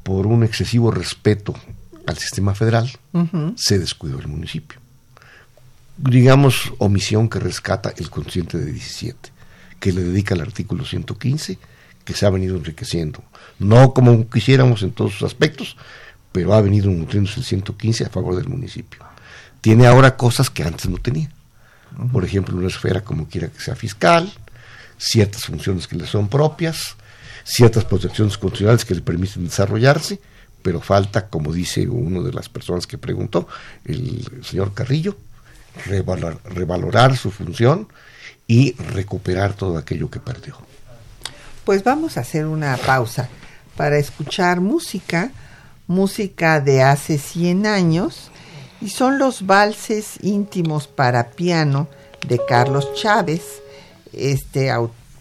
por 0.02 0.26
un 0.26 0.44
excesivo 0.44 0.90
respeto 0.90 1.54
al 2.06 2.18
sistema 2.18 2.54
federal, 2.54 2.92
se 3.56 3.78
descuidó 3.78 4.18
el 4.18 4.28
municipio. 4.28 4.78
Digamos, 5.96 6.70
omisión 6.76 7.30
que 7.30 7.38
rescata 7.38 7.94
el 7.96 8.10
consciente 8.10 8.58
de 8.58 8.70
17, 8.70 9.30
que 9.80 9.92
le 9.94 10.02
dedica 10.02 10.34
el 10.34 10.42
artículo 10.42 10.84
115, 10.84 11.58
que 12.04 12.14
se 12.14 12.26
ha 12.26 12.30
venido 12.30 12.56
enriqueciendo. 12.56 13.22
No 13.58 13.94
como 13.94 14.28
quisiéramos 14.28 14.82
en 14.82 14.92
todos 14.92 15.12
sus 15.12 15.22
aspectos, 15.22 15.76
pero 16.32 16.52
ha 16.52 16.60
venido 16.60 16.90
nutriéndose 16.90 17.40
el 17.40 17.46
115 17.46 18.04
a 18.04 18.10
favor 18.10 18.36
del 18.36 18.48
municipio. 18.48 19.04
Tiene 19.60 19.86
ahora 19.86 20.16
cosas 20.16 20.50
que 20.50 20.62
antes 20.62 20.88
no 20.88 20.98
tenía. 20.98 21.30
por 22.12 22.24
ejemplo, 22.24 22.56
una 22.56 22.66
esfera 22.66 23.02
como 23.02 23.28
quiera 23.28 23.48
que 23.48 23.60
sea 23.60 23.76
fiscal, 23.76 24.32
ciertas 24.98 25.44
funciones 25.44 25.86
que 25.86 25.96
le 25.96 26.06
son 26.06 26.28
propias, 26.28 26.96
ciertas 27.44 27.84
protecciones 27.84 28.36
constitucionales 28.36 28.84
que 28.84 28.96
le 28.96 29.00
permiten 29.00 29.44
desarrollarse, 29.44 30.20
pero 30.62 30.80
falta, 30.80 31.28
como 31.28 31.52
dice 31.52 31.86
una 31.86 32.20
de 32.20 32.32
las 32.32 32.48
personas 32.48 32.86
que 32.86 32.98
preguntó, 32.98 33.46
el 33.84 34.42
señor 34.42 34.74
Carrillo, 34.74 35.16
revalorar 35.86 37.16
su 37.16 37.30
función 37.30 37.88
y 38.46 38.72
recuperar 38.72 39.54
todo 39.54 39.78
aquello 39.78 40.10
que 40.10 40.20
perdió. 40.20 40.56
Pues 41.64 41.82
vamos 41.82 42.18
a 42.18 42.20
hacer 42.20 42.44
una 42.44 42.76
pausa 42.76 43.30
para 43.74 43.96
escuchar 43.96 44.60
música, 44.60 45.30
música 45.86 46.60
de 46.60 46.82
hace 46.82 47.16
100 47.16 47.66
años, 47.66 48.30
y 48.82 48.90
son 48.90 49.18
los 49.18 49.46
valses 49.46 50.18
íntimos 50.22 50.88
para 50.88 51.30
piano 51.30 51.88
de 52.28 52.38
Carlos 52.46 52.92
Chávez, 52.94 53.62
este 54.12 54.70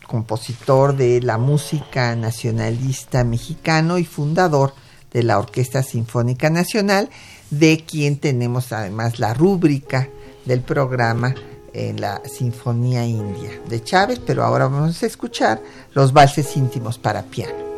compositor 0.05 0.97
de 0.97 1.21
la 1.21 1.37
música 1.37 2.13
nacionalista 2.17 3.23
mexicano 3.23 3.97
y 3.97 4.03
fundador 4.03 4.73
de 5.13 5.23
la 5.23 5.39
Orquesta 5.39 5.81
Sinfónica 5.81 6.49
Nacional, 6.49 7.09
de 7.51 7.85
quien 7.85 8.17
tenemos 8.17 8.73
además 8.73 9.17
la 9.17 9.33
rúbrica 9.33 10.09
del 10.43 10.59
programa 10.59 11.35
en 11.73 11.99
la 11.99 12.21
Sinfonía 12.25 13.05
India 13.05 13.51
de 13.67 13.83
Chávez, 13.83 14.19
pero 14.25 14.43
ahora 14.43 14.67
vamos 14.67 15.01
a 15.01 15.05
escuchar 15.05 15.61
los 15.93 16.13
valses 16.13 16.55
íntimos 16.55 16.97
para 16.97 17.23
piano. 17.23 17.72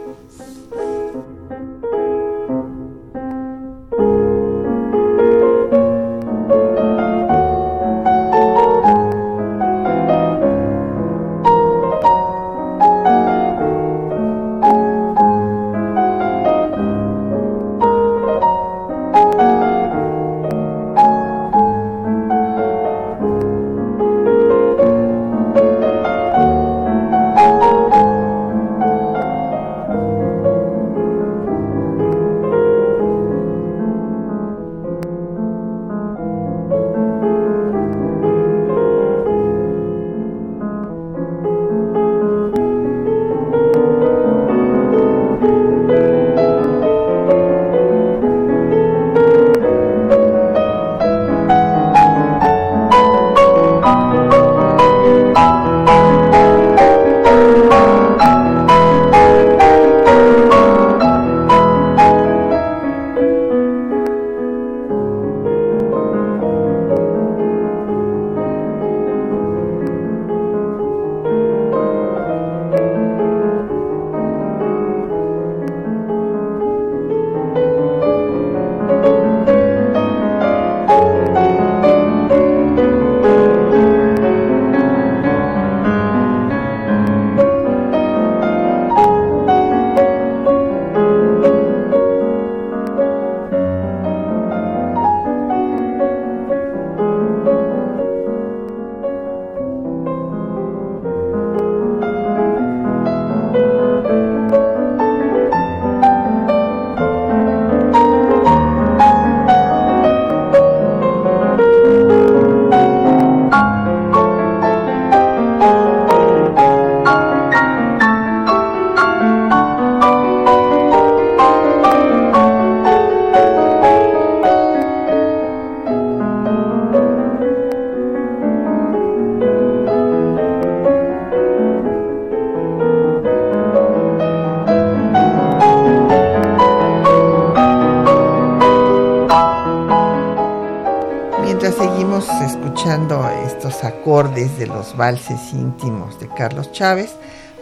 De 144.36 144.68
los 144.68 144.98
valses 144.98 145.54
íntimos 145.54 146.20
de 146.20 146.28
Carlos 146.28 146.70
Chávez, 146.74 147.12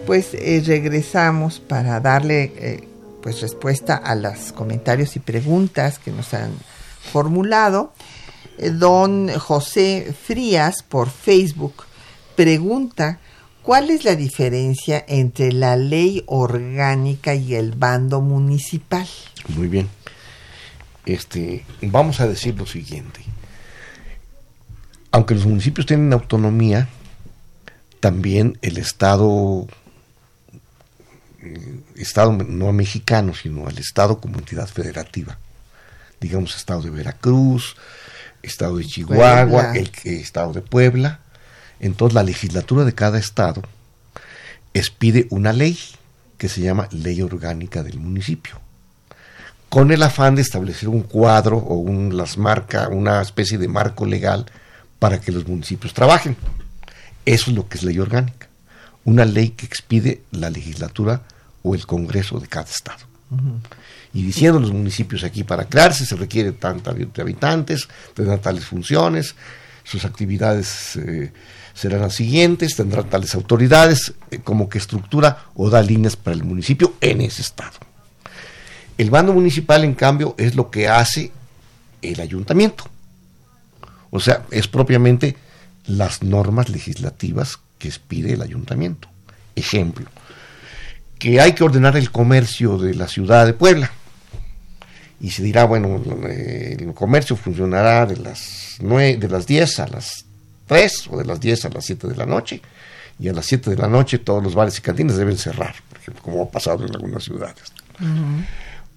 pues 0.07 0.33
eh, 0.33 0.63
regresamos 0.65 1.59
para 1.59 1.99
darle 1.99 2.51
eh, 2.57 2.87
pues 3.21 3.41
respuesta 3.41 3.95
a 3.95 4.15
los 4.15 4.51
comentarios 4.53 5.15
y 5.15 5.19
preguntas 5.19 5.99
que 5.99 6.09
nos 6.09 6.33
han 6.33 6.51
formulado. 7.11 7.93
Eh, 8.57 8.71
don 8.71 9.29
José 9.37 10.15
Frías 10.19 10.81
por 10.81 11.11
Facebook 11.11 11.83
pregunta 12.35 13.19
¿Cuál 13.61 13.91
es 13.91 14.03
la 14.03 14.15
diferencia 14.15 15.05
entre 15.07 15.53
la 15.53 15.77
ley 15.77 16.23
orgánica 16.25 17.33
y 17.33 17.55
el 17.55 17.71
bando 17.71 18.19
municipal? 18.19 19.07
Muy 19.55 19.69
bien. 19.69 19.87
Este, 21.05 21.63
vamos 21.81 22.19
a 22.19 22.27
decir 22.27 22.57
lo 22.57 22.65
siguiente 22.65 23.22
aunque 25.13 25.35
los 25.35 25.45
municipios 25.45 25.85
tienen 25.85 26.11
autonomía, 26.11 26.89
también 27.99 28.57
el 28.63 28.79
Estado, 28.79 29.67
eh, 31.39 31.79
Estado 31.95 32.31
no 32.31 32.73
mexicano, 32.73 33.35
sino 33.35 33.69
el 33.69 33.77
Estado 33.77 34.19
como 34.19 34.39
entidad 34.39 34.67
federativa, 34.67 35.37
digamos 36.19 36.55
Estado 36.55 36.81
de 36.81 36.89
Veracruz, 36.89 37.75
Estado 38.41 38.77
de 38.77 38.85
Chihuahua, 38.85 39.73
el, 39.75 39.91
Estado 40.03 40.51
de 40.51 40.61
Puebla, 40.61 41.19
entonces 41.79 42.15
la 42.15 42.23
legislatura 42.23 42.83
de 42.83 42.95
cada 42.95 43.19
Estado 43.19 43.61
expide 44.73 45.27
una 45.29 45.53
ley 45.53 45.77
que 46.39 46.49
se 46.49 46.61
llama 46.61 46.89
Ley 46.91 47.21
Orgánica 47.21 47.83
del 47.83 47.99
Municipio 47.99 48.59
con 49.69 49.91
el 49.91 50.01
afán 50.01 50.33
de 50.33 50.41
establecer 50.41 50.89
un 50.89 51.03
cuadro 51.03 51.57
o 51.57 51.75
un, 51.75 52.17
las 52.17 52.39
marca, 52.39 52.87
una 52.87 53.21
especie 53.21 53.59
de 53.59 53.67
marco 53.67 54.07
legal 54.07 54.47
para 55.03 55.19
que 55.19 55.33
los 55.33 55.45
municipios 55.45 55.93
trabajen. 55.93 56.37
Eso 57.25 57.51
es 57.51 57.57
lo 57.57 57.67
que 57.67 57.77
es 57.77 57.83
ley 57.83 57.99
orgánica, 57.99 58.47
una 59.03 59.25
ley 59.25 59.49
que 59.49 59.65
expide 59.65 60.21
la 60.31 60.49
legislatura 60.49 61.23
o 61.61 61.75
el 61.75 61.85
Congreso 61.85 62.39
de 62.39 62.47
cada 62.47 62.67
estado. 62.67 62.99
Y 64.13 64.23
diciendo 64.23 64.61
los 64.61 64.71
municipios 64.71 65.25
aquí 65.25 65.43
para 65.43 65.65
crearse 65.65 66.05
se 66.05 66.15
requiere 66.15 66.53
tanta 66.53 66.93
de 66.93 67.21
habitantes, 67.21 67.89
tendrán 68.13 68.39
tales 68.39 68.63
funciones, 68.63 69.35
sus 69.83 70.05
actividades 70.05 70.95
eh, 70.95 71.33
serán 71.73 71.99
las 71.99 72.15
siguientes, 72.15 72.77
tendrán 72.77 73.09
tales 73.09 73.35
autoridades, 73.35 74.13
eh, 74.31 74.39
como 74.41 74.69
que 74.69 74.77
estructura 74.77 75.47
o 75.55 75.69
da 75.69 75.81
líneas 75.81 76.15
para 76.15 76.37
el 76.37 76.45
municipio 76.45 76.93
en 77.01 77.19
ese 77.19 77.41
estado. 77.41 77.77
El 78.97 79.09
bando 79.09 79.33
municipal, 79.33 79.83
en 79.83 79.95
cambio, 79.95 80.33
es 80.37 80.55
lo 80.55 80.71
que 80.71 80.87
hace 80.87 81.33
el 82.01 82.21
ayuntamiento. 82.21 82.85
O 84.13 84.19
sea, 84.19 84.43
es 84.51 84.67
propiamente 84.67 85.35
las 85.87 86.21
normas 86.21 86.69
legislativas 86.69 87.57
que 87.79 87.87
expide 87.87 88.33
el 88.33 88.43
ayuntamiento. 88.43 89.07
Ejemplo, 89.55 90.05
que 91.17 91.41
hay 91.41 91.53
que 91.53 91.63
ordenar 91.63 91.97
el 91.97 92.11
comercio 92.11 92.77
de 92.77 92.93
la 92.93 93.07
ciudad 93.07 93.47
de 93.47 93.53
Puebla. 93.53 93.91
Y 95.19 95.31
se 95.31 95.41
dirá, 95.41 95.63
bueno, 95.63 95.99
el 96.29 96.93
comercio 96.93 97.35
funcionará 97.35 98.05
de 98.05 98.17
las, 98.17 98.77
9, 98.81 99.17
de 99.17 99.29
las 99.29 99.47
10 99.47 99.79
a 99.79 99.87
las 99.87 100.25
3 100.67 101.07
o 101.09 101.17
de 101.17 101.25
las 101.25 101.39
10 101.39 101.65
a 101.65 101.69
las 101.69 101.83
7 101.83 102.07
de 102.07 102.15
la 102.15 102.27
noche. 102.27 102.61
Y 103.17 103.29
a 103.29 103.33
las 103.33 103.47
7 103.47 103.71
de 103.71 103.77
la 103.77 103.87
noche 103.87 104.19
todos 104.19 104.43
los 104.43 104.53
bares 104.53 104.77
y 104.77 104.81
cantinas 104.81 105.17
deben 105.17 105.39
cerrar, 105.39 105.73
por 105.89 105.97
ejemplo, 105.97 106.21
como 106.21 106.43
ha 106.43 106.51
pasado 106.51 106.85
en 106.85 106.93
algunas 106.93 107.23
ciudades. 107.23 107.63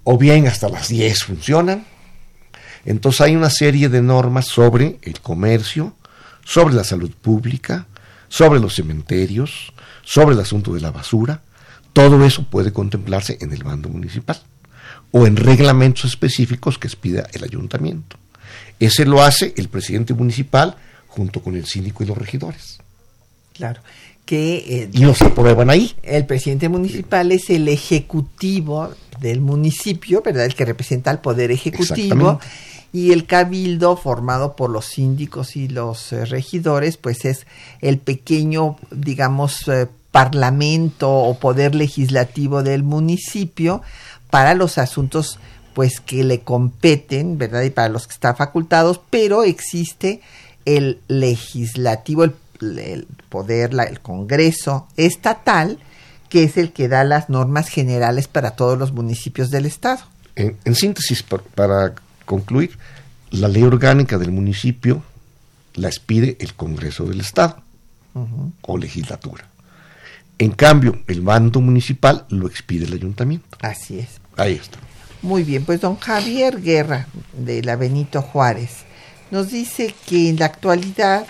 O 0.05 0.19
bien 0.19 0.47
hasta 0.47 0.69
las 0.69 0.89
10 0.89 1.25
funcionan. 1.25 1.96
Entonces 2.87 3.21
hay 3.21 3.37
una 3.37 3.51
serie 3.51 3.89
de 3.89 4.01
normas 4.01 4.47
sobre 4.47 4.99
el 5.03 5.21
comercio, 5.21 5.93
sobre 6.45 6.75
la 6.75 6.85
salud 6.85 7.11
pública, 7.11 7.87
sobre 8.29 8.61
los 8.61 8.77
cementerios, 8.77 9.73
sobre 10.05 10.35
el 10.35 10.41
asunto 10.41 10.73
de 10.73 10.81
la 10.81 10.93
basura. 10.93 11.43
Todo 11.93 12.25
eso 12.25 12.45
puede 12.45 12.73
contemplarse 12.73 13.39
en 13.41 13.53
el 13.53 13.65
bando 13.65 13.89
municipal 13.89 14.41
o 15.11 15.27
en 15.27 15.37
reglamentos 15.37 16.05
específicos 16.05 16.79
que 16.79 16.87
expida 16.87 17.27
el 17.33 17.43
ayuntamiento. 17.43 18.17
Ese 18.79 19.05
lo 19.05 19.23
hace 19.23 19.53
el 19.57 19.69
presidente 19.69 20.15
municipal 20.15 20.77
junto 21.09 21.43
con 21.43 21.57
el 21.57 21.67
síndico 21.67 22.05
y 22.05 22.07
los 22.07 22.17
regidores. 22.17 22.79
Claro. 23.53 23.81
Que, 24.25 24.57
eh, 24.57 24.89
y 24.93 25.05
los 25.05 25.23
aprueban 25.23 25.71
ahí. 25.71 25.95
El 26.03 26.27
presidente 26.27 26.69
municipal 26.69 27.33
es 27.33 27.49
el 27.51 27.69
ejecutivo 27.69 28.93
del 29.21 29.41
municipio, 29.41 30.23
¿verdad? 30.23 30.45
El 30.45 30.55
que 30.55 30.65
representa 30.65 31.11
al 31.11 31.21
poder 31.21 31.51
ejecutivo. 31.51 32.39
Y 32.97 33.13
el 33.13 33.27
cabildo, 33.27 33.95
formado 33.99 34.57
por 34.57 34.71
los 34.71 34.87
síndicos 34.87 35.55
y 35.55 35.69
los 35.69 36.15
eh, 36.15 36.25
regidores, 36.25 36.97
pues 36.97 37.27
es 37.27 37.47
el 37.83 37.99
pequeño, 37.99 38.79
digamos, 38.91 39.69
eh, 39.69 39.87
parlamento 40.11 41.13
o 41.13 41.39
poder 41.39 41.75
legislativo 41.75 42.63
del 42.63 42.85
municipio 42.85 43.83
para 44.31 44.55
los 44.55 44.79
asuntos 44.79 45.39
pues 45.75 46.01
que 46.01 46.25
le 46.25 46.41
competen, 46.41 47.37
¿verdad? 47.37 47.65
Y 47.65 47.69
para 47.71 47.91
los 47.91 48.07
que 48.07 48.15
están 48.15 48.35
facultados, 48.35 48.99
pero 49.11 49.43
existe 49.43 50.23
el 50.65 50.99
legislativo, 51.07 52.25
el, 52.25 53.07
poder, 53.29 53.75
el 53.75 54.01
Congreso 54.01 54.89
estatal, 54.97 55.79
que 56.31 56.45
es 56.45 56.57
el 56.57 56.73
que 56.73 56.89
da 56.89 57.05
las 57.05 57.29
normas 57.29 57.69
generales 57.69 58.27
para 58.27 58.53
todos 58.53 58.79
los 58.79 58.93
municipios 58.93 59.51
del 59.51 59.67
Estado. 59.67 60.01
En, 60.35 60.75
síntesis, 60.75 61.23
para 61.23 61.95
concluir, 62.27 62.79
la 63.31 63.49
ley 63.49 63.63
orgánica 63.63 64.19
del 64.19 64.31
municipio 64.31 65.03
la 65.75 65.89
expide 65.89 66.37
el 66.41 66.55
Congreso 66.55 67.05
del 67.05 67.21
Estado 67.21 67.63
o 68.63 68.79
legislatura. 68.79 69.47
En 70.39 70.51
cambio, 70.51 71.03
el 71.07 71.23
mando 71.23 71.61
municipal 71.61 72.27
lo 72.29 72.47
expide 72.47 72.87
el 72.87 72.93
ayuntamiento. 72.93 73.57
Así 73.61 73.99
es. 73.99 74.21
Ahí 74.37 74.53
está. 74.53 74.79
Muy 75.23 75.45
bien, 75.45 75.65
pues 75.65 75.81
don 75.81 75.97
Javier 75.97 76.61
Guerra, 76.61 77.09
de 77.33 77.63
la 77.63 77.77
Benito 77.77 78.23
Juárez, 78.23 78.85
nos 79.31 79.51
dice 79.51 79.95
que 80.07 80.29
en 80.29 80.39
la 80.39 80.47
actualidad, 80.47 81.27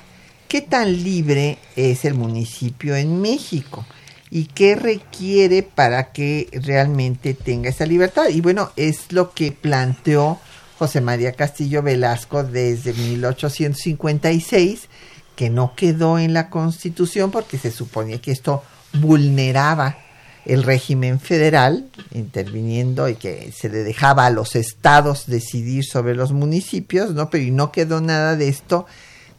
¿qué 0.49 0.61
tan 0.61 1.03
libre 1.03 1.59
es 1.77 2.05
el 2.05 2.15
municipio 2.15 2.97
en 2.97 3.21
México? 3.21 3.87
¿Y 4.31 4.47
qué 4.47 4.75
requiere 4.75 5.63
para 5.63 6.13
que 6.13 6.49
realmente 6.53 7.35
tenga 7.35 7.71
esa 7.71 7.87
libertad? 7.87 8.29
Y 8.29 8.41
bueno, 8.41 8.71
es 8.77 9.13
lo 9.13 9.33
que 9.33 9.53
planteó 9.53 10.41
José 10.79 11.01
María 11.01 11.33
Castillo 11.33 11.83
Velasco 11.83 12.45
desde 12.45 12.93
1856, 12.93 14.89
que 15.35 15.51
no 15.51 15.75
quedó 15.75 16.19
en 16.19 16.35
la 16.35 16.51
Constitución 16.51 17.31
porque 17.31 17.59
se 17.59 17.71
suponía 17.71 18.21
que 18.21 18.33
esto 18.33 18.63
vulneraba 18.93 19.99
el 20.45 20.63
régimen 20.63 21.19
federal, 21.19 21.89
interviniendo 22.13 23.09
y 23.09 23.17
que 23.17 23.53
se 23.53 23.69
le 23.69 23.83
dejaba 23.83 24.27
a 24.27 24.31
los 24.31 24.55
estados 24.55 25.27
decidir 25.27 25.85
sobre 25.85 26.15
los 26.15 26.33
municipios, 26.33 27.13
¿no? 27.15 27.31
Pero 27.31 27.45
y 27.45 27.51
no 27.51 27.73
quedó 27.73 28.01
nada 28.01 28.37
de 28.37 28.49
esto 28.49 28.87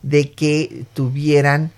de 0.01 0.31
que 0.31 0.85
tuvieran, 0.93 1.71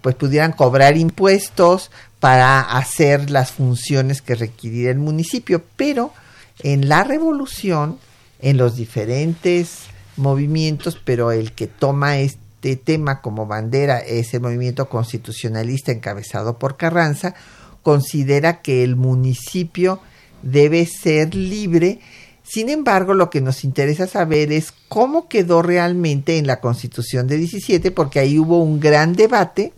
pues 0.00 0.16
pudieran 0.16 0.52
cobrar 0.52 0.96
impuestos 0.96 1.90
para 2.18 2.60
hacer 2.60 3.30
las 3.30 3.52
funciones 3.52 4.20
que 4.20 4.34
requiriera 4.34 4.90
el 4.90 4.98
municipio. 4.98 5.62
Pero 5.76 6.12
en 6.60 6.88
la 6.88 7.04
revolución, 7.04 7.98
en 8.42 8.56
los 8.56 8.76
diferentes 8.76 9.84
movimientos, 10.16 11.00
pero 11.02 11.32
el 11.32 11.52
que 11.52 11.66
toma 11.66 12.18
este 12.18 12.76
tema 12.76 13.22
como 13.22 13.46
bandera 13.46 13.98
es 13.98 14.34
el 14.34 14.40
movimiento 14.40 14.88
constitucionalista 14.88 15.92
encabezado 15.92 16.58
por 16.58 16.76
Carranza, 16.76 17.34
considera 17.82 18.60
que 18.60 18.84
el 18.84 18.96
municipio 18.96 20.00
debe 20.42 20.86
ser 20.86 21.34
libre. 21.34 22.00
Sin 22.42 22.68
embargo, 22.68 23.14
lo 23.14 23.30
que 23.30 23.40
nos 23.40 23.64
interesa 23.64 24.06
saber 24.06 24.52
es 24.52 24.72
cómo 24.88 25.28
quedó 25.28 25.62
realmente 25.62 26.38
en 26.38 26.46
la 26.46 26.60
Constitución 26.60 27.26
de 27.26 27.38
17, 27.38 27.90
porque 27.92 28.18
ahí 28.18 28.38
hubo 28.38 28.62
un 28.62 28.80
gran 28.80 29.14
debate 29.14 29.72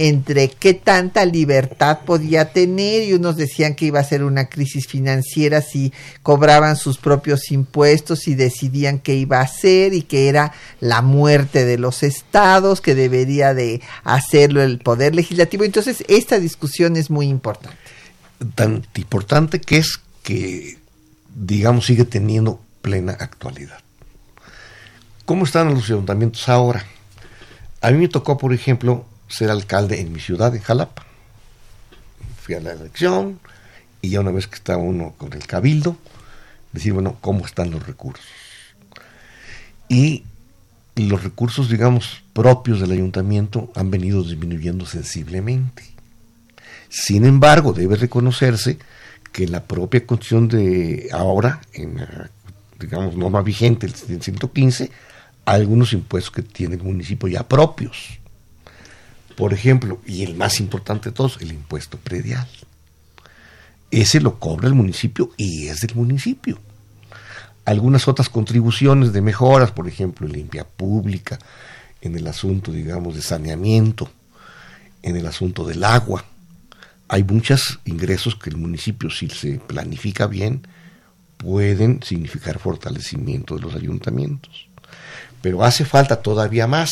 entre 0.00 0.48
qué 0.48 0.74
tanta 0.74 1.24
libertad 1.24 2.02
podía 2.06 2.52
tener 2.52 3.02
y 3.02 3.14
unos 3.14 3.36
decían 3.36 3.74
que 3.74 3.86
iba 3.86 3.98
a 3.98 4.04
ser 4.04 4.22
una 4.22 4.48
crisis 4.48 4.86
financiera 4.86 5.60
si 5.60 5.92
cobraban 6.22 6.76
sus 6.76 6.98
propios 6.98 7.50
impuestos 7.50 8.28
y 8.28 8.36
decidían 8.36 9.00
qué 9.00 9.16
iba 9.16 9.38
a 9.38 9.42
hacer 9.42 9.94
y 9.94 10.02
que 10.02 10.28
era 10.28 10.52
la 10.78 11.02
muerte 11.02 11.64
de 11.64 11.78
los 11.78 12.04
estados, 12.04 12.80
que 12.80 12.94
debería 12.94 13.54
de 13.54 13.82
hacerlo 14.04 14.62
el 14.62 14.78
poder 14.78 15.16
legislativo. 15.16 15.64
Entonces, 15.64 16.04
esta 16.06 16.38
discusión 16.38 16.96
es 16.96 17.10
muy 17.10 17.26
importante. 17.26 17.76
Tan 18.54 18.86
importante 18.94 19.60
que 19.60 19.78
es 19.78 19.98
que, 20.22 20.78
digamos, 21.34 21.86
sigue 21.86 22.04
teniendo 22.04 22.60
plena 22.82 23.14
actualidad. 23.18 23.80
¿Cómo 25.24 25.44
están 25.44 25.74
los 25.74 25.86
ayuntamientos 25.86 26.48
ahora? 26.48 26.86
A 27.80 27.90
mí 27.90 27.98
me 27.98 28.06
tocó, 28.06 28.38
por 28.38 28.52
ejemplo, 28.52 29.07
ser 29.28 29.50
alcalde 29.50 30.00
en 30.00 30.12
mi 30.12 30.20
ciudad, 30.20 30.54
en 30.54 30.62
Jalapa. 30.62 31.04
Fui 32.40 32.54
a 32.54 32.60
la 32.60 32.72
elección 32.72 33.38
y 34.00 34.10
ya 34.10 34.20
una 34.20 34.30
vez 34.30 34.46
que 34.46 34.56
estaba 34.56 34.82
uno 34.82 35.14
con 35.18 35.32
el 35.32 35.46
cabildo, 35.46 35.96
decir, 36.72 36.92
bueno, 36.92 37.16
¿cómo 37.20 37.44
están 37.44 37.70
los 37.70 37.86
recursos? 37.86 38.26
Y 39.88 40.24
los 40.96 41.22
recursos, 41.22 41.68
digamos, 41.68 42.22
propios 42.32 42.80
del 42.80 42.92
ayuntamiento 42.92 43.70
han 43.74 43.90
venido 43.90 44.22
disminuyendo 44.22 44.86
sensiblemente. 44.86 45.84
Sin 46.88 47.24
embargo, 47.24 47.72
debe 47.72 47.96
reconocerse 47.96 48.78
que 49.32 49.46
la 49.46 49.64
propia 49.64 50.06
condición 50.06 50.48
de 50.48 51.08
ahora, 51.12 51.60
en 51.72 52.00
digamos, 52.78 53.16
norma 53.16 53.42
vigente, 53.42 53.86
el 53.86 53.94
115, 53.94 54.90
algunos 55.44 55.92
impuestos 55.92 56.30
que 56.30 56.42
tiene 56.42 56.76
el 56.76 56.82
municipio 56.82 57.28
ya 57.28 57.46
propios. 57.46 58.18
Por 59.38 59.54
ejemplo, 59.54 60.00
y 60.04 60.24
el 60.24 60.34
más 60.34 60.58
importante 60.58 61.10
de 61.10 61.14
todos, 61.14 61.38
el 61.40 61.52
impuesto 61.52 61.96
predial. 61.96 62.48
Ese 63.88 64.20
lo 64.20 64.40
cobra 64.40 64.66
el 64.66 64.74
municipio 64.74 65.30
y 65.36 65.68
es 65.68 65.82
del 65.82 65.94
municipio. 65.94 66.58
Algunas 67.64 68.08
otras 68.08 68.28
contribuciones 68.28 69.12
de 69.12 69.20
mejoras, 69.20 69.70
por 69.70 69.86
ejemplo, 69.86 70.26
en 70.26 70.32
limpia 70.32 70.64
pública, 70.64 71.38
en 72.00 72.16
el 72.16 72.26
asunto, 72.26 72.72
digamos, 72.72 73.14
de 73.14 73.22
saneamiento, 73.22 74.10
en 75.02 75.14
el 75.14 75.24
asunto 75.24 75.64
del 75.64 75.84
agua. 75.84 76.24
Hay 77.06 77.22
muchos 77.22 77.78
ingresos 77.84 78.34
que 78.34 78.50
el 78.50 78.56
municipio, 78.56 79.08
si 79.08 79.28
se 79.28 79.60
planifica 79.60 80.26
bien, 80.26 80.66
pueden 81.36 82.02
significar 82.02 82.58
fortalecimiento 82.58 83.54
de 83.54 83.60
los 83.60 83.76
ayuntamientos. 83.76 84.66
Pero 85.40 85.62
hace 85.62 85.84
falta 85.84 86.22
todavía 86.22 86.66
más. 86.66 86.90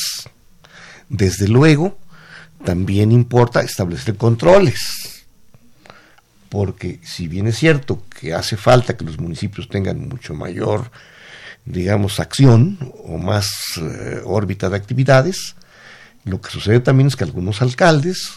Desde 1.08 1.48
luego, 1.48 1.98
también 2.66 3.12
importa 3.12 3.62
establecer 3.62 4.16
controles. 4.16 5.24
Porque 6.48 6.98
si 7.04 7.28
bien 7.28 7.46
es 7.46 7.56
cierto 7.58 8.02
que 8.20 8.34
hace 8.34 8.56
falta 8.56 8.96
que 8.96 9.04
los 9.04 9.20
municipios 9.20 9.68
tengan 9.68 10.08
mucho 10.08 10.34
mayor, 10.34 10.90
digamos, 11.64 12.18
acción 12.18 12.76
o 13.04 13.18
más 13.18 13.48
eh, 13.76 14.20
órbita 14.24 14.68
de 14.68 14.76
actividades, 14.76 15.54
lo 16.24 16.40
que 16.40 16.50
sucede 16.50 16.80
también 16.80 17.06
es 17.06 17.14
que 17.14 17.22
algunos 17.22 17.62
alcaldes, 17.62 18.32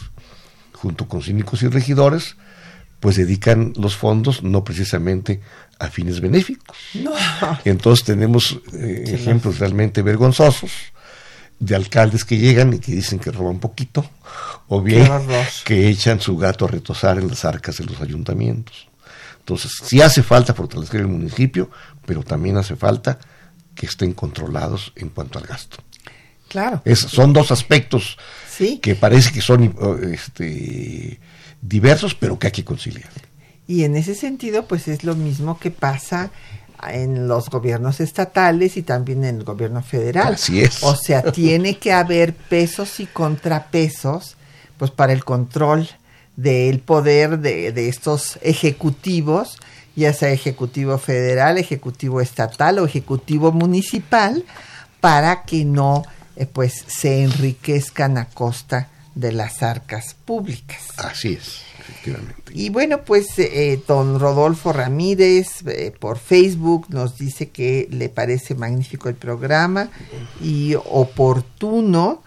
junto 0.72 1.08
con 1.08 1.22
síndicos 1.22 1.62
y 1.64 1.68
regidores, 1.68 2.36
pues 3.00 3.16
dedican 3.16 3.72
los 3.76 3.96
fondos 3.96 4.44
no 4.44 4.62
precisamente 4.62 5.40
a 5.80 5.88
fines 5.88 6.20
benéficos. 6.20 6.76
Entonces 7.64 8.04
tenemos 8.04 8.60
eh, 8.74 9.04
ejemplos 9.08 9.58
realmente 9.58 10.02
vergonzosos 10.02 10.70
de 11.60 11.76
alcaldes 11.76 12.24
que 12.24 12.38
llegan 12.38 12.72
y 12.72 12.78
que 12.78 12.92
dicen 12.92 13.18
que 13.18 13.30
roban 13.30 13.60
poquito, 13.60 14.10
o 14.68 14.80
bien 14.82 15.08
que 15.64 15.88
echan 15.88 16.20
su 16.20 16.36
gato 16.36 16.64
a 16.64 16.68
retosar 16.68 17.18
en 17.18 17.28
las 17.28 17.44
arcas 17.44 17.76
de 17.76 17.84
los 17.84 18.00
ayuntamientos. 18.00 18.88
Entonces, 19.38 19.72
sí 19.82 20.00
hace 20.00 20.22
falta 20.22 20.54
fortalecer 20.54 21.02
el 21.02 21.08
municipio, 21.08 21.70
pero 22.06 22.22
también 22.22 22.56
hace 22.56 22.76
falta 22.76 23.18
que 23.74 23.86
estén 23.86 24.12
controlados 24.14 24.92
en 24.96 25.10
cuanto 25.10 25.38
al 25.38 25.46
gasto. 25.46 25.76
Claro. 26.48 26.82
son 26.94 27.32
dos 27.32 27.52
aspectos 27.52 28.18
que 28.82 28.96
parece 28.96 29.32
que 29.32 29.40
son 29.40 29.72
este, 30.12 31.20
diversos, 31.60 32.14
pero 32.14 32.38
que 32.38 32.48
hay 32.48 32.52
que 32.52 32.64
conciliar. 32.64 33.08
Y 33.68 33.84
en 33.84 33.94
ese 33.94 34.16
sentido, 34.16 34.66
pues 34.66 34.88
es 34.88 35.04
lo 35.04 35.14
mismo 35.14 35.60
que 35.60 35.70
pasa 35.70 36.32
en 36.88 37.28
los 37.28 37.50
gobiernos 37.50 38.00
estatales 38.00 38.76
y 38.76 38.82
también 38.82 39.24
en 39.24 39.36
el 39.36 39.44
gobierno 39.44 39.82
federal. 39.82 40.34
Así 40.34 40.60
es. 40.60 40.82
O 40.82 40.96
sea, 40.96 41.22
tiene 41.32 41.78
que 41.78 41.92
haber 41.92 42.34
pesos 42.34 43.00
y 43.00 43.06
contrapesos, 43.06 44.36
pues 44.78 44.90
para 44.90 45.12
el 45.12 45.24
control 45.24 45.88
del 46.36 46.80
poder 46.80 47.38
de, 47.38 47.72
de 47.72 47.88
estos 47.88 48.38
ejecutivos, 48.42 49.58
ya 49.96 50.12
sea 50.12 50.30
ejecutivo 50.30 50.96
federal, 50.98 51.58
ejecutivo 51.58 52.20
estatal 52.20 52.78
o 52.78 52.86
ejecutivo 52.86 53.52
municipal, 53.52 54.44
para 55.00 55.42
que 55.42 55.64
no 55.64 56.04
eh, 56.36 56.46
pues 56.46 56.84
se 56.86 57.22
enriquezcan 57.22 58.16
a 58.16 58.26
costa 58.26 58.88
de 59.14 59.32
las 59.32 59.62
arcas 59.62 60.14
públicas. 60.24 60.80
Así 60.96 61.34
es, 61.34 61.60
Y 62.52 62.70
bueno, 62.70 63.02
pues 63.04 63.38
eh, 63.38 63.80
don 63.86 64.18
Rodolfo 64.18 64.72
Ramírez 64.72 65.62
eh, 65.66 65.92
por 65.98 66.18
Facebook 66.18 66.86
nos 66.88 67.18
dice 67.18 67.48
que 67.48 67.88
le 67.90 68.08
parece 68.08 68.54
magnífico 68.54 69.08
el 69.08 69.14
programa 69.14 69.90
y 70.42 70.74
oportuno, 70.74 72.22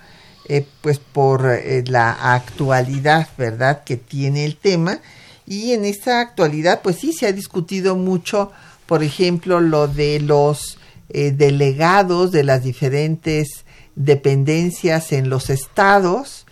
eh, 0.47 0.65
pues 0.81 0.99
por 0.99 1.45
eh, 1.47 1.83
la 1.87 2.33
actualidad, 2.33 3.27
¿verdad?, 3.37 3.83
que 3.83 3.97
tiene 3.97 4.45
el 4.45 4.55
tema. 4.55 4.99
Y 5.45 5.71
en 5.73 5.85
esta 5.85 6.21
actualidad, 6.21 6.81
pues 6.81 6.97
sí, 6.97 7.13
se 7.13 7.27
ha 7.27 7.31
discutido 7.31 7.95
mucho, 7.95 8.51
por 8.85 9.03
ejemplo, 9.03 9.59
lo 9.59 9.87
de 9.87 10.19
los 10.19 10.77
delegados 11.09 12.31
de 12.31 12.43
las 12.43 12.63
diferentes 12.63 13.65
dependencias 13.95 15.11
en 15.11 15.29
los 15.29 15.51
estados 15.51 16.42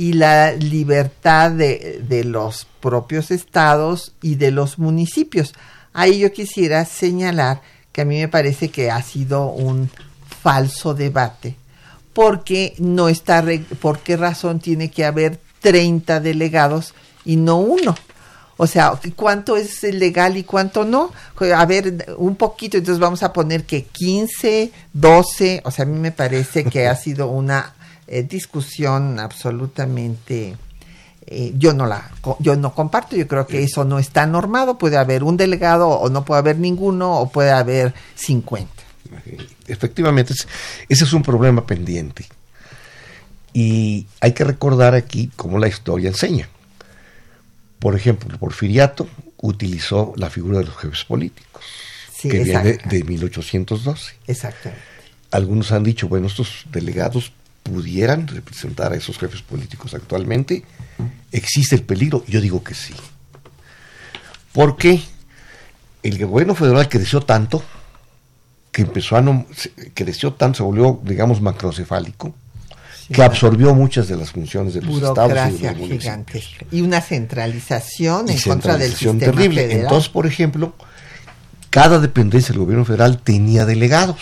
y 0.00 0.14
la 0.14 0.52
libertad 0.52 1.50
de, 1.50 2.02
de 2.08 2.24
los 2.24 2.66
propios 2.80 3.30
estados 3.30 4.14
y 4.22 4.36
de 4.36 4.50
los 4.50 4.78
municipios. 4.78 5.52
Ahí 5.92 6.20
yo 6.20 6.32
quisiera 6.32 6.86
señalar 6.86 7.60
que 7.92 8.00
a 8.00 8.04
mí 8.06 8.18
me 8.18 8.28
parece 8.28 8.70
que 8.70 8.90
ha 8.90 9.02
sido 9.02 9.48
un 9.48 9.90
falso 10.42 10.94
debate, 10.94 11.54
porque 12.14 12.72
no 12.78 13.10
está, 13.10 13.44
por 13.78 13.98
qué 13.98 14.16
razón 14.16 14.58
tiene 14.58 14.90
que 14.90 15.04
haber 15.04 15.38
30 15.60 16.20
delegados 16.20 16.94
y 17.26 17.36
no 17.36 17.58
uno. 17.58 17.94
O 18.56 18.66
sea, 18.66 18.98
¿cuánto 19.16 19.58
es 19.58 19.82
legal 19.82 20.38
y 20.38 20.44
cuánto 20.44 20.86
no? 20.86 21.12
A 21.54 21.66
ver, 21.66 22.06
un 22.16 22.36
poquito, 22.36 22.78
entonces 22.78 23.00
vamos 23.00 23.22
a 23.22 23.34
poner 23.34 23.64
que 23.64 23.84
15, 23.84 24.72
12, 24.94 25.60
o 25.62 25.70
sea, 25.70 25.82
a 25.82 25.88
mí 25.88 25.98
me 25.98 26.12
parece 26.12 26.64
que 26.64 26.88
ha 26.88 26.96
sido 26.96 27.28
una 27.28 27.74
eh, 28.10 28.22
discusión 28.24 29.18
absolutamente 29.20 30.56
eh, 31.26 31.52
yo 31.56 31.72
no 31.72 31.86
la 31.86 32.10
yo 32.40 32.56
no 32.56 32.74
comparto 32.74 33.14
yo 33.16 33.26
creo 33.28 33.46
que 33.46 33.62
eso 33.62 33.84
no 33.84 33.98
está 33.98 34.26
normado 34.26 34.76
puede 34.78 34.96
haber 34.98 35.22
un 35.22 35.36
delegado 35.36 35.88
o 35.88 36.08
no 36.10 36.24
puede 36.24 36.40
haber 36.40 36.58
ninguno 36.58 37.18
o 37.20 37.30
puede 37.30 37.50
haber 37.52 37.94
50 38.16 38.70
Efectivamente, 39.66 40.32
es- 40.34 40.46
ese 40.88 41.04
es 41.04 41.12
un 41.12 41.22
problema 41.22 41.66
pendiente. 41.66 42.26
Y 43.52 44.06
hay 44.20 44.32
que 44.32 44.44
recordar 44.44 44.94
aquí 44.94 45.30
cómo 45.34 45.58
la 45.58 45.66
historia 45.68 46.08
enseña. 46.10 46.48
Por 47.80 47.96
ejemplo, 47.96 48.38
Porfiriato 48.38 49.08
utilizó 49.38 50.12
la 50.16 50.30
figura 50.30 50.58
de 50.58 50.66
los 50.66 50.76
jefes 50.76 51.04
políticos, 51.04 51.64
sí 52.12 52.28
que 52.28 52.38
viene 52.44 52.78
de 52.84 53.02
1812. 53.04 54.14
exactamente 54.26 54.80
Algunos 55.32 55.72
han 55.72 55.82
dicho, 55.84 56.06
bueno, 56.08 56.26
estos 56.28 56.64
delegados 56.70 57.32
pudieran 57.62 58.26
representar 58.26 58.92
a 58.92 58.96
esos 58.96 59.18
jefes 59.18 59.42
políticos 59.42 59.94
actualmente. 59.94 60.64
¿Existe 61.32 61.76
el 61.76 61.82
peligro? 61.82 62.24
Yo 62.26 62.40
digo 62.40 62.62
que 62.64 62.74
sí. 62.74 62.94
Porque 64.52 65.00
el 66.02 66.24
gobierno 66.26 66.54
federal 66.54 66.88
creció 66.88 67.20
tanto, 67.20 67.62
que 68.72 68.82
empezó 68.82 69.16
a 69.16 69.20
no, 69.20 69.46
creció 69.94 70.32
tanto, 70.32 70.58
se 70.58 70.62
volvió, 70.62 71.00
digamos, 71.04 71.40
macrocefálico, 71.40 72.34
Sí, 73.06 73.14
que 73.14 73.22
absorbió 73.22 73.74
muchas 73.74 74.06
de 74.08 74.16
las 74.16 74.30
funciones 74.30 74.74
de 74.74 74.82
los 74.82 74.94
estados 74.96 75.16
y 75.16 75.18
de 75.18 75.26
burocracia 75.34 75.70
los 75.70 75.80
municipios. 75.80 76.02
gigantesca 76.02 76.66
y 76.70 76.80
una 76.80 77.00
centralización 77.00 78.28
Y 78.28 78.32
en 78.32 78.40
contra 78.40 78.76
del 78.76 78.94
terrible. 78.94 79.62
federal 79.62 79.82
Entonces, 79.82 80.08
por 80.08 80.26
ejemplo, 80.26 80.74
cada 81.70 81.98
dependencia 81.98 82.52
del 82.52 82.58
gobierno 82.60 82.84
federal 82.84 83.20
tenía 83.20 83.64
delegados. 83.66 84.18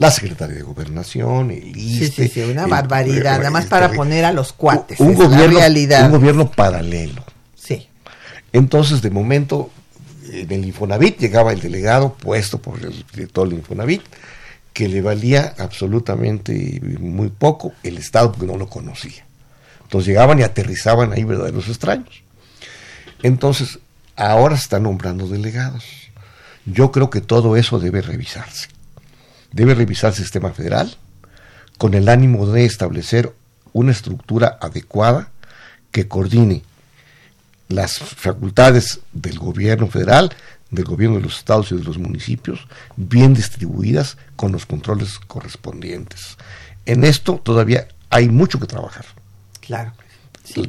La 0.00 0.10
Secretaría 0.10 0.56
de 0.56 0.62
Gobernación, 0.62 1.50
el 1.50 1.74
sí, 1.74 2.08
sí, 2.08 2.28
sí, 2.28 2.40
una 2.42 2.64
el- 2.64 2.70
barbaridad, 2.70 3.36
nada 3.38 3.50
más 3.50 3.66
para 3.66 3.92
poner 3.92 4.24
a 4.24 4.32
los 4.32 4.52
cuates, 4.54 4.98
Un, 4.98 5.12
la 5.12 5.24
gobierno, 5.26 5.58
realidad. 5.58 6.06
un 6.06 6.12
gobierno 6.12 6.50
paralelo. 6.50 7.22
sí 7.54 7.86
Entonces, 8.52 9.02
de 9.02 9.10
momento, 9.10 9.70
en 10.32 10.50
el 10.50 10.64
Infonavit 10.64 11.18
llegaba 11.18 11.52
el 11.52 11.60
delegado 11.60 12.14
puesto 12.14 12.58
por 12.62 12.78
el 12.82 13.04
director 13.12 13.48
del 13.48 13.58
Infonavit, 13.58 14.00
que 14.72 14.88
le 14.88 15.02
valía 15.02 15.54
absolutamente 15.58 16.80
muy 17.00 17.28
poco 17.28 17.72
el 17.82 17.98
Estado 17.98 18.32
porque 18.32 18.46
no 18.46 18.56
lo 18.56 18.68
conocía. 18.70 19.24
Entonces 19.82 20.06
llegaban 20.08 20.38
y 20.38 20.42
aterrizaban 20.44 21.12
ahí 21.12 21.24
verdaderos 21.24 21.68
extraños. 21.68 22.22
Entonces, 23.22 23.78
ahora 24.16 24.56
se 24.56 24.62
están 24.62 24.84
nombrando 24.84 25.26
delegados. 25.28 25.84
Yo 26.64 26.90
creo 26.92 27.10
que 27.10 27.20
todo 27.20 27.56
eso 27.56 27.78
debe 27.80 28.00
revisarse. 28.00 28.68
Debe 29.52 29.74
revisar 29.74 30.10
el 30.10 30.16
sistema 30.16 30.50
federal 30.50 30.96
con 31.78 31.94
el 31.94 32.08
ánimo 32.08 32.46
de 32.46 32.64
establecer 32.64 33.32
una 33.72 33.92
estructura 33.92 34.58
adecuada 34.60 35.30
que 35.90 36.08
coordine 36.08 36.62
las 37.68 37.98
facultades 37.98 39.00
del 39.12 39.38
gobierno 39.38 39.86
federal, 39.88 40.30
del 40.70 40.84
gobierno 40.84 41.16
de 41.16 41.22
los 41.22 41.38
estados 41.38 41.72
y 41.72 41.76
de 41.76 41.84
los 41.84 41.98
municipios, 41.98 42.66
bien 42.96 43.32
distribuidas 43.34 44.16
con 44.36 44.52
los 44.52 44.66
controles 44.66 45.18
correspondientes. 45.18 46.36
En 46.86 47.04
esto 47.04 47.40
todavía 47.42 47.88
hay 48.10 48.28
mucho 48.28 48.58
que 48.58 48.66
trabajar. 48.66 49.06
claro 49.60 49.92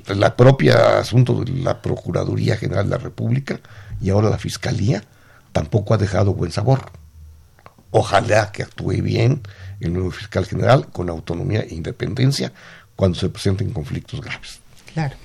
La, 0.08 0.16
la 0.16 0.36
propia 0.36 1.00
asunto 1.00 1.44
de 1.44 1.52
la 1.52 1.82
Procuraduría 1.82 2.56
General 2.56 2.86
de 2.86 2.98
la 2.98 3.04
República 3.04 3.60
y 4.00 4.10
ahora 4.10 4.30
la 4.30 4.38
Fiscalía 4.38 5.04
tampoco 5.52 5.94
ha 5.94 5.98
dejado 5.98 6.34
buen 6.34 6.52
sabor. 6.52 6.92
Ojalá 7.92 8.52
que 8.52 8.64
actúe 8.64 9.02
bien 9.02 9.42
el 9.80 9.94
nuevo 9.94 10.12
fiscal 10.12 10.46
general 10.46 10.88
con 10.92 11.10
autonomía 11.10 11.62
e 11.62 11.76
independencia 11.76 12.54
cuando 12.96 13.20
se 13.20 13.30
presenten 13.30 13.72
conflictos 13.72 14.22
graves. 14.22 14.60
Claro. 14.94 15.16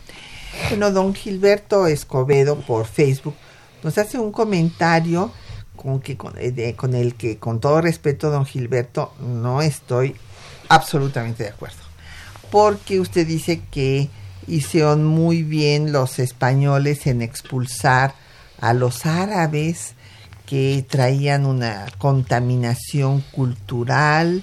Bueno, 0.69 0.91
don 0.91 1.15
Gilberto 1.15 1.87
Escobedo 1.87 2.61
por 2.61 2.87
Facebook 2.87 3.35
nos 3.83 3.99
hace 3.99 4.19
un 4.19 4.33
comentario 4.33 5.31
con, 5.77 6.01
que, 6.01 6.17
con, 6.17 6.35
eh, 6.39 6.75
el 6.95 7.15
que, 7.15 7.39
con 7.39 7.61
todo 7.61 7.81
respeto, 7.81 8.31
don 8.31 8.47
Gilberto, 8.47 9.15
no 9.21 9.63
estoy 9.63 10.17
absolutamente 10.69 11.45
de 11.45 11.51
acuerdo. 11.51 11.77
Porque 12.51 12.99
usted 12.99 13.27
dice 13.27 13.61
que 13.71 14.09
hicieron 14.47 15.05
muy 15.05 15.43
bien 15.43 15.93
los 15.93 16.19
españoles 16.19 17.07
en 17.07 17.23
expulsar 17.23 18.15
a 18.61 18.73
los 18.73 19.05
árabes 19.05 19.96
que 20.47 20.85
traían 20.89 21.45
una 21.45 21.87
contaminación 21.99 23.21
cultural 23.33 24.43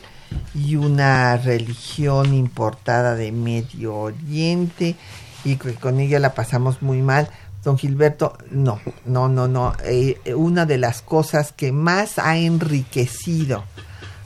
y 0.53 0.75
una 0.75 1.37
religión 1.37 2.33
importada 2.33 3.15
de 3.15 3.31
Medio 3.31 3.95
Oriente 3.95 4.95
y 5.43 5.55
que 5.55 5.73
con 5.75 5.99
ella 5.99 6.19
la 6.19 6.33
pasamos 6.33 6.81
muy 6.81 7.01
mal. 7.01 7.29
Don 7.63 7.77
Gilberto, 7.77 8.37
no, 8.51 8.79
no, 9.05 9.29
no, 9.29 9.47
no. 9.47 9.73
Eh, 9.85 10.19
una 10.35 10.65
de 10.65 10.77
las 10.77 11.01
cosas 11.01 11.53
que 11.53 11.71
más 11.71 12.19
ha 12.19 12.37
enriquecido 12.37 13.63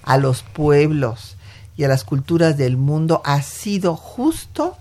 a 0.03 0.17
los 0.17 0.41
pueblos 0.41 1.37
y 1.75 1.83
a 1.83 1.87
las 1.87 2.03
culturas 2.03 2.57
del 2.57 2.77
mundo 2.77 3.21
ha 3.23 3.41
sido 3.43 3.95
justo 3.95 4.75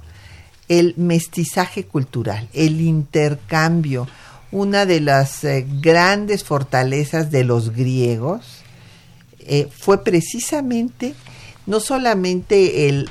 el 0.68 0.94
mestizaje 0.96 1.84
cultural, 1.84 2.48
el 2.52 2.80
intercambio. 2.80 4.08
Una 4.56 4.86
de 4.86 5.02
las 5.02 5.44
eh, 5.44 5.66
grandes 5.82 6.42
fortalezas 6.42 7.30
de 7.30 7.44
los 7.44 7.74
griegos 7.76 8.62
eh, 9.40 9.68
fue 9.70 10.02
precisamente 10.02 11.12
no 11.66 11.78
solamente 11.78 12.88
el 12.88 13.10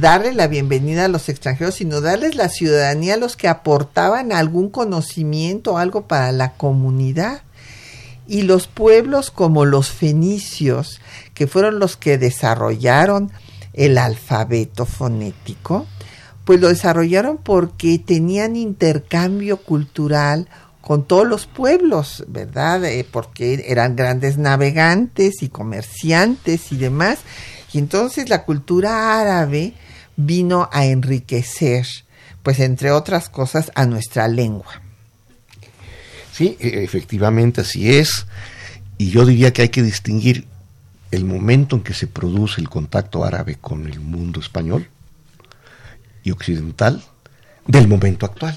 darle 0.00 0.34
la 0.34 0.48
bienvenida 0.48 1.04
a 1.04 1.08
los 1.08 1.28
extranjeros, 1.28 1.76
sino 1.76 2.00
darles 2.00 2.34
la 2.34 2.48
ciudadanía 2.48 3.14
a 3.14 3.18
los 3.18 3.36
que 3.36 3.46
aportaban 3.46 4.32
algún 4.32 4.68
conocimiento, 4.68 5.78
algo 5.78 6.08
para 6.08 6.32
la 6.32 6.54
comunidad. 6.54 7.42
Y 8.26 8.42
los 8.42 8.66
pueblos 8.66 9.30
como 9.30 9.66
los 9.66 9.90
fenicios, 9.90 11.00
que 11.34 11.46
fueron 11.46 11.78
los 11.78 11.96
que 11.96 12.18
desarrollaron 12.18 13.30
el 13.74 13.96
alfabeto 13.96 14.86
fonético, 14.86 15.86
pues 16.44 16.60
lo 16.60 16.66
desarrollaron 16.66 17.38
porque 17.38 18.00
tenían 18.00 18.56
intercambio 18.56 19.58
cultural 19.58 20.48
con 20.80 21.04
todos 21.04 21.26
los 21.26 21.46
pueblos, 21.46 22.24
¿verdad? 22.28 22.84
Eh, 22.84 23.06
porque 23.10 23.64
eran 23.68 23.96
grandes 23.96 24.38
navegantes 24.38 25.42
y 25.42 25.48
comerciantes 25.48 26.72
y 26.72 26.76
demás. 26.76 27.18
Y 27.72 27.78
entonces 27.78 28.28
la 28.28 28.44
cultura 28.44 29.20
árabe 29.20 29.74
vino 30.16 30.68
a 30.72 30.86
enriquecer, 30.86 31.86
pues 32.42 32.60
entre 32.60 32.90
otras 32.90 33.28
cosas, 33.28 33.70
a 33.74 33.86
nuestra 33.86 34.26
lengua. 34.28 34.82
Sí, 36.32 36.56
e- 36.58 36.82
efectivamente 36.82 37.60
así 37.60 37.94
es. 37.94 38.26
Y 38.98 39.10
yo 39.10 39.24
diría 39.24 39.52
que 39.52 39.62
hay 39.62 39.68
que 39.68 39.82
distinguir 39.82 40.46
el 41.10 41.24
momento 41.24 41.76
en 41.76 41.82
que 41.82 41.94
se 41.94 42.06
produce 42.06 42.60
el 42.60 42.68
contacto 42.68 43.24
árabe 43.24 43.56
con 43.60 43.86
el 43.86 44.00
mundo 44.00 44.40
español 44.40 44.88
y 46.22 46.30
occidental 46.30 47.02
del 47.66 47.88
momento 47.88 48.26
actual. 48.26 48.56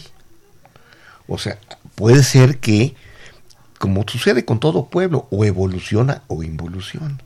O 1.28 1.38
sea, 1.38 1.58
puede 1.96 2.24
ser 2.24 2.60
que, 2.60 2.96
como 3.80 4.06
sucede 4.08 4.46
con 4.46 4.60
todo 4.60 4.90
pueblo, 4.90 5.28
o 5.32 5.46
evoluciona 5.46 6.24
o 6.28 6.44
involuciona. 6.44 7.18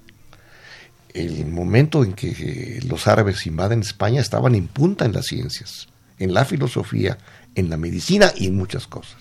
El 1.14 1.48
momento 1.48 2.04
en 2.04 2.14
que 2.14 2.80
los 2.88 3.08
árabes 3.08 3.46
invaden 3.48 3.82
España 3.82 4.22
estaban 4.22 4.56
en 4.56 4.68
punta 4.68 5.06
en 5.06 5.14
las 5.14 5.26
ciencias, 5.26 5.88
en 6.20 6.34
la 6.34 6.46
filosofía, 6.46 7.18
en 7.56 7.70
la 7.70 7.78
medicina 7.78 8.32
y 8.36 8.48
en 8.48 8.56
muchas 8.56 8.88
cosas. 8.88 9.18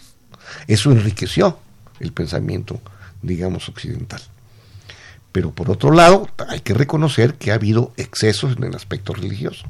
Eso 0.66 0.92
enriqueció 0.92 1.58
el 2.00 2.12
pensamiento, 2.12 2.80
digamos, 3.22 3.68
occidental. 3.68 4.20
Pero 5.32 5.52
por 5.52 5.70
otro 5.70 5.90
lado, 5.90 6.28
hay 6.48 6.60
que 6.60 6.74
reconocer 6.74 7.34
que 7.34 7.50
ha 7.50 7.54
habido 7.54 7.92
excesos 7.96 8.56
en 8.56 8.64
el 8.64 8.74
aspecto 8.74 9.12
religioso. 9.12 9.66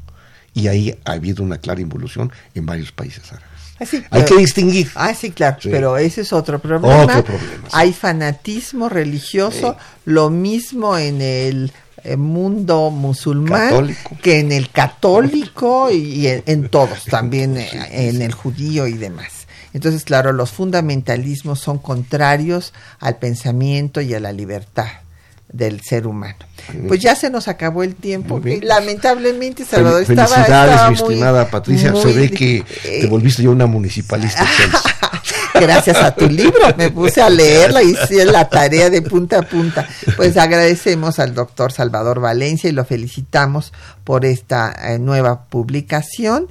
Y 0.54 0.68
ahí 0.68 0.98
ha 1.04 1.12
habido 1.12 1.42
una 1.42 1.58
clara 1.58 1.80
involución 1.80 2.32
en 2.54 2.66
varios 2.66 2.92
países 2.92 3.32
árabes. 3.32 3.55
Ah, 3.78 3.84
hay 4.10 4.24
que 4.24 4.36
distinguir. 4.36 4.90
Ah, 4.94 5.14
sí, 5.14 5.30
claro, 5.30 5.58
pero 5.62 5.96
ese 5.98 6.22
es 6.22 6.32
otro 6.32 6.58
problema. 6.58 7.04
Otro 7.04 7.24
problema 7.24 7.68
Hay 7.72 7.92
fanatismo 7.92 8.88
religioso, 8.88 9.76
lo 10.04 10.30
mismo 10.30 10.96
en 10.96 11.20
el 11.20 11.72
eh, 12.02 12.16
mundo 12.16 12.90
musulmán 12.90 13.94
que 14.22 14.40
en 14.40 14.52
el 14.52 14.70
católico 14.70 15.90
y 15.90 16.26
en, 16.26 16.68
todos, 16.68 17.04
también 17.10 17.56
en 17.58 18.22
el 18.22 18.32
judío 18.32 18.86
y 18.86 18.94
demás. 18.94 19.46
Entonces, 19.74 20.04
claro, 20.04 20.32
los 20.32 20.52
fundamentalismos 20.52 21.60
son 21.60 21.78
contrarios 21.78 22.72
al 22.98 23.18
pensamiento 23.18 24.00
y 24.00 24.14
a 24.14 24.20
la 24.20 24.32
libertad 24.32 24.86
del 25.52 25.80
ser 25.80 26.06
humano. 26.06 26.36
Pues 26.88 27.00
ya 27.00 27.14
se 27.14 27.30
nos 27.30 27.48
acabó 27.48 27.82
el 27.82 27.94
tiempo. 27.94 28.40
Lamentablemente, 28.62 29.64
Salvador 29.64 30.04
Felicidades, 30.04 30.38
estaba, 30.40 30.88
mi 30.88 30.94
estimada 30.94 31.50
Patricia. 31.50 31.94
se 31.94 32.12
ve 32.12 32.30
que 32.30 32.64
te 32.82 33.04
eh, 33.04 33.06
volviste 33.06 33.42
yo 33.42 33.52
una 33.52 33.66
municipalista. 33.66 34.44
Gracias 35.54 35.96
a 35.96 36.14
tu 36.14 36.28
libro, 36.28 36.60
me 36.76 36.90
puse 36.92 37.22
a 37.22 37.30
leerla 37.30 37.82
y 37.82 37.92
hice 37.92 38.24
la 38.26 38.48
tarea 38.48 38.90
de 38.90 39.02
punta 39.02 39.38
a 39.38 39.42
punta. 39.42 39.88
Pues 40.16 40.36
agradecemos 40.36 41.18
al 41.18 41.34
doctor 41.34 41.72
Salvador 41.72 42.20
Valencia 42.20 42.68
y 42.68 42.72
lo 42.72 42.84
felicitamos 42.84 43.72
por 44.04 44.24
esta 44.24 44.74
eh, 44.92 44.98
nueva 44.98 45.44
publicación 45.44 46.48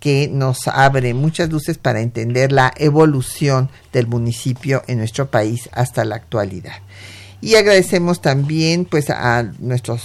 que 0.00 0.28
nos 0.32 0.68
abre 0.68 1.12
muchas 1.14 1.50
luces 1.50 1.78
para 1.78 2.00
entender 2.00 2.52
la 2.52 2.72
evolución 2.76 3.68
del 3.92 4.06
municipio 4.06 4.82
en 4.86 4.98
nuestro 4.98 5.30
país 5.30 5.68
hasta 5.72 6.04
la 6.04 6.16
actualidad. 6.16 6.76
Y 7.40 7.54
agradecemos 7.54 8.20
también 8.20 8.84
pues 8.84 9.10
a 9.10 9.44
nuestros 9.58 10.02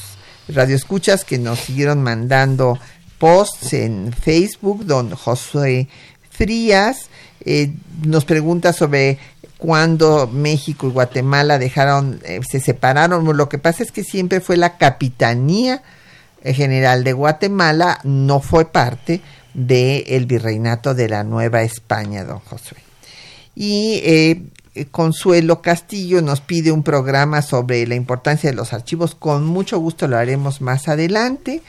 radioescuchas 0.48 1.26
que 1.26 1.38
nos 1.38 1.60
siguieron 1.60 2.04
mandando 2.04 2.78
posts 3.18 3.74
en 3.74 4.14
Facebook, 4.14 4.86
don 4.86 5.16
José 5.16 5.88
Frías 6.30 7.10
eh, 7.46 7.74
nos 8.06 8.26
pregunta 8.26 8.74
sobre 8.74 9.18
cuándo 9.58 10.28
México 10.28 10.88
y 10.88 10.92
Guatemala 10.92 11.60
dejaron, 11.60 12.20
eh, 12.24 12.40
se 12.50 12.60
separaron. 12.60 13.26
Lo 13.38 13.50
que 13.50 13.58
pasa 13.58 13.84
es 13.84 13.92
que 13.92 14.04
siempre 14.04 14.40
fue 14.40 14.58
la 14.58 14.78
Capitanía 14.78 15.82
General 16.44 17.04
de 17.04 17.14
Guatemala, 17.14 18.00
no 18.04 18.42
fue 18.42 18.66
parte 18.66 19.22
del 19.54 20.26
virreinato 20.26 20.94
de 20.94 21.08
la 21.08 21.24
Nueva 21.24 21.62
España, 21.62 22.26
don 22.26 22.40
José. 22.40 22.76
Y 23.56 24.02
eh, 24.04 24.42
Consuelo 24.90 25.62
Castillo 25.62 26.22
nos 26.22 26.42
pide 26.42 26.72
un 26.72 26.82
programa 26.82 27.44
sobre 27.44 27.86
la 27.86 27.96
importancia 27.96 28.50
de 28.50 28.56
los 28.56 28.74
archivos. 28.74 29.14
Con 29.14 29.46
mucho 29.46 29.78
gusto 29.80 30.08
lo 30.08 30.18
haremos 30.18 30.62
más 30.62 30.88
adelante. 30.88 31.62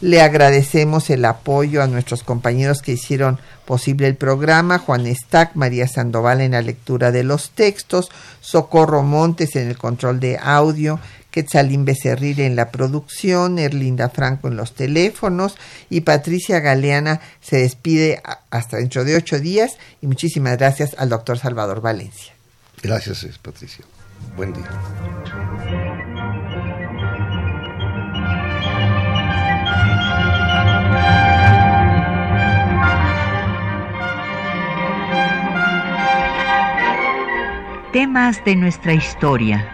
Le 0.00 0.20
agradecemos 0.20 1.08
el 1.10 1.24
apoyo 1.24 1.82
a 1.82 1.86
nuestros 1.86 2.22
compañeros 2.22 2.82
que 2.82 2.92
hicieron 2.92 3.40
posible 3.64 4.06
el 4.06 4.16
programa, 4.16 4.78
Juan 4.78 5.06
Stack, 5.06 5.56
María 5.56 5.88
Sandoval 5.88 6.42
en 6.42 6.52
la 6.52 6.62
lectura 6.62 7.10
de 7.10 7.24
los 7.24 7.50
textos, 7.50 8.10
Socorro 8.40 9.02
Montes 9.02 9.56
en 9.56 9.68
el 9.68 9.78
control 9.78 10.20
de 10.20 10.38
audio, 10.38 11.00
Quetzalín 11.30 11.84
Becerril 11.84 12.40
en 12.40 12.54
la 12.54 12.70
producción, 12.70 13.58
Erlinda 13.58 14.10
Franco 14.10 14.48
en 14.48 14.56
los 14.56 14.74
teléfonos 14.74 15.56
y 15.90 16.02
Patricia 16.02 16.60
Galeana 16.60 17.20
se 17.40 17.56
despide 17.58 18.22
hasta 18.50 18.76
dentro 18.76 19.04
de 19.04 19.16
ocho 19.16 19.40
días 19.40 19.78
y 20.00 20.06
muchísimas 20.06 20.58
gracias 20.58 20.94
al 20.98 21.08
doctor 21.08 21.38
Salvador 21.38 21.80
Valencia. 21.80 22.33
Gracias, 22.84 23.38
Patricia. 23.38 23.82
Buen 24.36 24.52
día. 24.52 24.68
Temas 37.90 38.44
de 38.44 38.54
nuestra 38.54 38.92
historia. 38.92 39.73